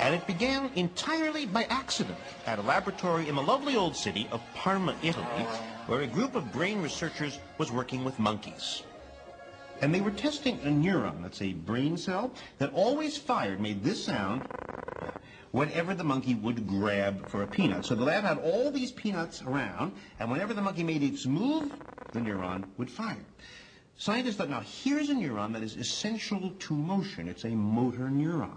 And 0.00 0.14
it 0.14 0.26
began 0.26 0.70
entirely 0.76 1.44
by 1.44 1.64
accident 1.64 2.16
at 2.46 2.58
a 2.58 2.62
laboratory 2.62 3.28
in 3.28 3.36
the 3.36 3.42
lovely 3.42 3.76
old 3.76 3.94
city 3.94 4.26
of 4.32 4.40
Parma, 4.54 4.96
Italy, 5.02 5.46
where 5.86 6.00
a 6.00 6.06
group 6.06 6.34
of 6.34 6.50
brain 6.52 6.80
researchers 6.80 7.38
was 7.58 7.70
working 7.70 8.02
with 8.02 8.18
monkeys. 8.18 8.82
And 9.82 9.94
they 9.94 10.00
were 10.00 10.10
testing 10.10 10.58
a 10.64 10.68
neuron, 10.68 11.22
that's 11.22 11.42
a 11.42 11.52
brain 11.52 11.98
cell, 11.98 12.32
that 12.56 12.72
always 12.72 13.18
fired, 13.18 13.60
made 13.60 13.84
this 13.84 14.02
sound, 14.02 14.48
whenever 15.50 15.94
the 15.94 16.04
monkey 16.04 16.34
would 16.34 16.66
grab 16.66 17.28
for 17.28 17.42
a 17.42 17.46
peanut. 17.46 17.84
So 17.84 17.94
the 17.94 18.04
lab 18.04 18.24
had 18.24 18.38
all 18.38 18.70
these 18.70 18.92
peanuts 18.92 19.42
around, 19.42 19.92
and 20.18 20.30
whenever 20.30 20.54
the 20.54 20.62
monkey 20.62 20.82
made 20.82 21.02
its 21.02 21.26
move, 21.26 21.72
the 22.12 22.20
neuron 22.20 22.64
would 22.78 22.90
fire. 22.90 23.26
Scientists 23.98 24.36
thought, 24.36 24.48
now 24.48 24.60
here's 24.60 25.10
a 25.10 25.14
neuron 25.14 25.52
that 25.52 25.62
is 25.62 25.76
essential 25.76 26.52
to 26.58 26.74
motion. 26.74 27.28
It's 27.28 27.44
a 27.44 27.50
motor 27.50 28.08
neuron. 28.08 28.56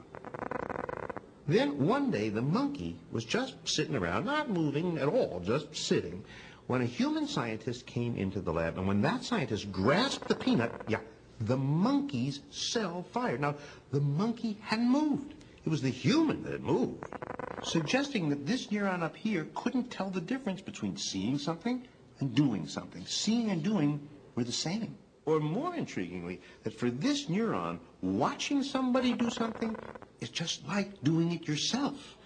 Then 1.48 1.86
one 1.86 2.10
day 2.12 2.30
the 2.30 2.42
monkey 2.42 2.98
was 3.12 3.26
just 3.26 3.56
sitting 3.68 3.96
around, 3.96 4.26
not 4.26 4.50
moving 4.50 4.98
at 4.98 5.08
all, 5.10 5.42
just 5.44 5.76
sitting, 5.76 6.24
when 6.68 6.82
a 6.82 6.86
human 6.86 7.28
scientist 7.28 7.86
came 7.86 8.16
into 8.16 8.40
the 8.40 8.54
lab. 8.54 8.78
And 8.78 8.88
when 8.88 9.02
that 9.02 9.24
scientist 9.26 9.72
grasped 9.72 10.30
the 10.30 10.36
peanut, 10.36 10.72
yeah, 10.88 11.02
the 11.42 11.58
monkey's 11.58 12.40
cell 12.50 13.04
fired. 13.12 13.42
Now, 13.42 13.56
the 13.92 14.00
monkey 14.00 14.58
hadn't 14.62 14.90
moved. 14.90 15.34
It 15.66 15.70
was 15.70 15.82
the 15.82 15.90
human 15.90 16.44
that 16.44 16.54
had 16.54 16.64
moved, 16.64 17.06
suggesting 17.64 18.30
that 18.30 18.46
this 18.46 18.68
neuron 18.68 19.02
up 19.02 19.16
here 19.16 19.48
couldn't 19.54 19.92
tell 19.92 20.10
the 20.10 20.22
difference 20.22 20.62
between 20.62 20.98
seeing 20.98 21.38
something 21.38 21.86
and 22.20 22.36
doing 22.36 22.68
something. 22.68 23.06
Seeing 23.06 23.50
and 23.50 23.64
doing 23.64 24.08
were 24.36 24.44
the 24.44 24.52
same. 24.52 24.98
Or 25.26 25.40
more 25.40 25.74
intriguingly, 25.74 26.40
that 26.64 26.78
for 26.78 26.90
this 26.90 27.28
neuron, 27.28 27.80
watching 28.02 28.62
somebody 28.62 29.14
do 29.14 29.30
something 29.30 29.76
is 30.24 30.30
just 30.30 30.68
like 30.68 31.04
doing 31.04 31.32
it 31.34 31.48
yourself. 31.48 32.18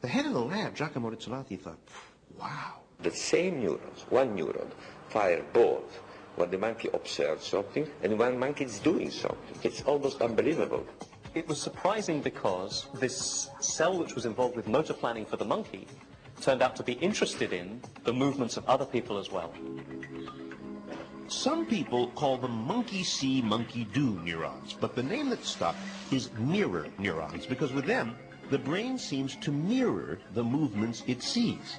The 0.00 0.08
head 0.08 0.24
of 0.24 0.32
the 0.32 0.40
lab, 0.40 0.74
Giacomo 0.74 1.10
Rizzolatti, 1.10 1.60
thought, 1.60 1.78
wow. 2.38 2.74
The 3.02 3.10
same 3.10 3.60
neurons, 3.60 4.06
one 4.08 4.36
neuron, 4.36 4.70
fire 5.08 5.44
both 5.52 6.00
when 6.36 6.50
the 6.50 6.58
monkey 6.58 6.88
observes 6.94 7.46
something 7.46 7.86
and 8.02 8.18
when 8.18 8.38
monkey 8.38 8.64
is 8.64 8.78
doing 8.78 9.10
something. 9.10 9.56
It's 9.62 9.82
almost 9.82 10.22
unbelievable. 10.22 10.86
It 11.34 11.46
was 11.48 11.60
surprising 11.60 12.22
because 12.22 12.86
this 12.94 13.50
cell 13.60 13.98
which 13.98 14.14
was 14.14 14.26
involved 14.26 14.56
with 14.56 14.68
motor 14.68 14.94
planning 14.94 15.26
for 15.26 15.36
the 15.36 15.44
monkey 15.44 15.86
turned 16.40 16.62
out 16.62 16.76
to 16.76 16.82
be 16.82 16.94
interested 16.94 17.52
in 17.52 17.80
the 18.04 18.12
movements 18.12 18.56
of 18.56 18.64
other 18.68 18.86
people 18.86 19.18
as 19.18 19.30
well. 19.30 19.52
Some 21.40 21.64
people 21.64 22.08
call 22.08 22.36
them 22.36 22.66
monkey 22.66 23.02
see, 23.02 23.40
monkey 23.40 23.84
do 23.94 24.20
neurons, 24.22 24.76
but 24.78 24.94
the 24.94 25.02
name 25.02 25.30
that 25.30 25.42
stuck 25.42 25.74
is 26.10 26.30
mirror 26.34 26.88
neurons 26.98 27.46
because 27.46 27.72
with 27.72 27.86
them, 27.86 28.14
the 28.50 28.58
brain 28.58 28.98
seems 28.98 29.36
to 29.36 29.50
mirror 29.50 30.18
the 30.34 30.44
movements 30.44 31.02
it 31.06 31.22
sees. 31.22 31.78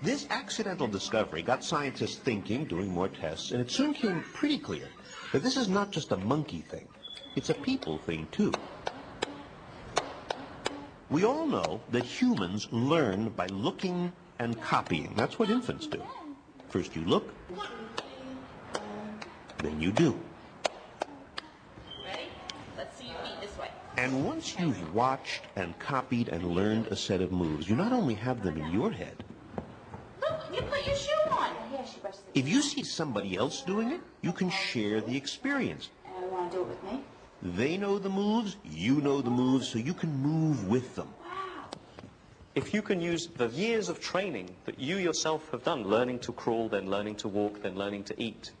This 0.00 0.26
accidental 0.30 0.86
discovery 0.86 1.42
got 1.42 1.64
scientists 1.64 2.16
thinking, 2.16 2.64
doing 2.64 2.88
more 2.88 3.08
tests, 3.08 3.50
and 3.50 3.60
it 3.60 3.70
soon 3.70 3.92
became 3.92 4.24
pretty 4.32 4.56
clear 4.56 4.88
that 5.32 5.42
this 5.42 5.58
is 5.58 5.68
not 5.68 5.90
just 5.90 6.12
a 6.12 6.16
monkey 6.16 6.62
thing. 6.62 6.88
It's 7.34 7.50
a 7.50 7.54
people 7.54 7.98
thing, 7.98 8.26
too. 8.32 8.54
We 11.10 11.26
all 11.26 11.46
know 11.46 11.82
that 11.90 12.04
humans 12.04 12.68
learn 12.70 13.28
by 13.28 13.48
looking 13.48 14.14
and 14.38 14.58
copying. 14.62 15.12
That's 15.14 15.38
what 15.38 15.50
infants 15.50 15.86
do. 15.86 16.02
First 16.70 16.96
you 16.96 17.04
look, 17.04 17.34
then 19.58 19.80
you 19.80 19.92
do. 19.92 20.18
Ready? 22.04 22.28
Let's 22.76 22.96
see 22.98 23.06
your 23.06 23.16
feet 23.18 23.40
this 23.40 23.58
way. 23.58 23.70
And 23.96 24.24
once 24.24 24.58
you've 24.58 24.94
watched 24.94 25.42
and 25.56 25.78
copied 25.78 26.28
and 26.28 26.44
learned 26.44 26.88
a 26.88 26.96
set 26.96 27.20
of 27.20 27.32
moves, 27.32 27.68
you 27.68 27.76
not 27.76 27.92
only 27.92 28.14
have 28.14 28.42
them 28.42 28.56
in 28.58 28.70
your 28.72 28.90
head, 28.90 29.24
Look, 30.20 30.40
you 30.52 30.62
put 30.62 30.86
your 30.86 30.96
shoe 30.96 31.30
on. 31.30 31.50
Here, 31.70 31.80
she 31.86 32.00
brushed 32.00 32.32
the 32.32 32.38
if 32.38 32.48
you 32.48 32.62
see 32.62 32.82
somebody 32.82 33.36
else 33.36 33.62
doing 33.62 33.92
it, 33.92 34.00
you 34.22 34.32
can 34.32 34.50
share 34.50 35.00
the 35.00 35.16
experience. 35.16 35.90
I 36.06 36.24
want 36.26 36.50
to 36.50 36.58
do 36.58 36.62
it 36.62 36.68
with 36.68 36.82
me. 36.84 37.02
They 37.42 37.76
know 37.76 37.98
the 37.98 38.08
moves, 38.08 38.56
you 38.64 39.00
know 39.00 39.20
the 39.20 39.30
moves, 39.30 39.68
so 39.68 39.78
you 39.78 39.94
can 39.94 40.10
move 40.22 40.68
with 40.68 40.94
them. 40.96 41.08
If 42.54 42.72
you 42.72 42.80
can 42.80 43.02
use 43.02 43.26
the 43.26 43.48
years 43.48 43.90
of 43.90 44.00
training 44.00 44.48
that 44.64 44.78
you 44.80 44.96
yourself 44.96 45.50
have 45.50 45.62
done, 45.62 45.84
learning 45.84 46.20
to 46.20 46.32
crawl, 46.32 46.70
then 46.70 46.88
learning 46.88 47.16
to 47.16 47.28
walk, 47.28 47.60
then 47.62 47.76
learning 47.76 48.04
to 48.04 48.20
eat, 48.20 48.52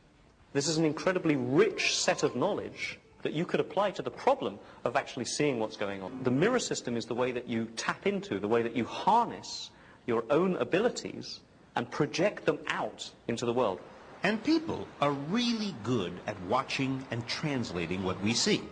this 0.52 0.68
is 0.68 0.78
an 0.78 0.84
incredibly 0.84 1.36
rich 1.36 1.96
set 1.96 2.22
of 2.22 2.36
knowledge 2.36 2.98
that 3.22 3.32
you 3.32 3.44
could 3.44 3.60
apply 3.60 3.90
to 3.90 4.02
the 4.02 4.10
problem 4.10 4.58
of 4.84 4.96
actually 4.96 5.24
seeing 5.24 5.58
what's 5.58 5.76
going 5.76 6.02
on. 6.02 6.20
The 6.22 6.30
mirror 6.30 6.58
system 6.58 6.96
is 6.96 7.06
the 7.06 7.14
way 7.14 7.32
that 7.32 7.48
you 7.48 7.66
tap 7.76 8.06
into, 8.06 8.38
the 8.38 8.48
way 8.48 8.62
that 8.62 8.76
you 8.76 8.84
harness 8.84 9.70
your 10.06 10.24
own 10.30 10.56
abilities 10.56 11.40
and 11.74 11.90
project 11.90 12.46
them 12.46 12.58
out 12.68 13.10
into 13.28 13.44
the 13.44 13.52
world. 13.52 13.80
And 14.22 14.42
people 14.42 14.86
are 15.00 15.12
really 15.12 15.74
good 15.82 16.12
at 16.26 16.40
watching 16.42 17.04
and 17.10 17.26
translating 17.26 18.02
what 18.02 18.20
we 18.22 18.32
see. 18.32 18.62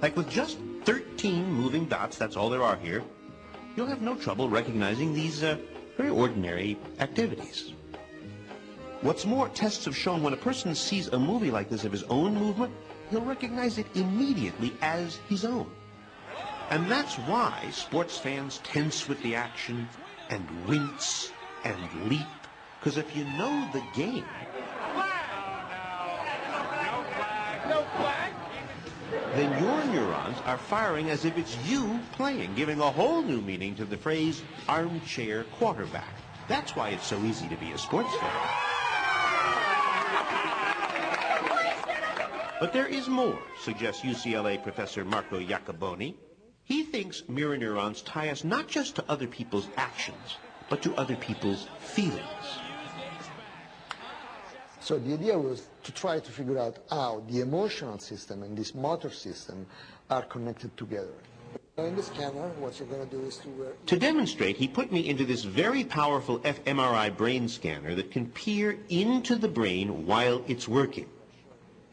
Like 0.00 0.16
with 0.16 0.30
just 0.30 0.58
13 0.84 1.52
moving 1.52 1.86
dots, 1.86 2.16
that's 2.16 2.36
all 2.36 2.48
there 2.48 2.62
are 2.62 2.76
here, 2.76 3.02
you'll 3.76 3.86
have 3.86 4.02
no 4.02 4.14
trouble 4.14 4.48
recognizing 4.48 5.12
these 5.12 5.42
uh, 5.42 5.58
very 5.96 6.10
ordinary 6.10 6.78
activities. 7.00 7.72
What's 9.00 9.24
more, 9.24 9.48
tests 9.50 9.84
have 9.84 9.96
shown 9.96 10.24
when 10.24 10.32
a 10.32 10.36
person 10.36 10.74
sees 10.74 11.06
a 11.08 11.18
movie 11.18 11.52
like 11.52 11.70
this 11.70 11.84
of 11.84 11.92
his 11.92 12.02
own 12.04 12.34
movement, 12.34 12.74
he'll 13.10 13.20
recognize 13.20 13.78
it 13.78 13.86
immediately 13.94 14.74
as 14.82 15.20
his 15.28 15.44
own. 15.44 15.70
And 16.70 16.90
that's 16.90 17.14
why 17.14 17.68
sports 17.70 18.18
fans 18.18 18.58
tense 18.64 19.06
with 19.08 19.22
the 19.22 19.36
action 19.36 19.88
and 20.30 20.44
wince 20.66 21.32
and 21.62 21.78
leap. 22.10 22.26
Because 22.80 22.98
if 22.98 23.16
you 23.16 23.22
know 23.38 23.68
the 23.72 23.82
game, 23.94 24.24
then 29.34 29.62
your 29.62 29.84
neurons 29.94 30.38
are 30.44 30.58
firing 30.58 31.10
as 31.10 31.24
if 31.24 31.38
it's 31.38 31.56
you 31.68 32.00
playing, 32.12 32.52
giving 32.56 32.80
a 32.80 32.90
whole 32.90 33.22
new 33.22 33.40
meaning 33.40 33.76
to 33.76 33.84
the 33.84 33.96
phrase 33.96 34.42
armchair 34.68 35.44
quarterback. 35.44 36.12
That's 36.48 36.74
why 36.74 36.90
it's 36.90 37.06
so 37.06 37.22
easy 37.22 37.46
to 37.48 37.56
be 37.56 37.70
a 37.72 37.78
sports 37.78 38.12
fan. 38.16 38.67
But 42.60 42.72
there 42.72 42.86
is 42.86 43.08
more, 43.08 43.38
suggests 43.62 44.02
UCLA 44.02 44.60
professor 44.62 45.04
Marco 45.04 45.38
Iacoboni. 45.38 46.14
He 46.64 46.82
thinks 46.82 47.22
mirror 47.28 47.56
neurons 47.56 48.02
tie 48.02 48.30
us 48.30 48.42
not 48.42 48.66
just 48.66 48.96
to 48.96 49.04
other 49.08 49.28
people's 49.28 49.68
actions, 49.76 50.36
but 50.68 50.82
to 50.82 50.94
other 50.96 51.14
people's 51.14 51.68
feelings. 51.78 52.46
So 54.80 54.98
the 54.98 55.12
idea 55.14 55.38
was 55.38 55.68
to 55.84 55.92
try 55.92 56.18
to 56.18 56.30
figure 56.32 56.58
out 56.58 56.78
how 56.90 57.22
the 57.28 57.40
emotional 57.42 57.98
system 57.98 58.42
and 58.42 58.56
this 58.56 58.74
motor 58.74 59.10
system 59.10 59.66
are 60.10 60.22
connected 60.22 60.76
together. 60.76 61.14
In 61.76 61.94
the 61.94 62.02
scanner, 62.02 62.48
what 62.58 62.78
you're 62.80 62.88
going 62.88 63.08
to 63.08 63.16
do 63.16 63.22
is 63.24 63.36
to... 63.38 63.48
Uh, 63.48 63.86
To 63.86 63.98
demonstrate, 63.98 64.56
he 64.56 64.66
put 64.66 64.90
me 64.90 65.08
into 65.08 65.24
this 65.24 65.44
very 65.44 65.84
powerful 65.84 66.40
fMRI 66.40 67.16
brain 67.16 67.48
scanner 67.48 67.94
that 67.94 68.10
can 68.10 68.26
peer 68.26 68.78
into 68.88 69.36
the 69.36 69.46
brain 69.46 70.06
while 70.06 70.42
it's 70.48 70.66
working. 70.66 71.08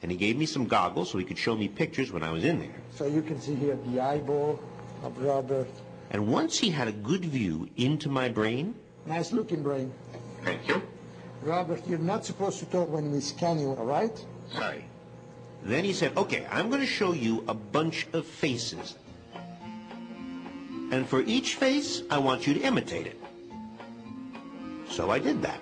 And 0.06 0.12
he 0.12 0.20
gave 0.20 0.38
me 0.38 0.46
some 0.46 0.68
goggles 0.68 1.10
so 1.10 1.18
he 1.18 1.26
could 1.26 1.40
show 1.40 1.56
me 1.56 1.68
pictures 1.68 2.12
when 2.12 2.22
I 2.22 2.30
was 2.30 2.44
in 2.46 2.60
there. 2.60 2.76
So 2.94 3.08
you 3.08 3.24
can 3.24 3.42
see 3.42 3.56
here 3.56 3.76
the 3.88 4.00
eyeball 4.00 4.60
of 5.02 5.18
Robert. 5.18 5.68
And 6.12 6.28
once 6.28 6.60
he 6.60 6.70
had 6.70 6.88
a 6.88 6.92
good 6.92 7.26
view 7.26 7.68
into 7.76 8.08
my 8.08 8.30
brain, 8.30 8.76
Nice 9.08 9.34
looking 9.34 9.64
brain. 9.64 9.92
Thank 10.44 10.68
you. 10.68 10.80
Robert, 11.42 11.82
you're 11.88 11.98
not 11.98 12.24
supposed 12.24 12.60
to 12.60 12.68
talk 12.68 12.88
when 12.88 13.12
we 13.12 13.20
scan 13.20 13.58
you, 13.58 13.70
all 13.70 13.84
right? 13.84 14.14
Sorry. 14.54 14.86
Then 15.64 15.84
he 15.84 15.92
said, 15.92 16.16
okay, 16.16 16.46
I'm 16.52 16.70
going 16.70 16.82
to 16.82 16.86
show 17.02 17.12
you 17.14 17.44
a 17.48 17.56
bunch 17.56 18.06
of 18.14 18.28
faces. 18.28 18.94
And 20.92 21.10
for 21.10 21.22
each 21.22 21.56
face, 21.56 22.04
I 22.12 22.20
want 22.20 22.46
you 22.46 22.54
to 22.54 22.62
imitate 22.62 23.08
it. 23.08 23.20
So 24.88 25.10
I 25.10 25.18
did 25.18 25.42
that. 25.42 25.60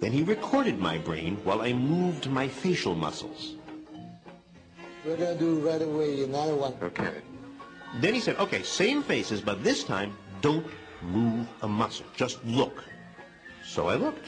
Then 0.00 0.12
he 0.12 0.22
recorded 0.22 0.78
my 0.78 0.96
brain 0.96 1.36
while 1.44 1.60
I 1.60 1.72
moved 1.72 2.30
my 2.30 2.48
facial 2.48 2.94
muscles. 2.94 3.54
We're 5.04 5.16
going 5.16 5.36
to 5.36 5.38
do 5.38 5.60
right 5.60 5.80
away 5.80 6.24
another 6.24 6.56
one. 6.56 6.74
Okay. 6.82 7.20
Then 8.00 8.14
he 8.14 8.20
said, 8.20 8.36
okay, 8.36 8.62
same 8.62 9.02
faces, 9.02 9.40
but 9.40 9.62
this 9.62 9.84
time 9.84 10.16
don't 10.40 10.66
move 11.02 11.46
a 11.62 11.68
muscle. 11.68 12.06
Just 12.16 12.44
look. 12.44 12.82
So 13.64 13.88
I 13.88 13.96
looked. 13.96 14.26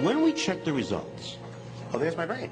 When 0.00 0.22
we 0.22 0.32
checked 0.32 0.64
the 0.64 0.72
results, 0.72 1.36
oh, 1.92 1.98
there's 1.98 2.16
my 2.16 2.24
brain. 2.24 2.50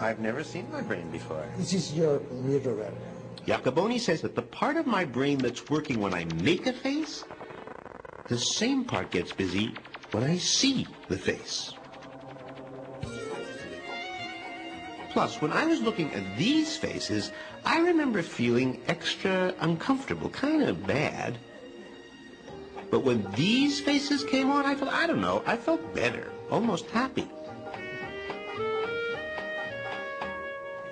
I've 0.00 0.20
never 0.20 0.44
seen 0.44 0.70
my 0.70 0.82
brain 0.82 1.10
before. 1.10 1.44
This 1.56 1.72
is 1.72 1.94
your 1.94 2.20
mirror. 2.30 2.92
Iacoboni 3.46 3.98
says 4.00 4.20
that 4.22 4.34
the 4.34 4.42
part 4.42 4.76
of 4.76 4.86
my 4.86 5.04
brain 5.04 5.38
that's 5.38 5.70
working 5.70 6.00
when 6.00 6.12
I 6.12 6.24
make 6.42 6.66
a 6.66 6.72
face, 6.72 7.24
the 8.28 8.38
same 8.38 8.84
part 8.84 9.10
gets 9.10 9.32
busy 9.32 9.74
when 10.12 10.22
I 10.22 10.36
see 10.36 10.86
the 11.08 11.18
face. 11.18 11.74
Plus, 15.10 15.40
when 15.40 15.52
I 15.52 15.66
was 15.66 15.80
looking 15.80 16.12
at 16.12 16.36
these 16.36 16.76
faces, 16.76 17.32
I 17.64 17.80
remember 17.80 18.22
feeling 18.22 18.80
extra 18.86 19.54
uncomfortable, 19.60 20.28
kind 20.28 20.62
of 20.62 20.86
bad. 20.86 21.38
But 22.90 23.00
when 23.00 23.26
these 23.32 23.80
faces 23.80 24.22
came 24.24 24.50
on, 24.50 24.64
I 24.64 24.74
felt, 24.74 24.92
I 24.92 25.06
don't 25.06 25.20
know, 25.20 25.42
I 25.46 25.56
felt 25.56 25.94
better, 25.94 26.30
almost 26.50 26.88
happy. 26.90 27.28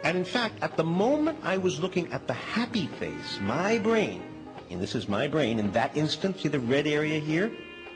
And 0.03 0.17
in 0.17 0.25
fact, 0.25 0.55
at 0.63 0.77
the 0.77 0.85
moment 0.85 1.39
I 1.43 1.59
was 1.59 1.81
looking 1.81 2.13
at 2.13 2.27
the 2.27 2.33
happy 2.33 2.87
face, 2.87 3.39
my 3.41 3.79
brain, 3.79 4.23
and 4.71 4.81
this 4.81 4.95
is 4.95 5.09
my 5.09 5.29
brain, 5.29 5.59
in 5.59 5.71
that 5.73 5.97
instant, 5.97 6.41
see 6.41 6.49
the 6.49 6.61
red 6.61 6.87
area 6.87 7.19
here? 7.19 7.51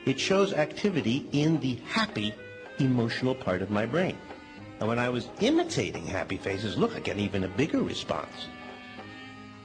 It 0.07 0.19
shows 0.19 0.53
activity 0.53 1.27
in 1.33 1.61
the 1.61 1.77
happy 1.87 2.35
emotional 2.79 3.35
part 3.35 3.63
of 3.63 3.71
my 3.71 3.87
brain. 3.87 4.17
And 4.79 4.89
when 4.89 4.99
I 4.99 5.11
was 5.11 5.29
imitating 5.41 6.07
happy 6.07 6.39
faces, 6.39 6.79
look, 6.79 6.97
I 6.97 7.01
get 7.01 7.19
even 7.19 7.45
a 7.45 7.49
bigger 7.49 7.83
response. 7.83 8.49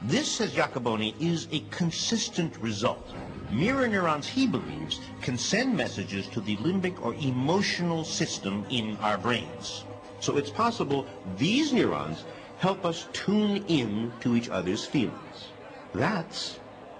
This, 0.02 0.30
says 0.30 0.54
Iacoboni, 0.54 1.16
is 1.20 1.48
a 1.52 1.62
consistent 1.72 2.58
result. 2.58 3.14
Mirror 3.50 3.88
neurons, 3.88 4.28
he 4.28 4.46
believes, 4.46 5.00
can 5.22 5.38
send 5.38 5.76
messages 5.76 6.28
to 6.28 6.42
the 6.42 6.58
limbic 6.58 7.02
or 7.04 7.14
emotional 7.16 8.04
system 8.04 8.66
in 8.70 8.98
our 8.98 9.18
brains. 9.18 9.86
So 10.20 10.38
it's 10.38 10.50
possible 10.50 11.08
these 11.38 11.72
neurons 11.72 12.26
help 12.58 12.86
us 12.86 13.08
tune 13.14 13.64
in 13.68 14.12
to 14.22 14.36
each 14.36 14.50
other's 14.50 14.86
feelings. 14.86 15.52
That's 15.94 16.60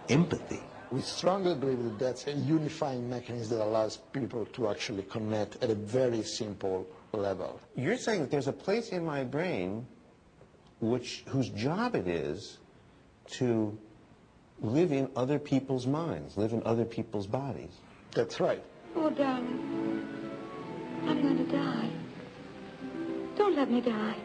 empathy. 0.10 0.62
We 0.92 1.02
strongly 1.02 1.56
believe 1.56 1.84
that 1.84 2.00
that's 2.00 2.28
a 2.28 2.32
unifying 2.32 3.10
mechanism 3.10 3.58
that 3.58 3.64
allows 3.66 3.98
people 4.14 4.46
to 4.54 4.70
actually 4.70 5.04
connect 5.04 5.64
at 5.64 5.70
a 5.70 5.76
very 5.76 6.24
simple 6.24 6.88
level. 7.12 7.60
You're 7.76 7.98
saying 7.98 8.22
that 8.22 8.32
there's 8.32 8.48
a 8.48 8.54
place 8.54 8.90
in 8.90 9.04
my 9.04 9.24
brain 9.24 9.86
which 10.80 11.24
whose 11.28 11.50
job 11.50 11.96
it 11.96 12.08
is 12.08 12.60
to 13.32 13.78
live 14.62 14.92
in 14.92 15.10
other 15.16 15.40
people's 15.40 15.88
minds, 15.88 16.38
live 16.38 16.54
in 16.54 16.62
other 16.64 16.86
people's 16.86 17.28
bodies. 17.28 17.72
That's 18.12 18.40
right. 18.40 18.64
Oh, 18.96 19.10
darling, 19.10 20.08
I'm 21.08 21.22
going 21.22 21.38
to 21.38 21.52
die. 21.52 21.90
Don't 23.36 23.56
let 23.56 23.70
me 23.70 23.82
die. 23.82 24.16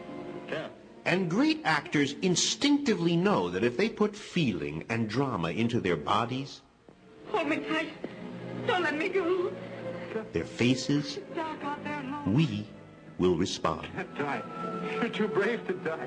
And 1.05 1.29
great 1.29 1.61
actors 1.65 2.15
instinctively 2.21 3.15
know 3.15 3.49
that 3.49 3.63
if 3.63 3.75
they 3.75 3.89
put 3.89 4.15
feeling 4.15 4.83
and 4.89 5.09
drama 5.09 5.49
into 5.49 5.79
their 5.79 5.95
bodies, 5.97 6.61
oh, 7.33 7.37
Hold 7.37 7.47
me 7.49 7.57
tight. 7.57 7.89
Don't 8.67 8.83
let 8.83 8.95
me 8.97 9.09
go. 9.09 9.51
their 10.33 10.43
faces, 10.45 11.17
Dark 11.35 11.63
out 11.63 11.83
there 11.83 11.99
alone. 12.01 12.33
we 12.33 12.67
will 13.17 13.35
respond. 13.35 13.87
Die. 14.17 14.41
You're 14.93 15.09
too 15.09 15.27
brave 15.27 15.65
to 15.67 15.73
die. 15.73 15.97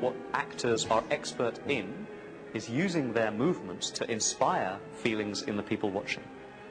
What 0.00 0.14
actors 0.32 0.86
are 0.86 1.02
expert 1.10 1.58
in 1.68 2.06
is 2.54 2.68
using 2.70 3.12
their 3.12 3.30
movements 3.30 3.90
to 3.90 4.10
inspire 4.10 4.78
feelings 4.94 5.42
in 5.42 5.56
the 5.56 5.62
people 5.62 5.90
watching. 5.90 6.22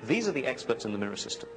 These 0.05 0.27
are 0.27 0.31
the 0.31 0.45
experts 0.45 0.85
in 0.85 0.91
the 0.93 0.97
mirror 0.97 1.15
system. 1.17 1.49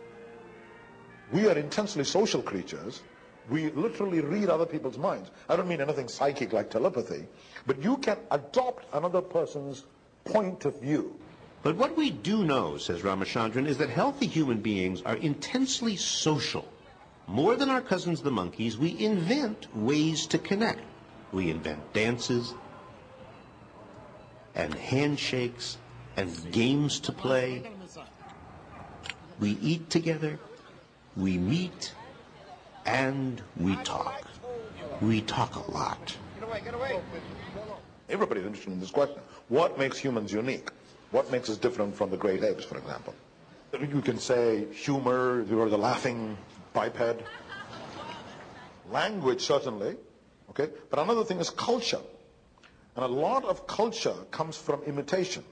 We 1.33 1.47
are 1.49 1.57
intensely 1.57 2.05
social 2.05 2.43
creatures. 2.43 3.03
We 3.51 3.71
literally 3.71 4.21
read 4.21 4.49
other 4.49 4.67
people's 4.67 4.99
minds. 4.99 5.31
I 5.49 5.57
don't 5.57 5.69
mean 5.69 5.81
anything 5.81 6.09
psychic 6.09 6.53
like 6.53 6.71
telepathy, 6.71 7.27
but 7.67 7.83
you 7.83 7.97
can 7.99 8.19
adopt 8.31 8.85
another 8.95 9.21
person's 9.21 9.85
point 10.25 10.65
of 10.65 10.81
view. 10.81 11.17
But 11.63 11.77
what 11.77 11.97
we 11.97 12.11
do 12.11 12.45
know, 12.45 12.77
says 12.77 13.03
Ramachandran, 13.03 13.67
is 13.67 13.79
that 13.79 13.89
healthy 13.89 14.27
human 14.27 14.59
beings 14.61 15.03
are 15.03 15.17
intensely 15.17 15.97
social. 15.97 16.67
More 17.27 17.55
than 17.55 17.71
our 17.71 17.81
cousins 17.81 18.23
the 18.23 18.31
monkeys, 18.33 18.77
we 18.77 18.99
invent 18.99 19.75
ways 19.75 20.27
to 20.29 20.39
connect. 20.39 20.81
We 21.33 21.51
invent 21.51 21.93
dances 21.93 22.55
and 24.55 24.75
handshakes 24.75 25.79
and 26.17 26.53
games 26.53 27.01
to 27.01 27.13
play. 27.13 27.63
We 29.41 29.53
eat 29.63 29.89
together, 29.89 30.39
we 31.17 31.39
meet, 31.39 31.95
and 32.87 33.43
we 33.57 33.77
talk. 33.77 34.23
We 35.01 35.21
talk 35.23 35.57
a 35.57 35.71
lot. 35.71 36.17
Everybody's 38.09 38.45
interested 38.45 38.73
in 38.73 38.81
this 38.81 38.91
question. 38.91 39.19
What 39.49 39.79
makes 39.79 39.99
humans 39.99 40.33
unique? 40.33 40.71
What 41.11 41.31
makes 41.31 41.51
us 41.51 41.57
different 41.57 41.95
from 41.95 42.11
the 42.11 42.17
great 42.17 42.43
apes, 42.43 42.65
for 42.65 42.79
example? 42.79 43.15
You 43.73 44.03
can 44.03 44.19
say 44.19 44.67
humor, 44.73 45.45
you're 45.49 45.69
the 45.69 45.79
laughing 45.79 46.37
biped. 46.73 47.23
Language, 48.91 49.41
certainly. 49.41 49.97
Okay? 50.51 50.69
But 50.91 50.99
another 50.99 51.25
thing 51.25 51.39
is 51.39 51.51
culture. 51.51 52.01
And 52.97 53.05
a 53.05 53.09
lot 53.09 53.45
of 53.45 53.67
culture 53.67 54.15
comes 54.31 54.57
from 54.57 54.83
imitation. 54.83 55.43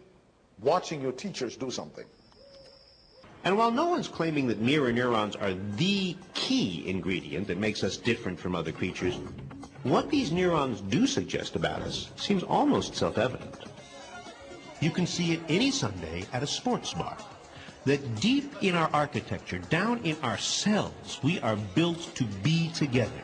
Watching 0.61 1.01
your 1.01 1.13
teachers 1.13 1.57
do 1.57 1.71
something. 1.71 2.05
And 3.45 3.57
while 3.57 3.71
no 3.71 3.89
one's 3.89 4.09
claiming 4.09 4.47
that 4.49 4.61
mirror 4.61 4.93
neurons 4.93 5.35
are 5.35 5.55
the 5.77 6.17
key 6.35 6.85
ingredient 6.87 7.47
that 7.49 7.59
makes 7.59 7.83
us 7.83 7.97
different 7.97 8.39
from 8.39 8.55
other 8.55 8.73
creatures, 8.73 9.19
what 9.83 10.11
these 10.11 10.31
neurons 10.31 10.83
do 10.83 11.07
suggest 11.07 11.57
about 11.57 11.81
us 11.83 12.11
seems 12.17 12.43
almost 12.43 12.95
self-evident. 12.95 13.65
You 14.81 14.91
can 14.91 15.07
see 15.07 15.33
it 15.33 15.41
any 15.49 15.71
Sunday 15.71 16.25
at 16.33 16.43
a 16.43 16.47
sports 16.47 16.93
bar. 16.93 17.17
That 17.87 18.21
deep 18.21 18.53
in 18.61 18.75
our 18.75 18.91
architecture, 18.93 19.59
down 19.59 20.01
in 20.05 20.17
our 20.23 20.37
cells, 20.37 21.19
we 21.23 21.41
are 21.41 21.57
built 21.57 22.15
to 22.17 22.25
be 22.25 22.69
together. 22.75 23.23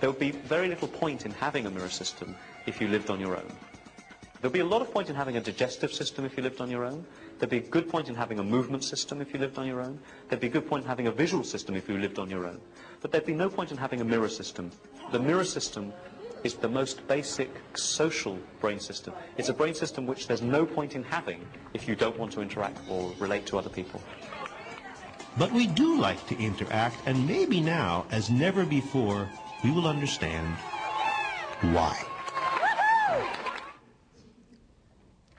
There 0.00 0.10
would 0.10 0.18
be 0.18 0.32
very 0.32 0.66
little 0.68 0.88
point 0.88 1.26
in 1.26 1.30
having 1.30 1.66
a 1.66 1.70
mirror 1.70 1.88
system 1.88 2.34
if 2.66 2.80
you 2.80 2.88
lived 2.88 3.08
on 3.08 3.20
your 3.20 3.36
own. 3.36 3.52
There'd 4.40 4.52
be 4.52 4.58
a 4.58 4.64
lot 4.64 4.82
of 4.82 4.92
point 4.92 5.08
in 5.10 5.14
having 5.14 5.36
a 5.36 5.40
digestive 5.40 5.92
system 5.92 6.24
if 6.24 6.36
you 6.36 6.42
lived 6.42 6.60
on 6.60 6.68
your 6.68 6.84
own. 6.84 7.06
There'd 7.42 7.50
be 7.50 7.56
a 7.56 7.60
good 7.60 7.88
point 7.88 8.08
in 8.08 8.14
having 8.14 8.38
a 8.38 8.44
movement 8.44 8.84
system 8.84 9.20
if 9.20 9.34
you 9.34 9.40
lived 9.40 9.58
on 9.58 9.66
your 9.66 9.80
own. 9.80 9.98
There'd 10.28 10.40
be 10.40 10.46
a 10.46 10.50
good 10.50 10.68
point 10.68 10.84
in 10.84 10.88
having 10.88 11.08
a 11.08 11.10
visual 11.10 11.42
system 11.42 11.74
if 11.74 11.88
you 11.88 11.98
lived 11.98 12.20
on 12.20 12.30
your 12.30 12.46
own. 12.46 12.60
But 13.00 13.10
there'd 13.10 13.26
be 13.26 13.34
no 13.34 13.48
point 13.50 13.72
in 13.72 13.76
having 13.76 14.00
a 14.00 14.04
mirror 14.04 14.28
system. 14.28 14.70
The 15.10 15.18
mirror 15.18 15.42
system 15.42 15.92
is 16.44 16.54
the 16.54 16.68
most 16.68 17.04
basic 17.08 17.50
social 17.74 18.38
brain 18.60 18.78
system. 18.78 19.12
It's 19.38 19.48
a 19.48 19.52
brain 19.52 19.74
system 19.74 20.06
which 20.06 20.28
there's 20.28 20.40
no 20.40 20.64
point 20.64 20.94
in 20.94 21.02
having 21.02 21.44
if 21.74 21.88
you 21.88 21.96
don't 21.96 22.16
want 22.16 22.30
to 22.34 22.42
interact 22.42 22.78
or 22.88 23.12
relate 23.18 23.44
to 23.46 23.58
other 23.58 23.70
people. 23.70 24.00
But 25.36 25.50
we 25.50 25.66
do 25.66 25.98
like 25.98 26.24
to 26.28 26.38
interact, 26.38 26.98
and 27.06 27.26
maybe 27.26 27.60
now, 27.60 28.06
as 28.12 28.30
never 28.30 28.64
before, 28.64 29.28
we 29.64 29.72
will 29.72 29.88
understand 29.88 30.46
why. 31.74 32.04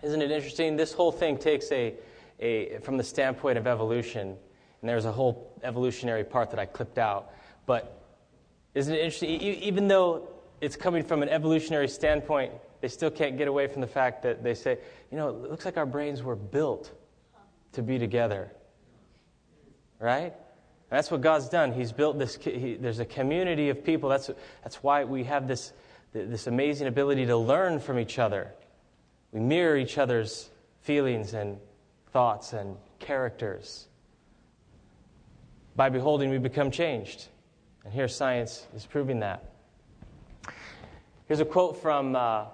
Isn't 0.04 0.22
it 0.22 0.32
interesting? 0.32 0.76
This 0.76 0.92
whole 0.92 1.12
thing 1.12 1.38
takes 1.38 1.72
a, 1.72 1.94
a 2.40 2.80
from 2.80 2.98
the 2.98 3.04
standpoint 3.04 3.58
of 3.58 3.66
evolution, 3.66 4.36
and 4.82 4.90
there's 4.90 5.06
a 5.06 5.12
whole 5.12 5.54
evolutionary 5.64 6.26
part 6.26 6.52
that 6.52 6.60
I 6.60 6.66
clipped 6.66 6.98
out. 6.98 7.32
But 7.66 8.04
isn't 8.76 8.94
it 8.94 8.98
interesting? 8.98 9.30
E- 9.30 9.60
even 9.64 9.88
though 9.88 10.28
it's 10.60 10.76
coming 10.76 11.04
from 11.04 11.24
an 11.24 11.30
evolutionary 11.30 11.88
standpoint, 11.88 12.52
they 12.82 12.90
still 12.90 13.10
can't 13.10 13.38
get 13.38 13.48
away 13.48 13.68
from 13.68 13.80
the 13.80 13.88
fact 13.88 14.24
that 14.24 14.44
they 14.44 14.54
say, 14.54 14.78
you 15.10 15.18
know, 15.18 15.30
it 15.30 15.50
looks 15.50 15.64
like 15.64 15.78
our 15.78 15.86
brains 15.86 16.22
were 16.22 16.36
built 16.36 16.92
to 17.72 17.82
be 17.82 17.98
together. 17.98 18.52
Right? 20.00 20.34
that's 20.90 21.10
what 21.10 21.22
God's 21.22 21.50
done. 21.50 21.72
He's 21.72 21.92
built 21.92 22.20
this, 22.20 22.36
he, 22.36 22.76
there's 22.76 23.00
a 23.00 23.06
community 23.06 23.70
of 23.70 23.84
people. 23.84 24.10
That's, 24.10 24.30
that's 24.62 24.84
why 24.84 25.04
we 25.06 25.24
have 25.24 25.48
this, 25.48 25.74
this 26.12 26.46
amazing 26.46 26.86
ability 26.88 27.26
to 27.26 27.36
learn 27.36 27.80
from 27.80 27.98
each 27.98 28.20
other. 28.20 28.54
We 29.34 29.40
mirror 29.40 29.76
each 29.76 29.98
other's 29.98 30.50
feelings 30.82 31.34
and 31.34 31.58
thoughts 32.12 32.54
and 32.54 32.78
characters. 33.00 33.88
By 35.76 35.90
beholding, 35.90 36.30
we 36.30 36.38
become 36.38 36.70
changed. 36.70 37.26
And 37.84 37.92
here, 37.92 38.08
science 38.08 38.68
is 38.76 38.86
proving 38.86 39.20
that. 39.22 39.50
Here's 41.26 41.40
a 41.40 41.46
quote 41.46 41.82
from 41.82 42.16
uh, 42.16 42.46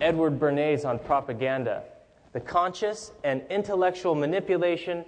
Edward 0.00 0.38
Bernays 0.38 0.84
on 0.84 1.00
propaganda 1.00 1.82
The 2.32 2.40
conscious 2.40 3.10
and 3.24 3.42
intellectual 3.50 4.14
manipulation 4.14 5.04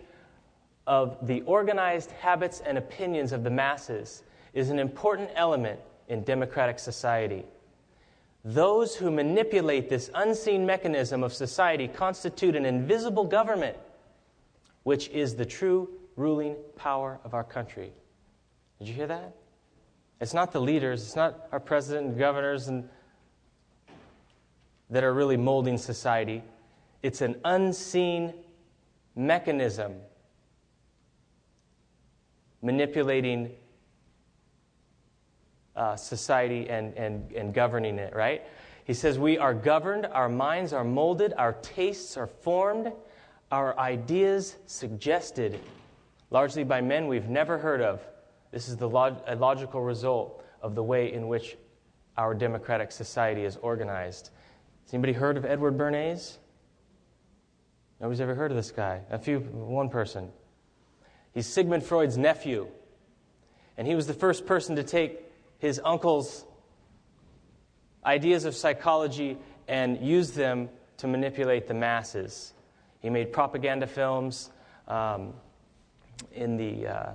of 0.89 1.25
the 1.27 1.43
organized 1.43 2.11
habits 2.11 2.61
and 2.67 2.77
opinions 2.77 3.33
of 3.33 3.45
the 3.45 3.51
masses 3.51 4.25
is 4.53 4.71
an 4.71 4.81
important 4.81 5.31
element 5.37 5.79
in 6.09 6.25
democratic 6.25 6.81
society. 6.81 7.45
Those 8.45 8.95
who 8.95 9.11
manipulate 9.11 9.89
this 9.89 10.11
unseen 10.15 10.67
mechanism 10.67 11.23
of 11.23 11.33
society 11.33 11.89
constitute 11.89 12.55
an 12.55 12.67
invisible 12.67 13.25
government, 13.25 13.79
which 14.83 15.09
is 15.09 15.35
the 15.35 15.47
true 15.47 15.89
ruling 16.17 16.57
power 16.77 17.19
of 17.25 17.33
our 17.33 17.45
country. 17.45 17.93
Did 18.79 18.89
you 18.89 18.95
hear 18.95 19.07
that? 19.07 19.35
It's 20.21 20.35
not 20.35 20.53
the 20.53 20.61
leaders, 20.61 21.03
it's 21.03 21.17
not 21.17 21.49
our 21.53 21.61
president 21.61 22.07
and 22.09 22.19
governors 22.19 22.69
and 22.69 22.89
that 24.91 25.03
are 25.03 25.15
really 25.15 25.39
molding 25.39 25.79
society. 25.79 26.43
It's 27.03 27.23
an 27.23 27.41
unseen 27.45 28.35
mechanism 29.17 29.95
manipulating 32.63 33.53
uh, 35.77 35.97
society 35.97 36.69
and, 36.69 36.95
and, 36.95 37.33
and 37.33 37.55
governing 37.55 37.99
it, 37.99 38.15
right? 38.15 38.43
He 38.85 38.95
says, 38.95 39.19
We 39.19 39.39
are 39.39 39.55
governed, 39.55 40.07
our 40.07 40.29
minds 40.29 40.73
are 40.73 40.85
molded, 40.85 41.33
our 41.37 41.55
tastes 41.55 42.17
are 42.17 42.27
formed, 42.27 42.93
our 43.51 43.79
ideas 43.79 44.57
suggested, 44.67 45.59
largely 46.31 46.65
by 46.65 46.81
men 46.81 47.07
we've 47.07 47.29
never 47.29 47.59
heard 47.59 47.81
of. 47.81 48.01
This 48.51 48.69
is 48.69 48.77
the 48.77 48.89
log- 48.89 49.23
a 49.27 49.37
logical 49.37 49.81
result 49.81 50.45
of 50.63 50.75
the 50.75 50.83
way 50.83 51.13
in 51.13 51.29
which 51.29 51.57
our 52.17 52.35
democratic 52.35 52.93
society 52.93 53.45
is 53.45 53.57
organized. 53.57 54.31
Has 54.85 54.95
anybody 54.95 55.13
heard 55.13 55.37
of 55.37 55.45
Edward 55.45 55.77
Bernays? 55.77 56.37
Nobody's 58.01 58.21
ever 58.21 58.35
heard 58.35 58.51
of 58.51 58.57
this 58.57 58.71
guy. 58.71 59.01
A 59.11 59.19
few, 59.19 59.41
one 59.41 59.89
person. 59.89 60.31
He's 61.33 61.47
Sigmund 61.47 61.83
Freud's 61.83 62.19
nephew. 62.19 62.69
And 63.77 63.89
he 63.89 63.95
was 63.95 64.07
the 64.07 64.15
first 64.15 64.47
person 64.47 64.77
to 64.77 64.83
take 64.83 65.24
his 65.65 65.81
uncle's 65.83 66.45
ideas 68.05 68.45
of 68.45 68.55
psychology 68.55 69.39
and 69.67 69.99
used 69.99 70.35
them 70.35 70.69
to 70.99 71.07
manipulate 71.07 71.67
the 71.67 71.73
masses. 71.73 72.53
He 73.01 73.09
made 73.09 73.33
propaganda 73.33 73.87
films 73.87 74.51
um, 74.89 75.33
in 76.35 76.59
the 76.59 76.87
uh, 76.87 77.13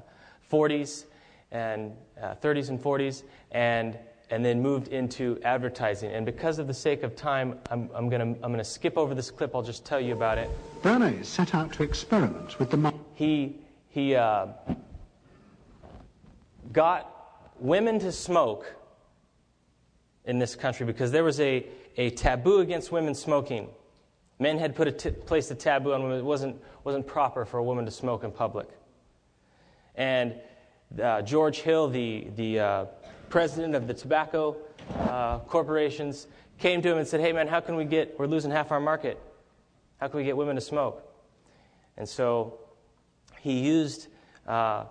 40s 0.52 1.06
and 1.52 1.92
uh, 2.20 2.34
30s 2.42 2.70
and 2.70 2.82
40s, 2.82 3.22
and, 3.52 3.96
and 4.32 4.44
then 4.44 4.64
moved 4.64 4.88
into 4.88 5.40
advertising. 5.44 6.12
And 6.12 6.26
because 6.26 6.58
of 6.58 6.66
the 6.66 6.74
sake 6.74 7.04
of 7.04 7.16
time, 7.16 7.60
I'm, 7.70 7.88
I'm 7.94 8.10
going 8.10 8.34
to 8.34 8.44
I'm 8.44 8.52
gonna 8.52 8.64
skip 8.64 8.98
over 8.98 9.14
this 9.14 9.30
clip. 9.30 9.54
I'll 9.54 9.62
just 9.62 9.86
tell 9.86 10.00
you 10.00 10.14
about 10.14 10.40
it. 10.40 10.50
Bernays 10.82 11.26
set 11.26 11.54
out 11.54 11.72
to 11.74 11.84
experiment 11.84 12.58
with 12.58 12.72
the. 12.72 12.94
He 13.14 13.58
he 13.90 14.16
uh, 14.16 14.48
got 16.72 17.19
women 17.62 18.00
to 18.00 18.12
smoke 18.12 18.76
in 20.26 20.40
this 20.40 20.56
country 20.56 20.86
because 20.86 21.12
there 21.12 21.24
was 21.24 21.40
a, 21.40 21.66
a 21.98 22.12
taboo 22.12 22.60
against 22.60 22.92
women 22.92 23.16
smoking. 23.16 23.70
Men 24.38 24.58
had 24.58 24.76
put 24.76 24.88
a 24.88 24.92
t- 24.92 25.12
placed 25.12 25.52
a 25.52 25.56
taboo 25.56 25.94
on 25.94 26.04
women. 26.04 26.20
It 26.20 26.26
wasn't, 26.26 26.62
wasn't 26.84 27.08
proper 27.08 27.46
for 27.46 27.58
a 27.58 27.64
woman 27.64 27.86
to 27.86 27.92
smoke 27.92 28.24
in 28.24 28.32
public. 28.32 28.70
And 29.96 30.36
uh, 31.02 31.22
George 31.24 31.60
Hill, 31.60 31.90
the, 31.90 32.28
the 32.36 32.60
uh, 32.60 32.86
president 33.30 33.76
of 33.76 33.88
the 33.88 33.94
tobacco 33.94 34.56
uh, 35.00 35.40
corporations, 35.40 36.28
came 36.58 36.82
to 36.82 36.92
him 36.92 36.98
and 36.98 37.08
said, 37.08 37.22
Hey, 37.22 37.32
man, 37.32 37.48
how 37.48 37.60
can 37.60 37.76
we 37.76 37.86
get, 37.86 38.18
we're 38.20 38.28
losing 38.28 38.52
half 38.52 38.72
our 38.72 38.80
market. 38.80 39.20
How 39.98 40.08
can 40.08 40.18
we 40.18 40.24
get 40.24 40.38
women 40.38 40.56
to 40.56 40.62
smoke? 40.62 41.04
And 41.98 42.08
so 42.08 42.60
he 43.42 43.60
used 43.60 44.08
uh, 44.48 44.86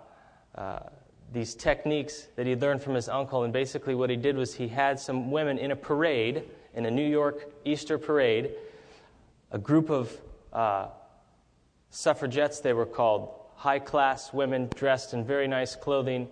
uh, 0.55 0.79
these 1.31 1.55
techniques 1.55 2.27
that 2.35 2.45
he 2.45 2.55
learned 2.55 2.81
from 2.81 2.95
his 2.95 3.07
uncle. 3.07 3.43
And 3.43 3.53
basically, 3.53 3.95
what 3.95 4.09
he 4.09 4.15
did 4.15 4.35
was 4.35 4.55
he 4.55 4.67
had 4.67 4.99
some 4.99 5.31
women 5.31 5.57
in 5.57 5.71
a 5.71 5.75
parade, 5.75 6.43
in 6.73 6.85
a 6.85 6.91
New 6.91 7.07
York 7.07 7.51
Easter 7.65 7.97
parade, 7.97 8.51
a 9.51 9.57
group 9.57 9.89
of 9.89 10.15
uh, 10.53 10.87
suffragettes, 11.89 12.59
they 12.59 12.73
were 12.73 12.85
called, 12.85 13.33
high 13.55 13.79
class 13.79 14.31
women 14.31 14.69
dressed 14.75 15.13
in 15.13 15.25
very 15.25 15.47
nice 15.47 15.75
clothing. 15.75 16.27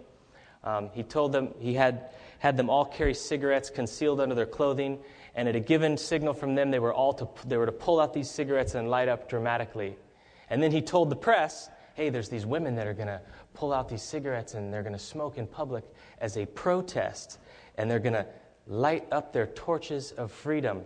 Um, 0.63 0.89
he 0.93 1.03
told 1.03 1.31
them 1.31 1.53
he 1.59 1.73
had, 1.73 2.09
had 2.39 2.57
them 2.57 2.69
all 2.69 2.85
carry 2.85 3.13
cigarettes 3.13 3.69
concealed 3.69 4.21
under 4.21 4.35
their 4.35 4.45
clothing, 4.45 4.99
and 5.35 5.47
at 5.47 5.55
a 5.55 5.59
given 5.59 5.97
signal 5.97 6.33
from 6.33 6.55
them, 6.55 6.71
they 6.71 6.79
were 6.79 6.93
all 6.93 7.13
to, 7.13 7.27
they 7.45 7.57
were 7.57 7.65
to 7.65 7.71
pull 7.71 7.99
out 7.99 8.13
these 8.13 8.29
cigarettes 8.29 8.75
and 8.75 8.89
light 8.89 9.07
up 9.07 9.29
dramatically. 9.29 9.95
And 10.49 10.63
then 10.63 10.71
he 10.71 10.81
told 10.81 11.09
the 11.09 11.15
press 11.15 11.69
hey, 11.97 12.11
there's 12.11 12.29
these 12.29 12.45
women 12.45 12.75
that 12.75 12.85
are 12.85 12.93
going 12.93 13.07
to 13.07 13.19
pull 13.55 13.73
out 13.73 13.89
these 13.89 14.03
cigarettes 14.03 14.53
and 14.53 14.71
they're 14.71 14.83
going 14.83 14.93
to 14.93 14.99
smoke 14.99 15.39
in 15.39 15.47
public 15.47 15.83
as 16.19 16.37
a 16.37 16.45
protest, 16.45 17.39
and 17.75 17.89
they're 17.89 17.97
going 17.97 18.13
to 18.13 18.25
light 18.67 19.07
up 19.11 19.33
their 19.33 19.47
torches 19.47 20.11
of 20.11 20.31
freedom. 20.31 20.83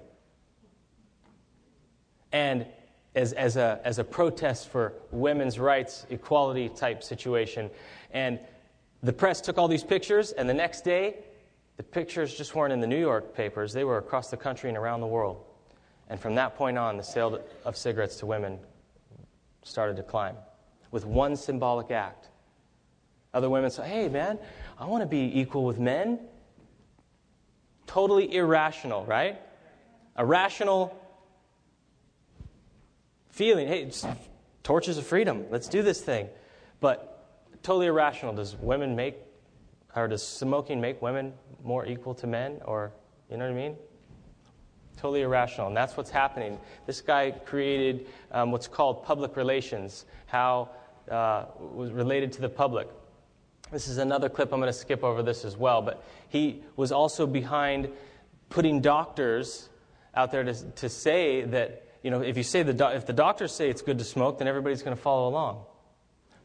And 2.31 2.65
as, 3.13 3.33
as, 3.33 3.57
a, 3.57 3.81
as 3.83 3.99
a 3.99 4.05
protest 4.05 4.69
for 4.69 4.93
women's 5.11 5.59
rights, 5.59 6.05
equality 6.09 6.69
type 6.69 7.03
situation. 7.03 7.69
And 8.11 8.39
the 9.03 9.11
press 9.11 9.41
took 9.41 9.57
all 9.57 9.67
these 9.67 9.83
pictures, 9.83 10.31
and 10.31 10.47
the 10.47 10.53
next 10.53 10.85
day, 10.85 11.17
the 11.75 11.83
pictures 11.83 12.33
just 12.33 12.55
weren't 12.55 12.71
in 12.71 12.79
the 12.79 12.87
New 12.87 12.99
York 12.99 13.35
papers, 13.35 13.73
they 13.73 13.83
were 13.83 13.97
across 13.97 14.29
the 14.29 14.37
country 14.37 14.69
and 14.69 14.77
around 14.77 15.01
the 15.01 15.07
world. 15.07 15.43
And 16.07 16.17
from 16.17 16.35
that 16.35 16.55
point 16.55 16.77
on, 16.77 16.95
the 16.95 17.03
sale 17.03 17.41
of 17.65 17.75
cigarettes 17.75 18.15
to 18.17 18.25
women 18.25 18.59
started 19.61 19.97
to 19.97 20.03
climb 20.03 20.37
with 20.91 21.05
one 21.05 21.35
symbolic 21.35 21.89
act. 21.91 22.27
Other 23.33 23.49
women 23.49 23.71
say, 23.71 23.87
hey, 23.87 24.09
man, 24.09 24.37
I 24.77 24.85
want 24.85 25.01
to 25.01 25.07
be 25.07 25.39
equal 25.39 25.63
with 25.63 25.79
men. 25.79 26.19
Totally 27.87 28.35
irrational, 28.35 29.05
right? 29.05 29.39
A 30.17 30.25
rational 30.25 30.97
feeling. 33.29 33.67
Hey, 33.67 33.83
it's 33.83 34.05
torches 34.63 34.97
of 34.97 35.05
freedom. 35.05 35.45
Let's 35.49 35.69
do 35.69 35.81
this 35.81 36.01
thing. 36.01 36.27
But 36.81 37.63
totally 37.63 37.87
irrational. 37.87 38.33
Does 38.33 38.55
women 38.57 38.95
make, 38.95 39.15
or 39.95 40.09
does 40.09 40.25
smoking 40.27 40.81
make 40.81 41.01
women 41.01 41.33
more 41.63 41.85
equal 41.85 42.13
to 42.15 42.27
men? 42.27 42.59
Or, 42.65 42.91
you 43.29 43.37
know 43.37 43.45
what 43.45 43.53
I 43.53 43.55
mean? 43.55 43.77
Totally 44.97 45.21
irrational. 45.21 45.67
And 45.67 45.77
that's 45.77 45.95
what's 45.95 46.11
happening. 46.11 46.59
This 46.85 46.99
guy 46.99 47.31
created 47.31 48.07
um, 48.31 48.51
what's 48.51 48.67
called 48.67 49.03
public 49.05 49.37
relations, 49.37 50.05
how 50.25 50.69
uh, 51.11 51.45
was 51.59 51.91
related 51.91 52.31
to 52.33 52.41
the 52.41 52.49
public. 52.49 52.87
This 53.71 53.87
is 53.87 53.97
another 53.97 54.29
clip. 54.29 54.51
I'm 54.51 54.59
going 54.59 54.71
to 54.71 54.77
skip 54.77 55.03
over 55.03 55.21
this 55.23 55.45
as 55.45 55.55
well. 55.55 55.81
But 55.81 56.03
he 56.29 56.63
was 56.75 56.91
also 56.91 57.27
behind 57.27 57.89
putting 58.49 58.81
doctors 58.81 59.69
out 60.15 60.31
there 60.31 60.43
to, 60.43 60.53
to 60.53 60.89
say 60.89 61.41
that, 61.41 61.85
you 62.03 62.11
know, 62.11 62.21
if 62.21 62.37
you 62.37 62.43
say 62.43 62.63
the 62.63 62.73
do- 62.73 62.85
if 62.85 63.05
the 63.05 63.13
doctors 63.13 63.51
say 63.51 63.69
it's 63.69 63.81
good 63.81 63.97
to 63.99 64.03
smoke, 64.03 64.39
then 64.39 64.47
everybody's 64.47 64.81
going 64.81 64.95
to 64.95 65.01
follow 65.01 65.29
along. 65.29 65.63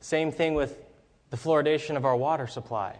Same 0.01 0.31
thing 0.31 0.55
with 0.55 0.79
the 1.31 1.37
fluoridation 1.37 1.97
of 1.97 2.05
our 2.05 2.17
water 2.17 2.47
supply. 2.47 2.97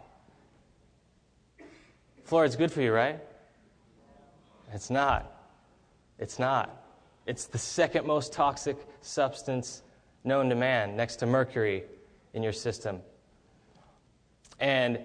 Fluoride's 2.25 2.57
good 2.57 2.73
for 2.73 2.83
you, 2.83 2.93
right? 2.93 3.21
It's 4.73 4.91
not. 4.91 5.33
It's 6.19 6.39
not. 6.39 6.83
It's 7.27 7.47
the 7.47 7.59
second 7.59 8.07
most 8.07 8.33
toxic 8.33 8.77
substance 9.01 9.83
known 10.27 10.49
to 10.49 10.55
man 10.55 10.97
next 10.97 11.17
to 11.17 11.27
mercury 11.27 11.85
in 12.35 12.43
your 12.43 12.53
system. 12.53 13.01
And 14.59 15.01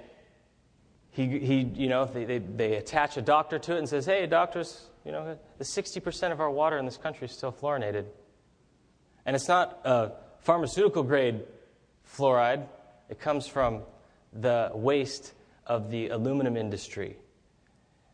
he, 1.12 1.40
he 1.40 1.60
you 1.62 1.90
know, 1.90 2.06
they, 2.06 2.26
they, 2.26 2.40
they 2.40 2.76
attach 2.76 3.18
a 3.18 3.22
doctor 3.22 3.60
to 3.60 3.76
it 3.76 3.80
and 3.80 3.88
says, 3.88 4.06
hey, 4.06 4.26
doctors, 4.26 4.86
you 5.06 5.12
know, 5.12 5.38
the 5.58 5.64
60% 5.64 6.32
of 6.32 6.40
our 6.40 6.50
water 6.50 6.78
in 6.78 6.86
this 6.86 6.98
country 6.98 7.26
is 7.26 7.32
still 7.34 7.52
fluorinated. 7.52 8.06
And 9.26 9.36
it's 9.36 9.48
not 9.48 9.80
a 9.84 10.12
pharmaceutical 10.40 11.04
grade 11.04 11.42
fluoride, 12.18 12.66
it 13.10 13.20
comes 13.20 13.48
from 13.48 13.82
the 14.34 14.72
waste 14.74 15.34
of 15.68 15.92
the 15.92 16.10
aluminum 16.10 16.58
industry. 16.58 17.18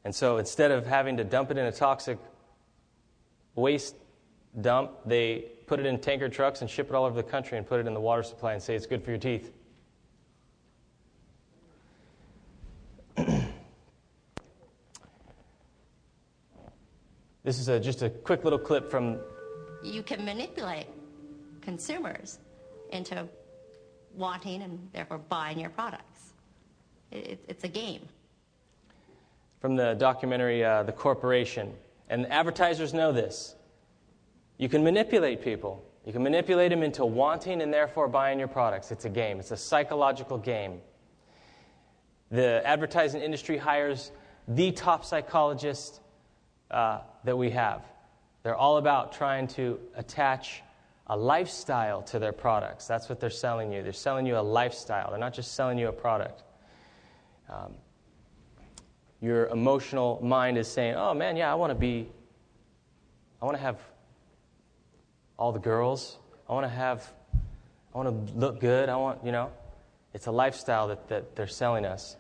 And 0.04 0.14
so 0.14 0.38
instead 0.38 0.72
of 0.72 0.86
having 0.86 1.18
to 1.18 1.24
dump 1.24 1.52
it 1.52 1.58
in 1.58 1.66
a 1.66 1.72
toxic 1.72 2.18
waste 3.56 3.96
dump, 4.60 4.92
they 5.06 5.46
put 5.68 5.80
it 5.82 5.86
in 5.86 6.00
tanker 6.00 6.30
trucks 6.30 6.62
and 6.62 6.70
ship 6.70 6.90
it 6.90 6.96
all 6.96 7.04
over 7.04 7.16
the 7.16 7.22
country 7.22 7.58
and 7.58 7.68
put 7.68 7.80
it 7.82 7.86
in 7.86 7.94
the 7.94 8.00
water 8.00 8.24
supply 8.24 8.54
and 8.54 8.64
say 8.64 8.74
it's 8.74 8.86
good 8.88 9.04
for 9.04 9.12
your 9.12 9.20
teeth. 9.20 9.52
this 17.44 17.60
is 17.60 17.68
a, 17.68 17.78
just 17.80 18.02
a 18.02 18.10
quick 18.10 18.46
little 18.46 18.58
clip 18.58 18.90
from. 18.90 19.20
You 19.84 20.02
can 20.02 20.24
manipulate 20.24 20.88
consumers 21.62 22.40
into 22.92 23.28
wanting 24.16 24.62
and 24.62 24.90
therefore 24.94 25.18
buying 25.18 25.60
your 25.60 25.70
products. 25.70 26.32
It, 27.12 27.44
it's 27.50 27.66
a 27.66 27.70
game. 27.70 28.08
From 29.60 29.76
the 29.76 29.96
documentary 29.96 30.64
uh, 30.64 30.84
The 30.84 30.94
Corporation. 30.94 31.74
And 32.10 32.26
advertisers 32.32 32.94
know 32.94 33.12
this. 33.12 33.57
You 34.58 34.70
can 34.70 34.84
manipulate 34.84 35.42
people. 35.42 35.84
You 36.06 36.14
can 36.14 36.24
manipulate 36.24 36.72
them 36.72 36.84
into 36.84 37.06
wanting 37.06 37.62
and 37.62 37.74
therefore 37.74 38.08
buying 38.08 38.40
your 38.40 38.48
products. 38.48 38.92
It's 38.92 39.06
a 39.06 39.10
game, 39.10 39.40
it's 39.40 39.52
a 39.52 39.58
psychological 39.58 40.38
game. 40.38 40.80
The 42.32 42.62
advertising 42.66 43.22
industry 43.22 43.58
hires 43.58 44.12
the 44.48 44.72
top 44.72 45.06
psychologists 45.06 46.00
uh, 46.72 47.00
that 47.24 47.38
we 47.38 47.50
have. 47.52 47.84
They're 48.44 48.56
all 48.56 48.78
about 48.78 49.12
trying 49.12 49.48
to 49.50 49.80
attach 49.96 50.64
a 51.08 51.18
lifestyle 51.18 52.02
to 52.04 52.20
their 52.20 52.34
products. 52.34 52.88
That's 52.88 53.10
what 53.10 53.20
they're 53.20 53.30
selling 53.30 53.72
you. 53.72 53.84
They're 53.84 53.94
selling 53.94 54.26
you 54.26 54.38
a 54.38 54.40
lifestyle, 54.40 55.10
they're 55.10 55.20
not 55.20 55.34
just 55.34 55.54
selling 55.54 55.78
you 55.78 55.88
a 55.90 55.94
product. 55.94 56.44
Um, 57.50 57.74
your 59.22 59.48
emotional 59.48 60.20
mind 60.22 60.58
is 60.58 60.68
saying, 60.68 60.96
oh 60.96 61.14
man, 61.14 61.36
yeah, 61.36 61.52
I 61.52 61.56
want 61.56 61.72
to 61.72 61.76
be, 61.76 62.10
I 63.42 63.46
want 63.46 63.58
to 63.58 63.62
have 63.62 63.80
all 65.38 65.52
the 65.52 65.60
girls. 65.60 66.18
I 66.50 66.54
want 66.54 66.66
to 66.66 66.70
have, 66.70 67.12
I 67.94 67.98
want 67.98 68.28
to 68.28 68.34
look 68.38 68.60
good. 68.60 68.90
I 68.90 68.96
want, 68.96 69.24
you 69.24 69.32
know, 69.32 69.52
it's 70.14 70.28
a 70.28 70.32
lifestyle 70.32 70.88
that, 70.88 71.08
that 71.10 71.36
they're 71.36 71.48
selling 71.48 71.86
us. 71.86 72.18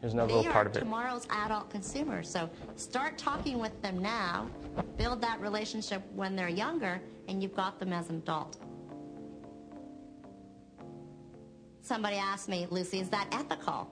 Here's 0.00 0.14
another 0.14 0.28
they 0.28 0.38
little 0.38 0.52
part 0.52 0.66
of 0.66 0.76
it. 0.76 0.80
tomorrow's 0.80 1.28
adult 1.30 1.70
consumers. 1.70 2.28
So 2.28 2.50
start 2.74 3.16
talking 3.16 3.60
with 3.60 3.80
them 3.82 4.02
now, 4.02 4.48
build 4.98 5.20
that 5.22 5.40
relationship 5.40 6.02
when 6.16 6.34
they're 6.34 6.48
younger, 6.48 7.00
and 7.28 7.40
you've 7.40 7.54
got 7.54 7.78
them 7.78 7.92
as 7.92 8.10
an 8.10 8.16
adult. 8.16 8.56
Somebody 11.82 12.16
asked 12.16 12.48
me, 12.48 12.66
Lucy, 12.70 12.98
is 12.98 13.08
that 13.10 13.28
ethical? 13.30 13.88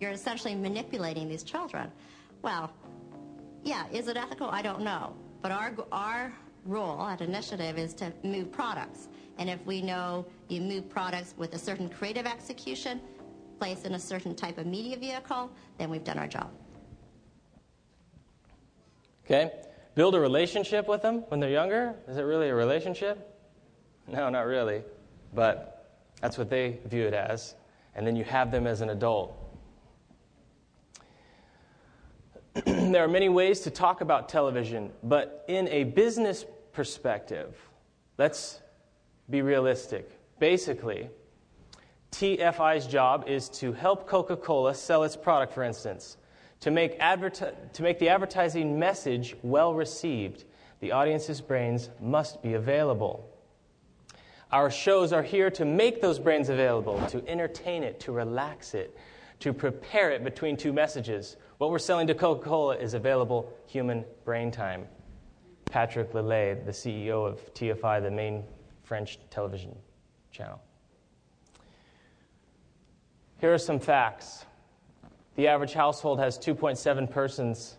You're 0.00 0.12
essentially 0.12 0.54
manipulating 0.54 1.28
these 1.28 1.42
children. 1.42 1.90
Well, 2.40 2.72
yeah, 3.62 3.84
is 3.92 4.08
it 4.08 4.16
ethical? 4.16 4.48
I 4.48 4.62
don't 4.62 4.80
know. 4.80 5.14
But 5.42 5.50
our, 5.50 5.74
our 5.90 6.32
role 6.64 7.02
at 7.02 7.20
Initiative 7.20 7.76
is 7.76 7.92
to 7.94 8.12
move 8.22 8.52
products. 8.52 9.08
And 9.38 9.50
if 9.50 9.64
we 9.66 9.82
know 9.82 10.24
you 10.48 10.60
move 10.60 10.88
products 10.88 11.34
with 11.36 11.54
a 11.54 11.58
certain 11.58 11.88
creative 11.88 12.26
execution, 12.26 13.00
placed 13.58 13.84
in 13.84 13.94
a 13.94 13.98
certain 13.98 14.34
type 14.34 14.58
of 14.58 14.66
media 14.66 14.96
vehicle, 14.96 15.50
then 15.78 15.90
we've 15.90 16.04
done 16.04 16.18
our 16.18 16.28
job. 16.28 16.50
Okay? 19.24 19.50
Build 19.94 20.14
a 20.14 20.20
relationship 20.20 20.88
with 20.88 21.02
them 21.02 21.24
when 21.28 21.40
they're 21.40 21.50
younger. 21.50 21.94
Is 22.08 22.16
it 22.16 22.22
really 22.22 22.48
a 22.48 22.54
relationship? 22.54 23.36
No, 24.06 24.28
not 24.30 24.46
really. 24.46 24.82
But 25.34 26.00
that's 26.20 26.38
what 26.38 26.50
they 26.50 26.78
view 26.86 27.06
it 27.06 27.14
as. 27.14 27.54
And 27.94 28.06
then 28.06 28.16
you 28.16 28.24
have 28.24 28.50
them 28.50 28.66
as 28.66 28.80
an 28.80 28.90
adult. 28.90 29.41
there 32.66 33.02
are 33.02 33.08
many 33.08 33.30
ways 33.30 33.60
to 33.60 33.70
talk 33.70 34.02
about 34.02 34.28
television, 34.28 34.90
but 35.02 35.44
in 35.48 35.68
a 35.68 35.84
business 35.84 36.44
perspective, 36.72 37.56
let's 38.18 38.60
be 39.30 39.40
realistic. 39.40 40.10
Basically, 40.38 41.08
TFI's 42.10 42.86
job 42.86 43.24
is 43.26 43.48
to 43.48 43.72
help 43.72 44.06
Coca 44.06 44.36
Cola 44.36 44.74
sell 44.74 45.02
its 45.02 45.16
product, 45.16 45.54
for 45.54 45.62
instance. 45.62 46.18
To 46.60 46.70
make, 46.70 47.00
adverti- 47.00 47.72
to 47.72 47.82
make 47.82 47.98
the 47.98 48.10
advertising 48.10 48.78
message 48.78 49.34
well 49.42 49.72
received, 49.72 50.44
the 50.80 50.92
audience's 50.92 51.40
brains 51.40 51.88
must 52.00 52.42
be 52.42 52.52
available. 52.52 53.28
Our 54.50 54.70
shows 54.70 55.14
are 55.14 55.22
here 55.22 55.50
to 55.52 55.64
make 55.64 56.02
those 56.02 56.18
brains 56.18 56.50
available, 56.50 57.02
to 57.06 57.26
entertain 57.26 57.82
it, 57.82 57.98
to 58.00 58.12
relax 58.12 58.74
it, 58.74 58.94
to 59.40 59.52
prepare 59.54 60.10
it 60.10 60.22
between 60.22 60.56
two 60.56 60.72
messages. 60.72 61.36
What 61.62 61.70
we're 61.70 61.78
selling 61.78 62.08
to 62.08 62.14
Coca 62.14 62.42
Cola 62.42 62.76
is 62.76 62.94
available 62.94 63.48
human 63.68 64.04
brain 64.24 64.50
time. 64.50 64.88
Patrick 65.66 66.12
Lelay, 66.12 66.56
the 66.66 66.72
CEO 66.72 67.24
of 67.24 67.54
TFI, 67.54 68.02
the 68.02 68.10
main 68.10 68.42
French 68.82 69.20
television 69.30 69.76
channel. 70.32 70.60
Here 73.38 73.54
are 73.54 73.58
some 73.58 73.78
facts. 73.78 74.44
The 75.36 75.46
average 75.46 75.72
household 75.72 76.18
has 76.18 76.36
2.7 76.36 77.08
persons. 77.08 77.76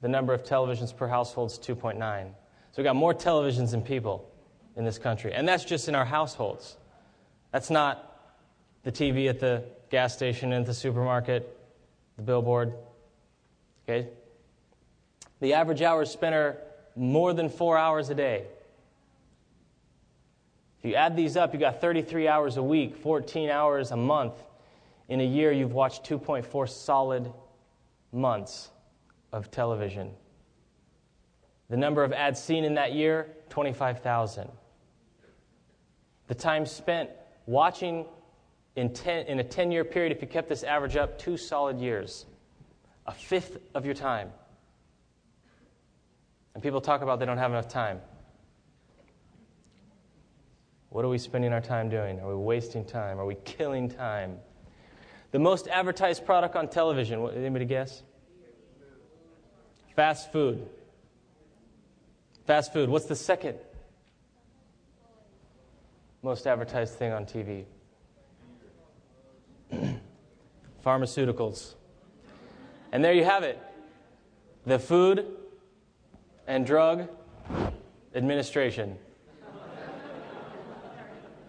The 0.00 0.08
number 0.08 0.34
of 0.34 0.42
televisions 0.42 0.94
per 0.96 1.06
household 1.06 1.52
is 1.52 1.58
2.9. 1.60 1.96
So 2.00 2.34
we've 2.78 2.84
got 2.84 2.96
more 2.96 3.14
televisions 3.14 3.70
than 3.70 3.82
people 3.82 4.28
in 4.74 4.84
this 4.84 4.98
country. 4.98 5.32
And 5.32 5.46
that's 5.46 5.64
just 5.64 5.88
in 5.88 5.94
our 5.94 6.04
households. 6.04 6.78
That's 7.52 7.70
not 7.70 8.32
the 8.82 8.90
TV 8.90 9.28
at 9.28 9.38
the 9.38 9.62
gas 9.88 10.14
station, 10.14 10.52
at 10.52 10.66
the 10.66 10.74
supermarket, 10.74 11.56
the 12.16 12.22
billboard. 12.22 12.74
Okay? 13.84 14.08
The 15.40 15.54
average 15.54 15.82
hours 15.82 16.10
spent 16.10 16.34
are 16.34 16.58
more 16.96 17.32
than 17.32 17.48
four 17.48 17.76
hours 17.76 18.10
a 18.10 18.14
day. 18.14 18.44
If 20.78 20.90
you 20.90 20.94
add 20.96 21.16
these 21.16 21.36
up, 21.36 21.54
you 21.54 21.60
got 21.60 21.80
33 21.80 22.28
hours 22.28 22.56
a 22.56 22.62
week, 22.62 22.96
14 22.96 23.50
hours 23.50 23.90
a 23.90 23.96
month. 23.96 24.34
In 25.08 25.20
a 25.20 25.24
year, 25.24 25.52
you've 25.52 25.72
watched 25.72 26.04
2.4 26.04 26.68
solid 26.68 27.32
months 28.12 28.70
of 29.32 29.50
television. 29.50 30.10
The 31.68 31.76
number 31.76 32.04
of 32.04 32.12
ads 32.12 32.42
seen 32.42 32.64
in 32.64 32.74
that 32.74 32.92
year, 32.92 33.28
25,000. 33.48 34.48
The 36.26 36.34
time 36.34 36.66
spent 36.66 37.10
watching 37.46 38.06
in, 38.76 38.92
ten, 38.92 39.26
in 39.26 39.40
a 39.40 39.44
10 39.44 39.70
year 39.70 39.84
period, 39.84 40.12
if 40.12 40.20
you 40.20 40.28
kept 40.28 40.48
this 40.48 40.62
average 40.62 40.96
up, 40.96 41.18
two 41.18 41.36
solid 41.36 41.78
years. 41.78 42.26
A 43.06 43.12
fifth 43.12 43.58
of 43.74 43.84
your 43.84 43.94
time. 43.94 44.30
And 46.54 46.62
people 46.62 46.80
talk 46.80 47.02
about 47.02 47.18
they 47.18 47.26
don't 47.26 47.38
have 47.38 47.50
enough 47.50 47.68
time. 47.68 48.00
What 50.88 51.04
are 51.04 51.08
we 51.08 51.18
spending 51.18 51.52
our 51.52 51.60
time 51.60 51.88
doing? 51.88 52.20
Are 52.20 52.28
we 52.28 52.36
wasting 52.36 52.84
time? 52.84 53.18
Are 53.18 53.26
we 53.26 53.34
killing 53.44 53.88
time? 53.88 54.38
The 55.32 55.40
most 55.40 55.66
advertised 55.66 56.24
product 56.24 56.54
on 56.54 56.68
television, 56.68 57.20
what, 57.20 57.36
anybody 57.36 57.64
guess? 57.64 58.04
Fast 59.96 60.30
food. 60.30 60.64
Fast 62.46 62.72
food. 62.72 62.88
What's 62.88 63.06
the 63.06 63.16
second 63.16 63.58
most 66.22 66.46
advertised 66.46 66.94
thing 66.94 67.12
on 67.12 67.26
TV? 67.26 67.64
Pharmaceuticals. 70.84 71.74
And 72.94 73.04
there 73.04 73.12
you 73.12 73.24
have 73.24 73.42
it 73.42 73.60
the 74.64 74.78
Food 74.78 75.26
and 76.46 76.64
Drug 76.64 77.08
Administration. 78.14 78.96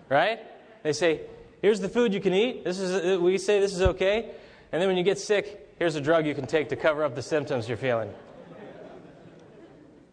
right? 0.10 0.39
They 0.82 0.91
say, 0.91 1.22
here's 1.62 1.80
the 1.80 1.88
food 1.88 2.14
you 2.14 2.20
can 2.20 2.34
eat. 2.34 2.66
This 2.66 2.80
is, 2.80 2.93
uh, 2.93 3.22
we 3.22 3.38
say 3.38 3.60
this 3.60 3.74
is 3.74 3.82
okay. 3.82 4.32
And 4.72 4.82
then 4.82 4.89
when 4.89 4.98
you 4.98 5.04
get 5.04 5.20
sick, 5.20 5.70
here's 5.78 5.96
a 5.96 6.02
drug 6.02 6.26
you 6.26 6.34
can 6.34 6.48
take 6.48 6.70
to 6.70 6.76
cover 6.76 7.04
up 7.04 7.16
the 7.16 7.22
symptoms 7.22 7.70
you're 7.70 7.78
feeling. 7.78 8.12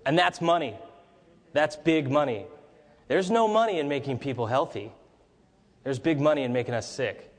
And 0.04 0.18
that's 0.18 0.40
money. 0.40 0.76
That's 1.54 1.76
big 1.76 2.10
money. 2.10 2.46
There's 3.08 3.30
no 3.30 3.48
money 3.48 3.78
in 3.78 3.88
making 3.88 4.18
people 4.18 4.46
healthy, 4.46 4.92
there's 5.82 5.98
big 5.98 6.20
money 6.20 6.42
in 6.42 6.52
making 6.52 6.74
us 6.74 6.88
sick. 6.88 7.31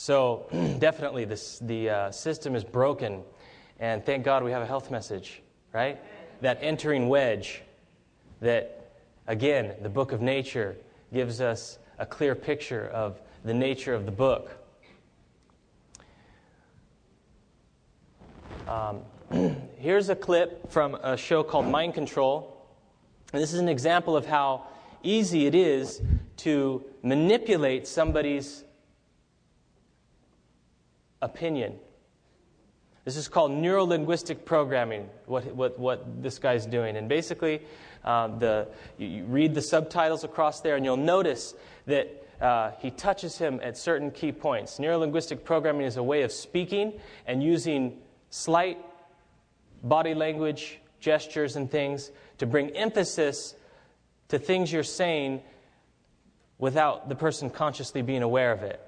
So, 0.00 0.46
definitely, 0.78 1.24
this, 1.24 1.58
the 1.58 1.90
uh, 1.90 2.10
system 2.12 2.54
is 2.54 2.62
broken. 2.62 3.24
And 3.80 4.06
thank 4.06 4.24
God 4.24 4.44
we 4.44 4.52
have 4.52 4.62
a 4.62 4.66
health 4.66 4.92
message, 4.92 5.42
right? 5.72 6.00
That 6.40 6.60
entering 6.62 7.08
wedge, 7.08 7.62
that, 8.40 8.92
again, 9.26 9.74
the 9.82 9.88
book 9.88 10.12
of 10.12 10.22
nature 10.22 10.76
gives 11.12 11.40
us 11.40 11.80
a 11.98 12.06
clear 12.06 12.36
picture 12.36 12.86
of 12.90 13.20
the 13.44 13.52
nature 13.52 13.92
of 13.92 14.06
the 14.06 14.12
book. 14.12 14.56
Um, 18.68 19.00
here's 19.78 20.10
a 20.10 20.16
clip 20.16 20.70
from 20.70 20.94
a 20.94 21.16
show 21.16 21.42
called 21.42 21.66
Mind 21.66 21.94
Control. 21.94 22.64
And 23.32 23.42
this 23.42 23.52
is 23.52 23.58
an 23.58 23.68
example 23.68 24.16
of 24.16 24.26
how 24.26 24.68
easy 25.02 25.46
it 25.46 25.56
is 25.56 26.00
to 26.36 26.84
manipulate 27.02 27.88
somebody's 27.88 28.62
opinion. 31.20 31.78
This 33.04 33.16
is 33.16 33.28
called 33.28 33.52
neuro 33.52 33.84
linguistic 33.84 34.44
programming, 34.44 35.08
what, 35.26 35.44
what, 35.54 35.78
what 35.78 36.22
this 36.22 36.38
guy's 36.38 36.66
doing. 36.66 36.96
And 36.96 37.08
basically, 37.08 37.62
uh, 38.04 38.28
the, 38.38 38.68
you, 38.98 39.08
you, 39.08 39.24
read 39.24 39.54
the 39.54 39.62
subtitles 39.62 40.24
across 40.24 40.60
there, 40.60 40.76
and 40.76 40.84
you'll 40.84 40.98
notice 40.98 41.54
that 41.86 42.26
uh, 42.40 42.72
he 42.78 42.90
touches 42.90 43.38
him 43.38 43.60
at 43.62 43.78
certain 43.78 44.10
key 44.10 44.30
points. 44.30 44.78
Neuro 44.78 44.98
linguistic 44.98 45.44
programming 45.44 45.86
is 45.86 45.96
a 45.96 46.02
way 46.02 46.22
of 46.22 46.30
speaking 46.30 47.00
and 47.26 47.42
using 47.42 47.98
slight 48.30 48.78
body 49.82 50.14
language, 50.14 50.78
gestures, 51.00 51.56
and 51.56 51.70
things 51.70 52.10
to 52.38 52.46
bring 52.46 52.70
emphasis 52.70 53.54
to 54.28 54.38
things 54.38 54.72
you're 54.72 54.82
saying 54.82 55.40
without 56.58 57.08
the 57.08 57.14
person 57.14 57.50
consciously 57.50 58.02
being 58.02 58.22
aware 58.22 58.52
of 58.52 58.62
it. 58.62 58.80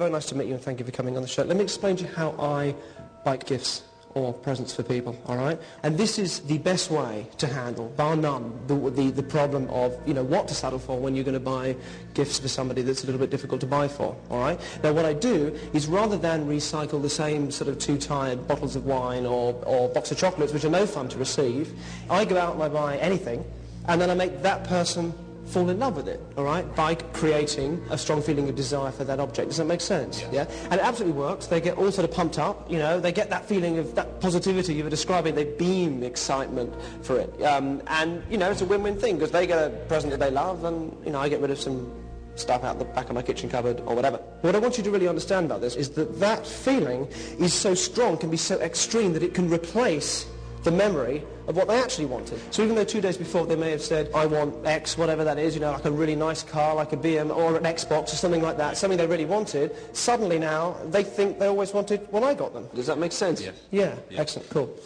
Very 0.00 0.12
nice 0.12 0.24
to 0.30 0.34
meet 0.34 0.46
you 0.46 0.54
and 0.54 0.62
thank 0.62 0.78
you 0.78 0.86
for 0.86 0.92
coming 0.92 1.14
on 1.16 1.22
the 1.22 1.28
show. 1.28 1.42
Let 1.42 1.58
me 1.58 1.62
explain 1.62 1.94
to 1.96 2.04
you 2.04 2.10
how 2.14 2.30
I 2.40 2.74
bike 3.22 3.44
gifts 3.44 3.82
or 4.14 4.32
presents 4.32 4.74
for 4.74 4.82
people, 4.82 5.14
all 5.26 5.36
right? 5.36 5.60
And 5.82 5.98
this 5.98 6.18
is 6.18 6.40
the 6.40 6.56
best 6.56 6.90
way 6.90 7.26
to 7.36 7.46
handle, 7.46 7.90
bar 7.98 8.16
none, 8.16 8.58
the, 8.66 8.76
the, 8.92 9.10
the 9.10 9.22
problem 9.22 9.68
of, 9.68 9.94
you 10.08 10.14
know, 10.14 10.24
what 10.24 10.48
to 10.48 10.54
settle 10.54 10.78
for 10.78 10.98
when 10.98 11.14
you're 11.14 11.24
going 11.24 11.34
to 11.34 11.38
buy 11.38 11.76
gifts 12.14 12.38
for 12.38 12.48
somebody 12.48 12.80
that's 12.80 13.02
a 13.02 13.06
little 13.06 13.20
bit 13.20 13.28
difficult 13.28 13.60
to 13.60 13.66
buy 13.66 13.88
for, 13.88 14.16
all 14.30 14.40
right? 14.40 14.58
Now, 14.82 14.94
what 14.94 15.04
I 15.04 15.12
do 15.12 15.54
is 15.74 15.86
rather 15.86 16.16
than 16.16 16.48
recycle 16.48 17.02
the 17.02 17.10
same 17.10 17.50
sort 17.50 17.68
of 17.68 17.78
two 17.78 17.98
tired 17.98 18.48
bottles 18.48 18.76
of 18.76 18.86
wine 18.86 19.26
or, 19.26 19.52
or 19.66 19.90
box 19.90 20.10
of 20.10 20.16
chocolates, 20.16 20.54
which 20.54 20.64
are 20.64 20.70
no 20.70 20.86
fun 20.86 21.10
to 21.10 21.18
receive, 21.18 21.74
I 22.08 22.24
go 22.24 22.38
out 22.38 22.54
and 22.54 22.62
I 22.62 22.70
buy 22.70 22.96
anything, 22.96 23.44
and 23.86 24.00
then 24.00 24.08
I 24.08 24.14
make 24.14 24.40
that 24.40 24.64
person 24.64 25.12
fall 25.50 25.68
in 25.68 25.78
love 25.78 25.96
with 25.96 26.08
it, 26.08 26.20
all 26.36 26.44
right, 26.44 26.64
by 26.74 26.94
creating 26.94 27.82
a 27.90 27.98
strong 27.98 28.22
feeling 28.22 28.48
of 28.48 28.54
desire 28.54 28.90
for 28.90 29.04
that 29.04 29.20
object. 29.20 29.48
Does 29.48 29.58
that 29.58 29.66
make 29.66 29.80
sense? 29.80 30.22
Yeah. 30.22 30.28
yeah? 30.32 30.46
And 30.64 30.74
it 30.74 30.80
absolutely 30.80 31.18
works. 31.18 31.46
They 31.46 31.60
get 31.60 31.76
all 31.76 31.90
sort 31.90 32.08
of 32.08 32.14
pumped 32.14 32.38
up, 32.38 32.70
you 32.70 32.78
know, 32.78 33.00
they 33.00 33.12
get 33.12 33.30
that 33.30 33.44
feeling 33.46 33.78
of 33.78 33.94
that 33.96 34.20
positivity 34.20 34.74
you 34.74 34.84
were 34.84 34.90
describing. 34.90 35.34
They 35.34 35.44
beam 35.44 36.02
excitement 36.02 36.74
for 37.02 37.18
it. 37.18 37.42
Um, 37.42 37.82
and, 37.88 38.22
you 38.30 38.38
know, 38.38 38.50
it's 38.50 38.60
a 38.60 38.66
win-win 38.66 38.98
thing 38.98 39.16
because 39.16 39.32
they 39.32 39.46
get 39.46 39.58
a 39.58 39.70
present 39.88 40.10
that 40.12 40.20
they 40.20 40.30
love 40.30 40.64
and, 40.64 40.96
you 41.04 41.12
know, 41.12 41.20
I 41.20 41.28
get 41.28 41.40
rid 41.40 41.50
of 41.50 41.58
some 41.58 41.92
stuff 42.36 42.64
out 42.64 42.78
the 42.78 42.84
back 42.84 43.08
of 43.08 43.14
my 43.14 43.22
kitchen 43.22 43.50
cupboard 43.50 43.80
or 43.86 43.94
whatever. 43.94 44.16
What 44.40 44.54
I 44.54 44.58
want 44.58 44.78
you 44.78 44.84
to 44.84 44.90
really 44.90 45.08
understand 45.08 45.46
about 45.46 45.60
this 45.60 45.76
is 45.76 45.90
that 45.90 46.20
that 46.20 46.46
feeling 46.46 47.06
is 47.38 47.52
so 47.52 47.74
strong, 47.74 48.16
can 48.16 48.30
be 48.30 48.36
so 48.36 48.58
extreme 48.60 49.12
that 49.12 49.22
it 49.22 49.34
can 49.34 49.50
replace 49.50 50.26
the 50.62 50.70
memory 50.70 51.22
of 51.46 51.56
what 51.56 51.68
they 51.68 51.78
actually 51.80 52.06
wanted. 52.06 52.40
So 52.52 52.62
even 52.62 52.76
though 52.76 52.84
two 52.84 53.00
days 53.00 53.16
before 53.16 53.46
they 53.46 53.56
may 53.56 53.70
have 53.70 53.80
said, 53.80 54.10
I 54.14 54.26
want 54.26 54.66
X, 54.66 54.98
whatever 54.98 55.24
that 55.24 55.38
is, 55.38 55.54
you 55.54 55.60
know, 55.60 55.72
like 55.72 55.84
a 55.84 55.90
really 55.90 56.14
nice 56.14 56.42
car, 56.42 56.74
like 56.74 56.92
a 56.92 56.96
BM 56.96 57.34
or 57.34 57.56
an 57.56 57.64
Xbox 57.64 58.12
or 58.12 58.16
something 58.16 58.42
like 58.42 58.56
that, 58.58 58.76
something 58.76 58.98
they 58.98 59.06
really 59.06 59.24
wanted, 59.24 59.74
suddenly 59.96 60.38
now 60.38 60.76
they 60.86 61.02
think 61.02 61.38
they 61.38 61.46
always 61.46 61.72
wanted 61.72 62.06
what 62.10 62.22
I 62.22 62.34
got 62.34 62.52
them. 62.52 62.68
Does 62.74 62.86
that 62.86 62.98
make 62.98 63.12
sense? 63.12 63.40
Yes. 63.40 63.54
Yeah, 63.70 63.94
yes. 64.10 64.20
excellent, 64.20 64.50
cool. 64.50 64.78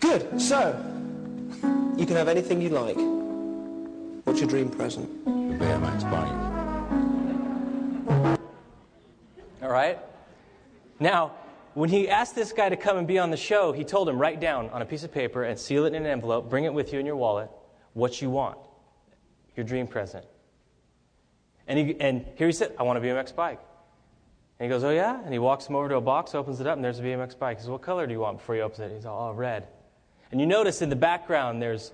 Good, 0.00 0.40
so, 0.40 0.74
you 1.96 2.06
can 2.06 2.16
have 2.16 2.28
anything 2.28 2.60
you 2.60 2.70
like. 2.70 2.96
What's 4.24 4.40
your 4.40 4.48
dream 4.48 4.68
present? 4.68 5.24
BMX 5.26 6.10
Bike. 6.10 6.52
All 9.62 9.68
right? 9.70 9.98
Now, 10.98 11.32
when 11.74 11.88
he 11.88 12.08
asked 12.08 12.34
this 12.34 12.52
guy 12.52 12.68
to 12.68 12.76
come 12.76 12.98
and 12.98 13.06
be 13.06 13.18
on 13.18 13.30
the 13.30 13.36
show, 13.36 13.72
he 13.72 13.84
told 13.84 14.08
him, 14.08 14.18
write 14.18 14.40
down 14.40 14.68
on 14.70 14.82
a 14.82 14.84
piece 14.84 15.04
of 15.04 15.12
paper 15.12 15.44
and 15.44 15.58
seal 15.58 15.84
it 15.84 15.94
in 15.94 16.02
an 16.02 16.06
envelope, 16.06 16.50
bring 16.50 16.64
it 16.64 16.74
with 16.74 16.92
you 16.92 16.98
in 16.98 17.06
your 17.06 17.16
wallet, 17.16 17.50
what 17.94 18.20
you 18.20 18.30
want, 18.30 18.58
your 19.56 19.64
dream 19.64 19.86
present. 19.86 20.24
And, 21.66 21.78
he, 21.78 22.00
and 22.00 22.26
here 22.36 22.46
he 22.48 22.52
said, 22.52 22.74
I 22.78 22.82
want 22.82 22.98
a 22.98 23.00
BMX 23.00 23.34
bike. 23.34 23.60
And 24.58 24.66
he 24.66 24.68
goes, 24.68 24.84
Oh, 24.84 24.90
yeah? 24.90 25.20
And 25.24 25.32
he 25.32 25.38
walks 25.38 25.66
him 25.66 25.76
over 25.76 25.88
to 25.88 25.96
a 25.96 26.00
box, 26.00 26.34
opens 26.34 26.60
it 26.60 26.66
up, 26.66 26.76
and 26.76 26.84
there's 26.84 26.98
a 26.98 27.02
BMX 27.02 27.38
bike. 27.38 27.58
He 27.58 27.62
says, 27.62 27.70
What 27.70 27.82
color 27.82 28.06
do 28.06 28.12
you 28.12 28.20
want 28.20 28.38
before 28.38 28.54
he 28.54 28.60
opens 28.60 28.80
it? 28.80 28.92
He's 28.94 29.06
all, 29.06 29.30
oh, 29.30 29.34
red. 29.34 29.66
And 30.30 30.40
you 30.40 30.46
notice 30.46 30.82
in 30.82 30.88
the 30.88 30.96
background, 30.96 31.60
there's 31.60 31.92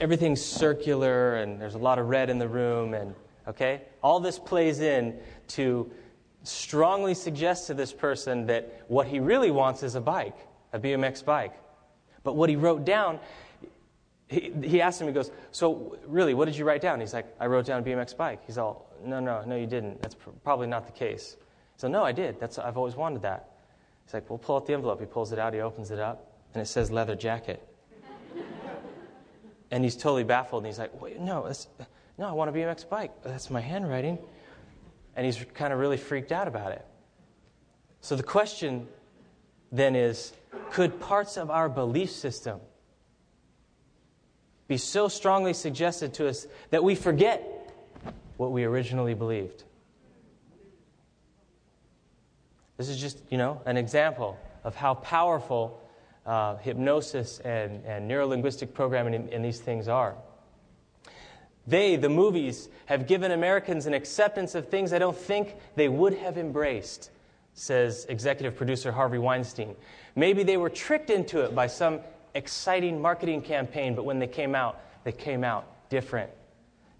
everything's 0.00 0.42
circular, 0.42 1.36
and 1.36 1.60
there's 1.60 1.74
a 1.74 1.78
lot 1.78 1.98
of 1.98 2.08
red 2.08 2.30
in 2.30 2.38
the 2.38 2.48
room, 2.48 2.94
and 2.94 3.14
okay? 3.48 3.82
All 4.02 4.20
this 4.20 4.38
plays 4.38 4.80
in 4.80 5.18
to 5.48 5.90
strongly 6.46 7.14
suggests 7.14 7.66
to 7.66 7.74
this 7.74 7.92
person 7.92 8.46
that 8.46 8.82
what 8.88 9.06
he 9.06 9.20
really 9.20 9.50
wants 9.50 9.82
is 9.82 9.94
a 9.94 10.00
bike, 10.00 10.36
a 10.72 10.78
BMX 10.78 11.24
bike. 11.24 11.54
But 12.22 12.34
what 12.34 12.48
he 12.48 12.56
wrote 12.56 12.84
down, 12.84 13.20
he, 14.28 14.52
he 14.62 14.80
asked 14.80 15.00
him, 15.00 15.06
he 15.06 15.12
goes, 15.12 15.30
So, 15.52 15.98
really, 16.06 16.34
what 16.34 16.46
did 16.46 16.56
you 16.56 16.64
write 16.64 16.80
down? 16.80 17.00
He's 17.00 17.14
like, 17.14 17.26
I 17.38 17.46
wrote 17.46 17.66
down 17.66 17.80
a 17.80 17.84
BMX 17.84 18.16
bike. 18.16 18.40
He's 18.46 18.58
all, 18.58 18.90
No, 19.04 19.20
no, 19.20 19.42
no, 19.46 19.56
you 19.56 19.66
didn't. 19.66 20.02
That's 20.02 20.14
pr- 20.14 20.30
probably 20.42 20.66
not 20.66 20.86
the 20.86 20.92
case. 20.92 21.36
So, 21.76 21.88
no, 21.88 22.04
I 22.04 22.12
did. 22.12 22.40
That's, 22.40 22.58
I've 22.58 22.76
always 22.76 22.96
wanted 22.96 23.22
that. 23.22 23.50
He's 24.04 24.14
like, 24.14 24.28
Well, 24.28 24.38
pull 24.38 24.56
out 24.56 24.66
the 24.66 24.74
envelope. 24.74 25.00
He 25.00 25.06
pulls 25.06 25.32
it 25.32 25.38
out, 25.38 25.54
he 25.54 25.60
opens 25.60 25.90
it 25.90 25.98
up, 25.98 26.32
and 26.54 26.62
it 26.62 26.66
says 26.66 26.90
leather 26.90 27.14
jacket. 27.14 27.66
and 29.70 29.84
he's 29.84 29.96
totally 29.96 30.24
baffled, 30.24 30.64
and 30.64 30.66
he's 30.66 30.78
like, 30.78 31.00
Wait, 31.00 31.20
no, 31.20 31.52
no, 32.18 32.26
I 32.26 32.32
want 32.32 32.50
a 32.50 32.52
BMX 32.52 32.88
bike. 32.88 33.12
That's 33.22 33.50
my 33.50 33.60
handwriting 33.60 34.18
and 35.16 35.24
he's 35.24 35.44
kind 35.54 35.72
of 35.72 35.78
really 35.78 35.96
freaked 35.96 36.30
out 36.30 36.46
about 36.46 36.72
it. 36.72 36.84
So 38.00 38.14
the 38.14 38.22
question 38.22 38.86
then 39.72 39.96
is 39.96 40.32
could 40.70 41.00
parts 41.00 41.36
of 41.36 41.50
our 41.50 41.68
belief 41.68 42.10
system 42.10 42.60
be 44.68 44.76
so 44.76 45.08
strongly 45.08 45.54
suggested 45.54 46.14
to 46.14 46.28
us 46.28 46.46
that 46.70 46.84
we 46.84 46.94
forget 46.94 47.72
what 48.36 48.52
we 48.52 48.64
originally 48.64 49.14
believed? 49.14 49.64
This 52.76 52.88
is 52.88 53.00
just, 53.00 53.22
you 53.30 53.38
know, 53.38 53.62
an 53.64 53.76
example 53.76 54.38
of 54.62 54.74
how 54.74 54.94
powerful 54.94 55.80
uh, 56.26 56.56
hypnosis 56.56 57.38
and, 57.40 57.82
and 57.86 58.10
neurolinguistic 58.10 58.74
programming 58.74 59.14
and, 59.14 59.30
and 59.30 59.44
these 59.44 59.60
things 59.60 59.88
are. 59.88 60.16
They, 61.66 61.96
the 61.96 62.08
movies, 62.08 62.68
have 62.86 63.06
given 63.06 63.32
Americans 63.32 63.86
an 63.86 63.94
acceptance 63.94 64.54
of 64.54 64.68
things 64.68 64.92
I 64.92 64.98
don't 64.98 65.16
think 65.16 65.56
they 65.74 65.88
would 65.88 66.14
have 66.14 66.38
embraced, 66.38 67.10
says 67.54 68.06
executive 68.08 68.56
producer 68.56 68.92
Harvey 68.92 69.18
Weinstein. 69.18 69.74
Maybe 70.14 70.44
they 70.44 70.56
were 70.56 70.70
tricked 70.70 71.10
into 71.10 71.40
it 71.40 71.54
by 71.54 71.66
some 71.66 72.00
exciting 72.34 73.00
marketing 73.00 73.42
campaign, 73.42 73.94
but 73.94 74.04
when 74.04 74.18
they 74.18 74.26
came 74.28 74.54
out, 74.54 74.80
they 75.04 75.12
came 75.12 75.42
out 75.42 75.66
different. 75.88 76.30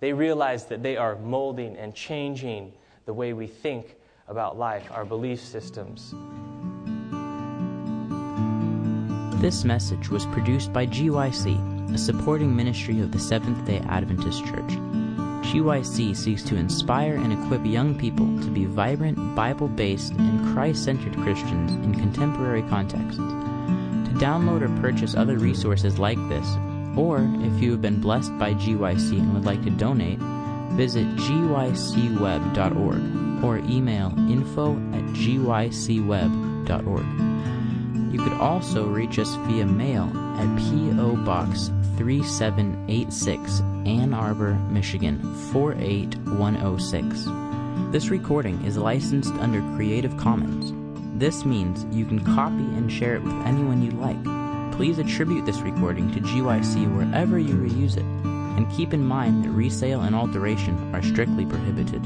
They 0.00 0.12
realized 0.12 0.68
that 0.70 0.82
they 0.82 0.96
are 0.96 1.16
molding 1.16 1.76
and 1.76 1.94
changing 1.94 2.72
the 3.04 3.14
way 3.14 3.32
we 3.32 3.46
think 3.46 3.94
about 4.28 4.58
life, 4.58 4.88
our 4.90 5.04
belief 5.04 5.40
systems. 5.40 6.10
This 9.40 9.64
message 9.64 10.10
was 10.10 10.26
produced 10.26 10.72
by 10.72 10.86
GYC 10.86 11.75
a 11.92 11.98
supporting 11.98 12.54
ministry 12.54 13.00
of 13.00 13.12
the 13.12 13.18
Seventh 13.18 13.64
day 13.66 13.78
Adventist 13.88 14.44
Church. 14.46 14.78
GYC 15.46 16.16
seeks 16.16 16.42
to 16.42 16.56
inspire 16.56 17.14
and 17.14 17.32
equip 17.32 17.64
young 17.64 17.96
people 17.96 18.26
to 18.42 18.50
be 18.50 18.64
vibrant, 18.64 19.36
Bible 19.36 19.68
based, 19.68 20.12
and 20.12 20.54
Christ 20.54 20.84
centered 20.84 21.14
Christians 21.18 21.72
in 21.72 21.94
contemporary 21.94 22.62
contexts. 22.62 23.18
To 23.18 24.12
download 24.14 24.62
or 24.62 24.80
purchase 24.80 25.14
other 25.14 25.38
resources 25.38 25.98
like 25.98 26.18
this, 26.28 26.46
or 26.96 27.18
if 27.40 27.62
you 27.62 27.70
have 27.70 27.82
been 27.82 28.00
blessed 28.00 28.36
by 28.38 28.54
GYC 28.54 29.18
and 29.18 29.34
would 29.34 29.44
like 29.44 29.62
to 29.62 29.70
donate, 29.70 30.18
visit 30.72 31.06
gycweb.org 31.16 31.84
or 33.44 33.58
email 33.58 34.12
info 34.30 34.72
at 34.92 35.04
gycweb.org. 35.14 37.06
You 38.12 38.22
could 38.22 38.34
also 38.34 38.86
reach 38.86 39.18
us 39.18 39.34
via 39.46 39.66
mail 39.66 40.10
at 40.38 40.58
P.O. 40.58 41.16
Box 41.24 41.70
3786, 41.96 43.60
Ann 43.86 44.12
Arbor, 44.12 44.54
Michigan 44.70 45.20
48106. 45.52 47.28
This 47.92 48.08
recording 48.08 48.62
is 48.64 48.76
licensed 48.76 49.32
under 49.34 49.60
Creative 49.76 50.16
Commons. 50.16 50.72
This 51.18 51.44
means 51.44 51.86
you 51.96 52.04
can 52.04 52.24
copy 52.24 52.64
and 52.76 52.92
share 52.92 53.16
it 53.16 53.22
with 53.22 53.34
anyone 53.46 53.82
you 53.82 53.92
like. 53.92 54.22
Please 54.76 54.98
attribute 54.98 55.46
this 55.46 55.60
recording 55.60 56.12
to 56.12 56.20
GYC 56.20 56.86
wherever 56.94 57.38
you 57.38 57.54
reuse 57.54 57.96
it, 57.96 58.04
and 58.04 58.70
keep 58.70 58.92
in 58.92 59.02
mind 59.04 59.44
that 59.44 59.50
resale 59.50 60.02
and 60.02 60.14
alteration 60.14 60.94
are 60.94 61.02
strictly 61.02 61.46
prohibited. 61.46 62.02